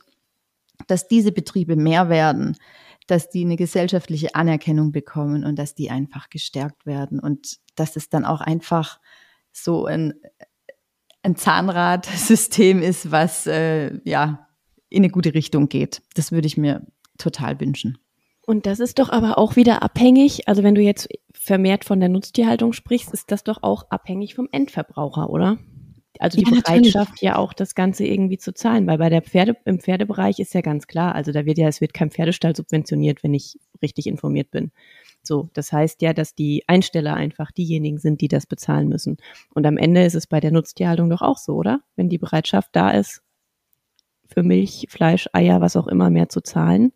dass 0.87 1.07
diese 1.07 1.31
Betriebe 1.31 1.75
mehr 1.75 2.09
werden, 2.09 2.57
dass 3.07 3.29
die 3.29 3.43
eine 3.43 3.57
gesellschaftliche 3.57 4.35
Anerkennung 4.35 4.91
bekommen 4.91 5.43
und 5.43 5.59
dass 5.59 5.75
die 5.75 5.89
einfach 5.89 6.29
gestärkt 6.29 6.85
werden 6.85 7.19
und 7.19 7.57
dass 7.75 7.97
es 7.97 8.09
dann 8.09 8.25
auch 8.25 8.41
einfach 8.41 8.99
so 9.51 9.85
ein, 9.85 10.13
ein 11.23 11.35
Zahnradsystem 11.35 12.81
ist, 12.81 13.11
was 13.11 13.47
äh, 13.47 13.99
ja 14.05 14.47
in 14.89 15.03
eine 15.03 15.11
gute 15.11 15.33
Richtung 15.33 15.67
geht. 15.67 16.01
Das 16.13 16.31
würde 16.31 16.47
ich 16.47 16.57
mir 16.57 16.85
total 17.17 17.59
wünschen. 17.59 17.97
Und 18.45 18.65
das 18.65 18.79
ist 18.79 18.99
doch 18.99 19.09
aber 19.09 19.37
auch 19.37 19.55
wieder 19.55 19.83
abhängig, 19.83 20.47
also 20.47 20.63
wenn 20.63 20.75
du 20.75 20.81
jetzt 20.81 21.07
vermehrt 21.31 21.85
von 21.85 21.99
der 21.99 22.09
Nutztierhaltung 22.09 22.73
sprichst, 22.73 23.13
ist 23.13 23.31
das 23.31 23.43
doch 23.43 23.61
auch 23.61 23.89
abhängig 23.89 24.35
vom 24.35 24.47
Endverbraucher, 24.51 25.29
oder? 25.29 25.59
Also 26.19 26.39
die 26.39 26.43
ja, 26.43 26.61
Bereitschaft 26.61 26.95
natürlich. 26.95 27.21
ja 27.21 27.37
auch 27.37 27.53
das 27.53 27.73
Ganze 27.73 28.05
irgendwie 28.05 28.37
zu 28.37 28.53
zahlen, 28.53 28.85
weil 28.85 28.97
bei 28.97 29.09
der 29.09 29.21
Pferde, 29.21 29.55
im 29.65 29.79
Pferdebereich 29.79 30.39
ist 30.39 30.53
ja 30.53 30.61
ganz 30.61 30.87
klar, 30.87 31.15
also 31.15 31.31
da 31.31 31.45
wird 31.45 31.57
ja, 31.57 31.67
es 31.67 31.81
wird 31.81 31.93
kein 31.93 32.11
Pferdestall 32.11 32.55
subventioniert, 32.55 33.23
wenn 33.23 33.33
ich 33.33 33.57
richtig 33.81 34.07
informiert 34.07 34.51
bin. 34.51 34.71
So, 35.23 35.49
das 35.53 35.71
heißt 35.71 36.01
ja, 36.01 36.13
dass 36.13 36.35
die 36.35 36.63
Einsteller 36.67 37.13
einfach 37.15 37.51
diejenigen 37.51 37.97
sind, 37.97 38.21
die 38.21 38.27
das 38.27 38.45
bezahlen 38.45 38.87
müssen. 38.87 39.17
Und 39.53 39.65
am 39.65 39.77
Ende 39.77 40.03
ist 40.03 40.15
es 40.15 40.27
bei 40.27 40.39
der 40.39 40.51
Nutztierhaltung 40.51 41.09
doch 41.09 41.21
auch 41.21 41.37
so, 41.37 41.55
oder? 41.55 41.81
Wenn 41.95 42.09
die 42.09 42.17
Bereitschaft 42.17 42.69
da 42.73 42.91
ist, 42.91 43.23
für 44.27 44.43
Milch, 44.43 44.87
Fleisch, 44.89 45.27
Eier, 45.33 45.61
was 45.61 45.75
auch 45.75 45.87
immer 45.87 46.09
mehr 46.09 46.29
zu 46.29 46.41
zahlen, 46.41 46.93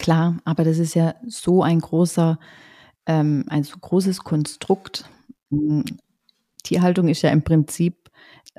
Klar, 0.00 0.38
aber 0.46 0.64
das 0.64 0.78
ist 0.78 0.94
ja 0.94 1.14
so 1.26 1.62
ein 1.62 1.78
großer, 1.78 2.38
ähm, 3.04 3.44
ein 3.48 3.64
so 3.64 3.76
großes 3.78 4.20
Konstrukt. 4.24 5.04
Hm, 5.50 5.84
Tierhaltung 6.64 7.08
ist 7.08 7.20
ja 7.20 7.28
im 7.28 7.42
Prinzip 7.42 8.10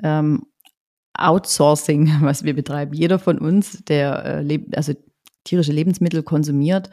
ähm, 0.04 0.46
Outsourcing, 1.14 2.08
was 2.20 2.44
wir 2.44 2.54
betreiben. 2.54 2.94
Jeder 2.94 3.18
von 3.18 3.38
uns, 3.40 3.84
der 3.84 4.44
äh, 4.48 4.60
also 4.76 4.92
tierische 5.42 5.72
Lebensmittel 5.72 6.22
konsumiert, 6.22 6.90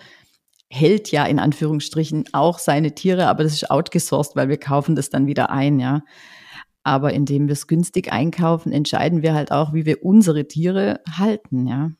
hält 0.71 1.11
ja 1.11 1.25
in 1.25 1.37
Anführungsstrichen 1.37 2.25
auch 2.33 2.57
seine 2.57 2.95
Tiere, 2.95 3.27
aber 3.27 3.43
das 3.43 3.53
ist 3.53 3.69
outgesourced, 3.69 4.35
weil 4.35 4.49
wir 4.49 4.57
kaufen 4.57 4.95
das 4.95 5.11
dann 5.11 5.27
wieder 5.27 5.51
ein, 5.51 5.79
ja. 5.79 6.01
Aber 6.81 7.13
indem 7.13 7.47
wir 7.47 7.53
es 7.53 7.67
günstig 7.67 8.11
einkaufen, 8.11 8.71
entscheiden 8.71 9.21
wir 9.21 9.35
halt 9.35 9.51
auch, 9.51 9.73
wie 9.73 9.85
wir 9.85 10.03
unsere 10.03 10.47
Tiere 10.47 11.01
halten, 11.07 11.67
ja. 11.67 11.91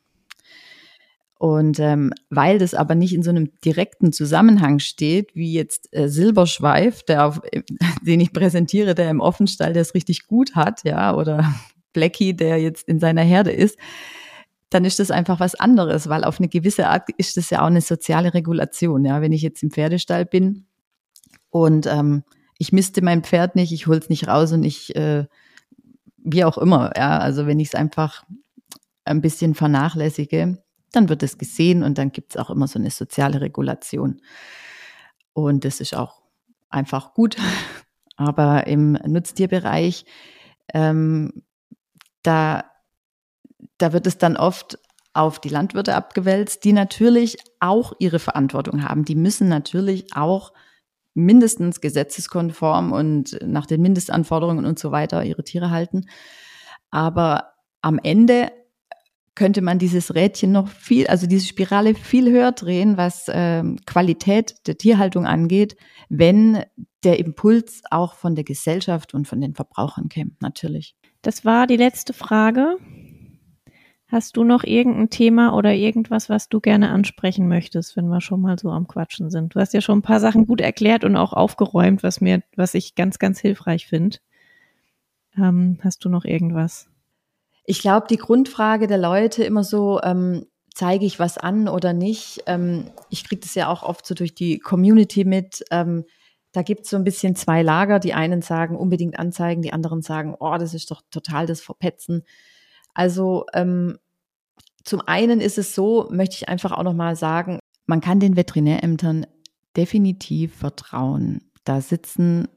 Und 1.40 1.80
ähm, 1.80 2.12
weil 2.28 2.58
das 2.58 2.74
aber 2.74 2.94
nicht 2.94 3.14
in 3.14 3.22
so 3.22 3.30
einem 3.30 3.50
direkten 3.64 4.12
Zusammenhang 4.12 4.78
steht, 4.78 5.34
wie 5.34 5.54
jetzt 5.54 5.88
äh, 5.90 6.10
Silberschweif, 6.10 7.02
der 7.02 7.24
auf, 7.24 7.40
den 8.02 8.20
ich 8.20 8.34
präsentiere, 8.34 8.94
der 8.94 9.08
im 9.08 9.20
Offenstall, 9.20 9.72
der 9.72 9.80
es 9.80 9.94
richtig 9.94 10.26
gut 10.26 10.54
hat, 10.54 10.84
ja, 10.84 11.14
oder 11.14 11.54
Blackie, 11.94 12.34
der 12.34 12.58
jetzt 12.60 12.86
in 12.88 13.00
seiner 13.00 13.22
Herde 13.22 13.52
ist, 13.52 13.78
dann 14.68 14.84
ist 14.84 14.98
das 14.98 15.10
einfach 15.10 15.40
was 15.40 15.54
anderes, 15.54 16.10
weil 16.10 16.24
auf 16.24 16.40
eine 16.40 16.48
gewisse 16.48 16.88
Art 16.88 17.08
ist 17.16 17.38
das 17.38 17.48
ja 17.48 17.62
auch 17.62 17.68
eine 17.68 17.80
soziale 17.80 18.34
Regulation. 18.34 19.06
Ja, 19.06 19.22
wenn 19.22 19.32
ich 19.32 19.40
jetzt 19.40 19.62
im 19.62 19.70
Pferdestall 19.70 20.26
bin 20.26 20.66
und 21.48 21.86
ähm, 21.86 22.22
ich 22.58 22.70
misste 22.70 23.00
mein 23.00 23.22
Pferd 23.22 23.56
nicht, 23.56 23.72
ich 23.72 23.86
hol's 23.86 24.10
nicht 24.10 24.28
raus 24.28 24.52
und 24.52 24.62
ich 24.62 24.94
äh, 24.94 25.24
wie 26.18 26.44
auch 26.44 26.58
immer. 26.58 26.92
Ja, 26.98 27.16
also 27.16 27.46
wenn 27.46 27.60
ich 27.60 27.68
es 27.68 27.74
einfach 27.74 28.24
ein 29.06 29.22
bisschen 29.22 29.54
vernachlässige, 29.54 30.58
dann 30.92 31.08
wird 31.08 31.22
es 31.22 31.38
gesehen 31.38 31.82
und 31.82 31.98
dann 31.98 32.12
gibt 32.12 32.34
es 32.34 32.36
auch 32.36 32.50
immer 32.50 32.66
so 32.66 32.78
eine 32.78 32.90
soziale 32.90 33.40
Regulation. 33.40 34.20
Und 35.32 35.64
das 35.64 35.80
ist 35.80 35.94
auch 35.94 36.20
einfach 36.68 37.14
gut. 37.14 37.36
Aber 38.16 38.66
im 38.66 38.92
Nutztierbereich, 38.92 40.04
ähm, 40.74 41.42
da, 42.22 42.64
da 43.78 43.92
wird 43.92 44.06
es 44.06 44.18
dann 44.18 44.36
oft 44.36 44.78
auf 45.12 45.38
die 45.38 45.48
Landwirte 45.48 45.94
abgewälzt, 45.94 46.64
die 46.64 46.72
natürlich 46.72 47.38
auch 47.58 47.92
ihre 47.98 48.18
Verantwortung 48.18 48.84
haben. 48.84 49.04
Die 49.04 49.14
müssen 49.14 49.48
natürlich 49.48 50.14
auch 50.14 50.52
mindestens 51.14 51.80
gesetzeskonform 51.80 52.92
und 52.92 53.38
nach 53.42 53.66
den 53.66 53.82
Mindestanforderungen 53.82 54.64
und 54.64 54.78
so 54.78 54.92
weiter 54.92 55.24
ihre 55.24 55.42
Tiere 55.42 55.70
halten. 55.70 56.06
Aber 56.90 57.54
am 57.82 57.98
Ende 58.02 58.52
könnte 59.34 59.62
man 59.62 59.78
dieses 59.78 60.14
Rädchen 60.14 60.52
noch 60.52 60.68
viel, 60.68 61.06
also 61.06 61.26
diese 61.26 61.46
Spirale 61.46 61.94
viel 61.94 62.30
höher 62.30 62.52
drehen, 62.52 62.96
was 62.96 63.26
ähm, 63.32 63.78
Qualität 63.86 64.54
der 64.66 64.76
Tierhaltung 64.76 65.26
angeht, 65.26 65.76
wenn 66.08 66.62
der 67.04 67.18
Impuls 67.18 67.82
auch 67.90 68.14
von 68.14 68.34
der 68.34 68.44
Gesellschaft 68.44 69.14
und 69.14 69.26
von 69.26 69.40
den 69.40 69.54
Verbrauchern 69.54 70.08
käme, 70.08 70.32
natürlich. 70.40 70.94
Das 71.22 71.44
war 71.44 71.66
die 71.66 71.76
letzte 71.76 72.12
Frage. 72.12 72.76
Hast 74.10 74.36
du 74.36 74.42
noch 74.42 74.64
irgendein 74.64 75.08
Thema 75.08 75.54
oder 75.54 75.72
irgendwas, 75.72 76.28
was 76.28 76.48
du 76.48 76.58
gerne 76.58 76.90
ansprechen 76.90 77.46
möchtest, 77.46 77.96
wenn 77.96 78.08
wir 78.08 78.20
schon 78.20 78.40
mal 78.40 78.58
so 78.58 78.70
am 78.70 78.88
Quatschen 78.88 79.30
sind? 79.30 79.54
Du 79.54 79.60
hast 79.60 79.72
ja 79.72 79.80
schon 79.80 79.98
ein 79.98 80.02
paar 80.02 80.18
Sachen 80.18 80.46
gut 80.46 80.60
erklärt 80.60 81.04
und 81.04 81.14
auch 81.14 81.32
aufgeräumt, 81.32 82.02
was 82.02 82.20
mir, 82.20 82.42
was 82.56 82.74
ich 82.74 82.96
ganz, 82.96 83.20
ganz 83.20 83.38
hilfreich 83.38 83.86
finde. 83.86 84.18
Ähm, 85.36 85.78
hast 85.82 86.04
du 86.04 86.08
noch 86.08 86.24
irgendwas? 86.24 86.89
Ich 87.70 87.82
glaube, 87.82 88.08
die 88.10 88.16
Grundfrage 88.16 88.88
der 88.88 88.98
Leute 88.98 89.44
immer 89.44 89.62
so, 89.62 90.00
ähm, 90.02 90.44
zeige 90.74 91.06
ich 91.06 91.20
was 91.20 91.38
an 91.38 91.68
oder 91.68 91.92
nicht? 91.92 92.42
Ähm, 92.46 92.90
ich 93.10 93.22
kriege 93.22 93.42
das 93.42 93.54
ja 93.54 93.68
auch 93.68 93.84
oft 93.84 94.04
so 94.04 94.12
durch 94.12 94.34
die 94.34 94.58
Community 94.58 95.24
mit. 95.24 95.62
Ähm, 95.70 96.04
da 96.50 96.62
gibt 96.62 96.82
es 96.82 96.90
so 96.90 96.96
ein 96.96 97.04
bisschen 97.04 97.36
zwei 97.36 97.62
Lager. 97.62 98.00
Die 98.00 98.12
einen 98.12 98.42
sagen 98.42 98.74
unbedingt 98.74 99.20
anzeigen, 99.20 99.62
die 99.62 99.72
anderen 99.72 100.02
sagen, 100.02 100.34
oh, 100.40 100.56
das 100.58 100.74
ist 100.74 100.90
doch 100.90 101.00
total 101.12 101.46
das 101.46 101.60
Verpetzen. 101.60 102.24
Also 102.92 103.46
ähm, 103.54 103.98
zum 104.82 105.00
einen 105.02 105.40
ist 105.40 105.56
es 105.56 105.72
so, 105.72 106.08
möchte 106.10 106.34
ich 106.34 106.48
einfach 106.48 106.72
auch 106.72 106.82
nochmal 106.82 107.14
sagen, 107.14 107.60
man 107.86 108.00
kann 108.00 108.18
den 108.18 108.34
Veterinärämtern 108.34 109.28
definitiv 109.76 110.56
vertrauen. 110.56 111.52
Da 111.62 111.80
sitzen 111.80 112.48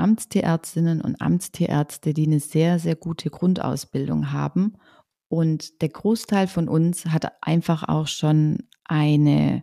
Amtstierärztinnen 0.00 1.00
und 1.00 1.20
Amtstierärzte, 1.20 2.14
die 2.14 2.26
eine 2.26 2.40
sehr, 2.40 2.78
sehr 2.78 2.96
gute 2.96 3.30
Grundausbildung 3.30 4.32
haben. 4.32 4.74
Und 5.28 5.82
der 5.82 5.90
Großteil 5.90 6.48
von 6.48 6.68
uns 6.68 7.06
hat 7.06 7.30
einfach 7.42 7.86
auch 7.88 8.08
schon 8.08 8.58
eine 8.84 9.62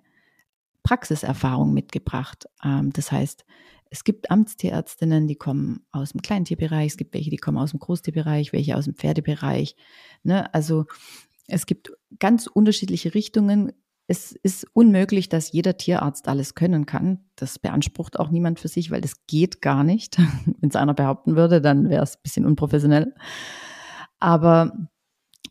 Praxiserfahrung 0.84 1.74
mitgebracht. 1.74 2.46
Ähm, 2.64 2.94
das 2.94 3.12
heißt, 3.12 3.46
es 3.90 4.04
gibt 4.04 4.32
Amtstierärztinnen, 4.32 5.28
die 5.28 5.36
kommen 5.36 5.86
aus 5.92 6.12
dem 6.12 6.22
Kleintierbereich, 6.22 6.92
es 6.92 6.98
gibt 6.98 7.14
welche, 7.14 7.30
die 7.30 7.38
kommen 7.38 7.58
aus 7.58 7.72
dem 7.72 7.80
Großtierbereich, 7.80 8.54
welche 8.54 8.78
aus 8.78 8.86
dem 8.86 8.96
Pferdebereich. 8.96 9.76
Ne? 10.24 10.54
Also 10.54 10.86
es 11.48 11.66
gibt 11.66 11.92
ganz 12.20 12.48
unterschiedliche 12.48 13.14
Richtungen 13.14 13.74
es 14.08 14.32
ist 14.32 14.66
unmöglich, 14.74 15.28
dass 15.28 15.52
jeder 15.52 15.76
Tierarzt 15.76 16.30
alles 16.30 16.56
können 16.56 16.86
kann. 16.86 17.26
Das 17.36 17.60
beansprucht 17.60 18.18
auch 18.20 18.30
niemand 18.30 18.60
für 18.60 18.70
sich, 18.70 18.90
weil 18.90 19.02
das 19.02 19.28
geht 19.28 19.62
gar 19.62 19.84
nicht. 19.84 20.18
Wenn 20.46 20.70
es 20.70 20.78
einer 20.78 20.94
behaupten 20.94 21.36
würde, 21.36 21.62
dann 21.62 21.90
wäre 21.90 22.04
es 22.04 22.16
ein 22.16 22.22
bisschen 22.24 22.46
unprofessionell. 22.46 23.14
Aber 24.20 24.90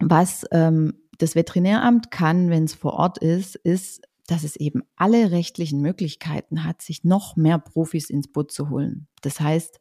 was 0.00 0.46
ähm, 0.52 0.94
das 1.18 1.34
Veterinäramt 1.34 2.10
kann, 2.10 2.50
wenn 2.50 2.64
es 2.64 2.74
vor 2.74 2.94
Ort 2.94 3.18
ist, 3.18 3.56
ist, 3.56 4.02
dass 4.26 4.42
es 4.42 4.56
eben 4.56 4.82
alle 4.96 5.30
rechtlichen 5.30 5.80
Möglichkeiten 5.80 6.64
hat, 6.64 6.82
sich 6.82 7.04
noch 7.04 7.36
mehr 7.36 7.58
Profis 7.58 8.10
ins 8.10 8.28
Boot 8.28 8.50
zu 8.50 8.70
holen. 8.70 9.06
Das 9.20 9.38
heißt, 9.38 9.80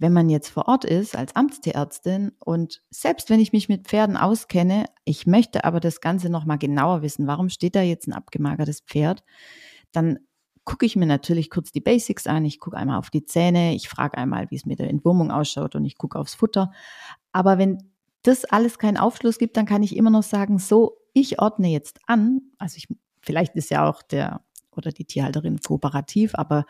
wenn 0.00 0.14
man 0.14 0.30
jetzt 0.30 0.48
vor 0.48 0.66
Ort 0.66 0.86
ist 0.86 1.14
als 1.14 1.36
Amtstierärztin 1.36 2.32
und 2.38 2.82
selbst 2.90 3.28
wenn 3.28 3.38
ich 3.38 3.52
mich 3.52 3.68
mit 3.68 3.86
Pferden 3.86 4.16
auskenne, 4.16 4.86
ich 5.04 5.26
möchte 5.26 5.64
aber 5.64 5.78
das 5.78 6.00
Ganze 6.00 6.30
nochmal 6.30 6.56
genauer 6.56 7.02
wissen, 7.02 7.26
warum 7.26 7.50
steht 7.50 7.76
da 7.76 7.82
jetzt 7.82 8.08
ein 8.08 8.14
abgemagertes 8.14 8.80
Pferd, 8.80 9.22
dann 9.92 10.18
gucke 10.64 10.86
ich 10.86 10.96
mir 10.96 11.06
natürlich 11.06 11.50
kurz 11.50 11.70
die 11.70 11.82
Basics 11.82 12.26
an. 12.26 12.46
Ich 12.46 12.60
gucke 12.60 12.78
einmal 12.78 12.98
auf 12.98 13.10
die 13.10 13.26
Zähne, 13.26 13.74
ich 13.74 13.90
frage 13.90 14.16
einmal, 14.16 14.50
wie 14.50 14.56
es 14.56 14.64
mit 14.64 14.78
der 14.78 14.88
Entwurmung 14.88 15.30
ausschaut 15.30 15.74
und 15.74 15.84
ich 15.84 15.98
gucke 15.98 16.18
aufs 16.18 16.34
Futter. 16.34 16.72
Aber 17.32 17.58
wenn 17.58 17.90
das 18.22 18.46
alles 18.46 18.78
keinen 18.78 18.96
Aufschluss 18.96 19.38
gibt, 19.38 19.58
dann 19.58 19.66
kann 19.66 19.82
ich 19.82 19.96
immer 19.96 20.10
noch 20.10 20.22
sagen, 20.22 20.58
so, 20.58 20.96
ich 21.12 21.40
ordne 21.40 21.68
jetzt 21.68 22.00
an. 22.06 22.40
Also 22.56 22.78
ich, 22.78 22.88
vielleicht 23.20 23.54
ist 23.54 23.70
ja 23.70 23.86
auch 23.86 24.02
der 24.02 24.40
oder 24.74 24.92
die 24.92 25.04
Tierhalterin 25.04 25.58
kooperativ, 25.58 26.34
aber 26.34 26.64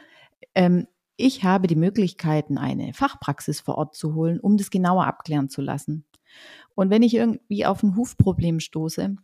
ähm, 0.55 0.87
ich 1.21 1.45
habe 1.45 1.67
die 1.67 1.77
Möglichkeiten, 1.77 2.59
eine 2.59 2.93
Fachpraxis 2.93 3.61
vor 3.61 3.77
Ort 3.77 3.95
zu 3.95 4.15
holen, 4.15 4.41
um 4.41 4.57
das 4.57 4.71
genauer 4.71 5.07
abklären 5.07 5.49
zu 5.49 5.63
lassen. 5.63 6.05
Und 6.75 6.91
wenn 6.91 7.03
ich 7.03 7.15
irgendwie 7.15 7.67
auf 7.67 7.83
ein 7.83 7.97
Hufproblem 7.97 8.61
stoße, 8.61 9.17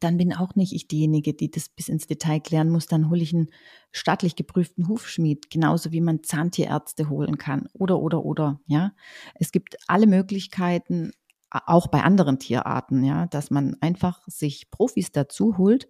dann 0.00 0.16
bin 0.16 0.34
auch 0.34 0.54
nicht 0.54 0.72
ich 0.72 0.88
diejenige, 0.88 1.34
die 1.34 1.50
das 1.50 1.68
bis 1.68 1.88
ins 1.88 2.06
Detail 2.06 2.40
klären 2.40 2.70
muss. 2.70 2.86
Dann 2.86 3.10
hole 3.10 3.22
ich 3.22 3.34
einen 3.34 3.50
staatlich 3.92 4.34
geprüften 4.34 4.88
Hufschmied, 4.88 5.50
genauso 5.50 5.92
wie 5.92 6.00
man 6.00 6.22
Zahntierärzte 6.22 7.08
holen 7.08 7.38
kann. 7.38 7.68
Oder, 7.74 8.00
oder, 8.00 8.24
oder, 8.24 8.60
ja. 8.66 8.92
Es 9.34 9.52
gibt 9.52 9.76
alle 9.86 10.06
Möglichkeiten, 10.06 11.12
auch 11.50 11.86
bei 11.86 12.02
anderen 12.02 12.38
Tierarten, 12.38 13.04
ja, 13.04 13.26
dass 13.26 13.50
man 13.50 13.76
einfach 13.80 14.22
sich 14.26 14.70
Profis 14.70 15.12
dazu 15.12 15.58
holt, 15.58 15.88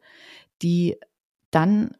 die 0.61 0.97
dann 1.51 1.97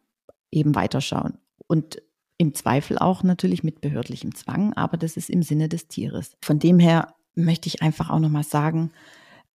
eben 0.51 0.75
weiterschauen. 0.75 1.39
Und 1.67 2.01
im 2.37 2.53
Zweifel 2.53 2.97
auch 2.97 3.23
natürlich 3.23 3.63
mit 3.63 3.81
behördlichem 3.81 4.35
Zwang, 4.35 4.73
aber 4.73 4.97
das 4.97 5.17
ist 5.17 5.29
im 5.29 5.41
Sinne 5.41 5.69
des 5.69 5.87
Tieres. 5.87 6.35
Von 6.41 6.59
dem 6.59 6.79
her 6.79 7.15
möchte 7.33 7.67
ich 7.67 7.81
einfach 7.81 8.09
auch 8.09 8.19
nochmal 8.19 8.43
sagen, 8.43 8.91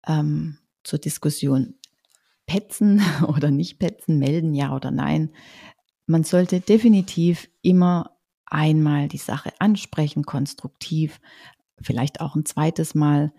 ähm, 0.07 0.57
zur 0.84 0.99
Diskussion, 0.99 1.76
Petzen 2.45 3.01
oder 3.27 3.51
nicht 3.51 3.80
Petzen, 3.80 4.18
melden 4.18 4.53
ja 4.53 4.76
oder 4.76 4.91
nein. 4.91 5.31
Man 6.06 6.23
sollte 6.23 6.60
definitiv 6.60 7.49
immer 7.61 8.18
einmal 8.45 9.07
die 9.07 9.18
Sache 9.18 9.53
ansprechen, 9.60 10.23
konstruktiv, 10.23 11.19
vielleicht 11.81 12.22
auch 12.22 12.35
ein 12.35 12.45
zweites 12.45 12.95
Mal 12.95 13.31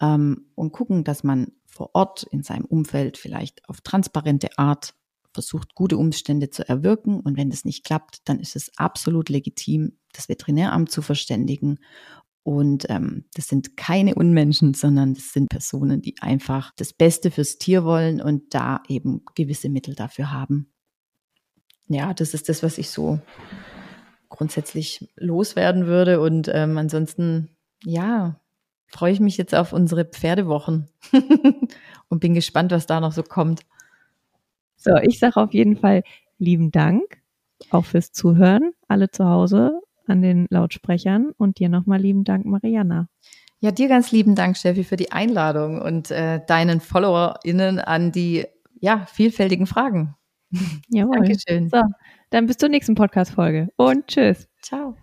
ähm, 0.00 0.46
und 0.54 0.72
gucken, 0.72 1.04
dass 1.04 1.24
man 1.24 1.52
vor 1.66 1.90
Ort 1.94 2.22
in 2.22 2.42
seinem 2.42 2.64
Umfeld 2.66 3.18
vielleicht 3.18 3.68
auf 3.68 3.80
transparente 3.80 4.56
Art 4.58 4.94
versucht, 5.34 5.74
gute 5.74 5.98
Umstände 5.98 6.50
zu 6.50 6.66
erwirken. 6.66 7.20
Und 7.20 7.36
wenn 7.36 7.50
das 7.50 7.64
nicht 7.64 7.84
klappt, 7.84 8.28
dann 8.28 8.40
ist 8.40 8.56
es 8.56 8.70
absolut 8.76 9.28
legitim, 9.28 9.98
das 10.12 10.28
Veterinäramt 10.28 10.90
zu 10.90 11.02
verständigen. 11.02 11.78
Und 12.44 12.86
ähm, 12.90 13.24
das 13.34 13.48
sind 13.48 13.76
keine 13.76 14.14
Unmenschen, 14.14 14.74
sondern 14.74 15.14
das 15.14 15.32
sind 15.32 15.48
Personen, 15.48 16.02
die 16.02 16.16
einfach 16.20 16.72
das 16.76 16.92
Beste 16.92 17.30
fürs 17.30 17.58
Tier 17.58 17.84
wollen 17.84 18.20
und 18.20 18.54
da 18.54 18.82
eben 18.88 19.22
gewisse 19.34 19.68
Mittel 19.68 19.94
dafür 19.94 20.30
haben. 20.30 20.70
Ja, 21.88 22.14
das 22.14 22.34
ist 22.34 22.48
das, 22.48 22.62
was 22.62 22.78
ich 22.78 22.90
so 22.90 23.20
grundsätzlich 24.28 25.10
loswerden 25.16 25.86
würde. 25.86 26.20
Und 26.20 26.50
ähm, 26.52 26.76
ansonsten, 26.76 27.50
ja, 27.82 28.40
freue 28.88 29.12
ich 29.12 29.20
mich 29.20 29.36
jetzt 29.36 29.54
auf 29.54 29.72
unsere 29.72 30.04
Pferdewochen 30.04 30.88
und 32.08 32.20
bin 32.20 32.34
gespannt, 32.34 32.72
was 32.72 32.86
da 32.86 33.00
noch 33.00 33.12
so 33.12 33.22
kommt. 33.22 33.62
So, 34.84 34.96
ich 34.96 35.18
sage 35.18 35.36
auf 35.36 35.52
jeden 35.52 35.76
Fall 35.76 36.02
lieben 36.38 36.70
Dank, 36.70 37.02
auch 37.70 37.84
fürs 37.84 38.12
Zuhören, 38.12 38.72
alle 38.88 39.10
zu 39.10 39.24
Hause 39.24 39.80
an 40.06 40.20
den 40.20 40.46
Lautsprechern 40.50 41.32
und 41.38 41.58
dir 41.58 41.68
nochmal 41.68 42.00
lieben 42.00 42.24
Dank, 42.24 42.44
Mariana. 42.44 43.08
Ja, 43.60 43.70
dir 43.70 43.88
ganz 43.88 44.12
lieben 44.12 44.34
Dank, 44.34 44.58
Steffi, 44.58 44.84
für 44.84 44.96
die 44.96 45.10
Einladung 45.12 45.80
und 45.80 46.10
äh, 46.10 46.40
deinen 46.46 46.80
FollowerInnen 46.80 47.78
an 47.78 48.12
die 48.12 48.44
ja, 48.80 49.06
vielfältigen 49.06 49.66
Fragen. 49.66 50.14
Jawohl. 50.90 51.16
Dankeschön. 51.16 51.70
So, 51.70 51.80
dann 52.30 52.46
bis 52.46 52.58
zur 52.58 52.68
nächsten 52.68 52.94
Podcast-Folge 52.94 53.68
und 53.76 54.06
tschüss. 54.06 54.48
Ciao. 54.60 54.96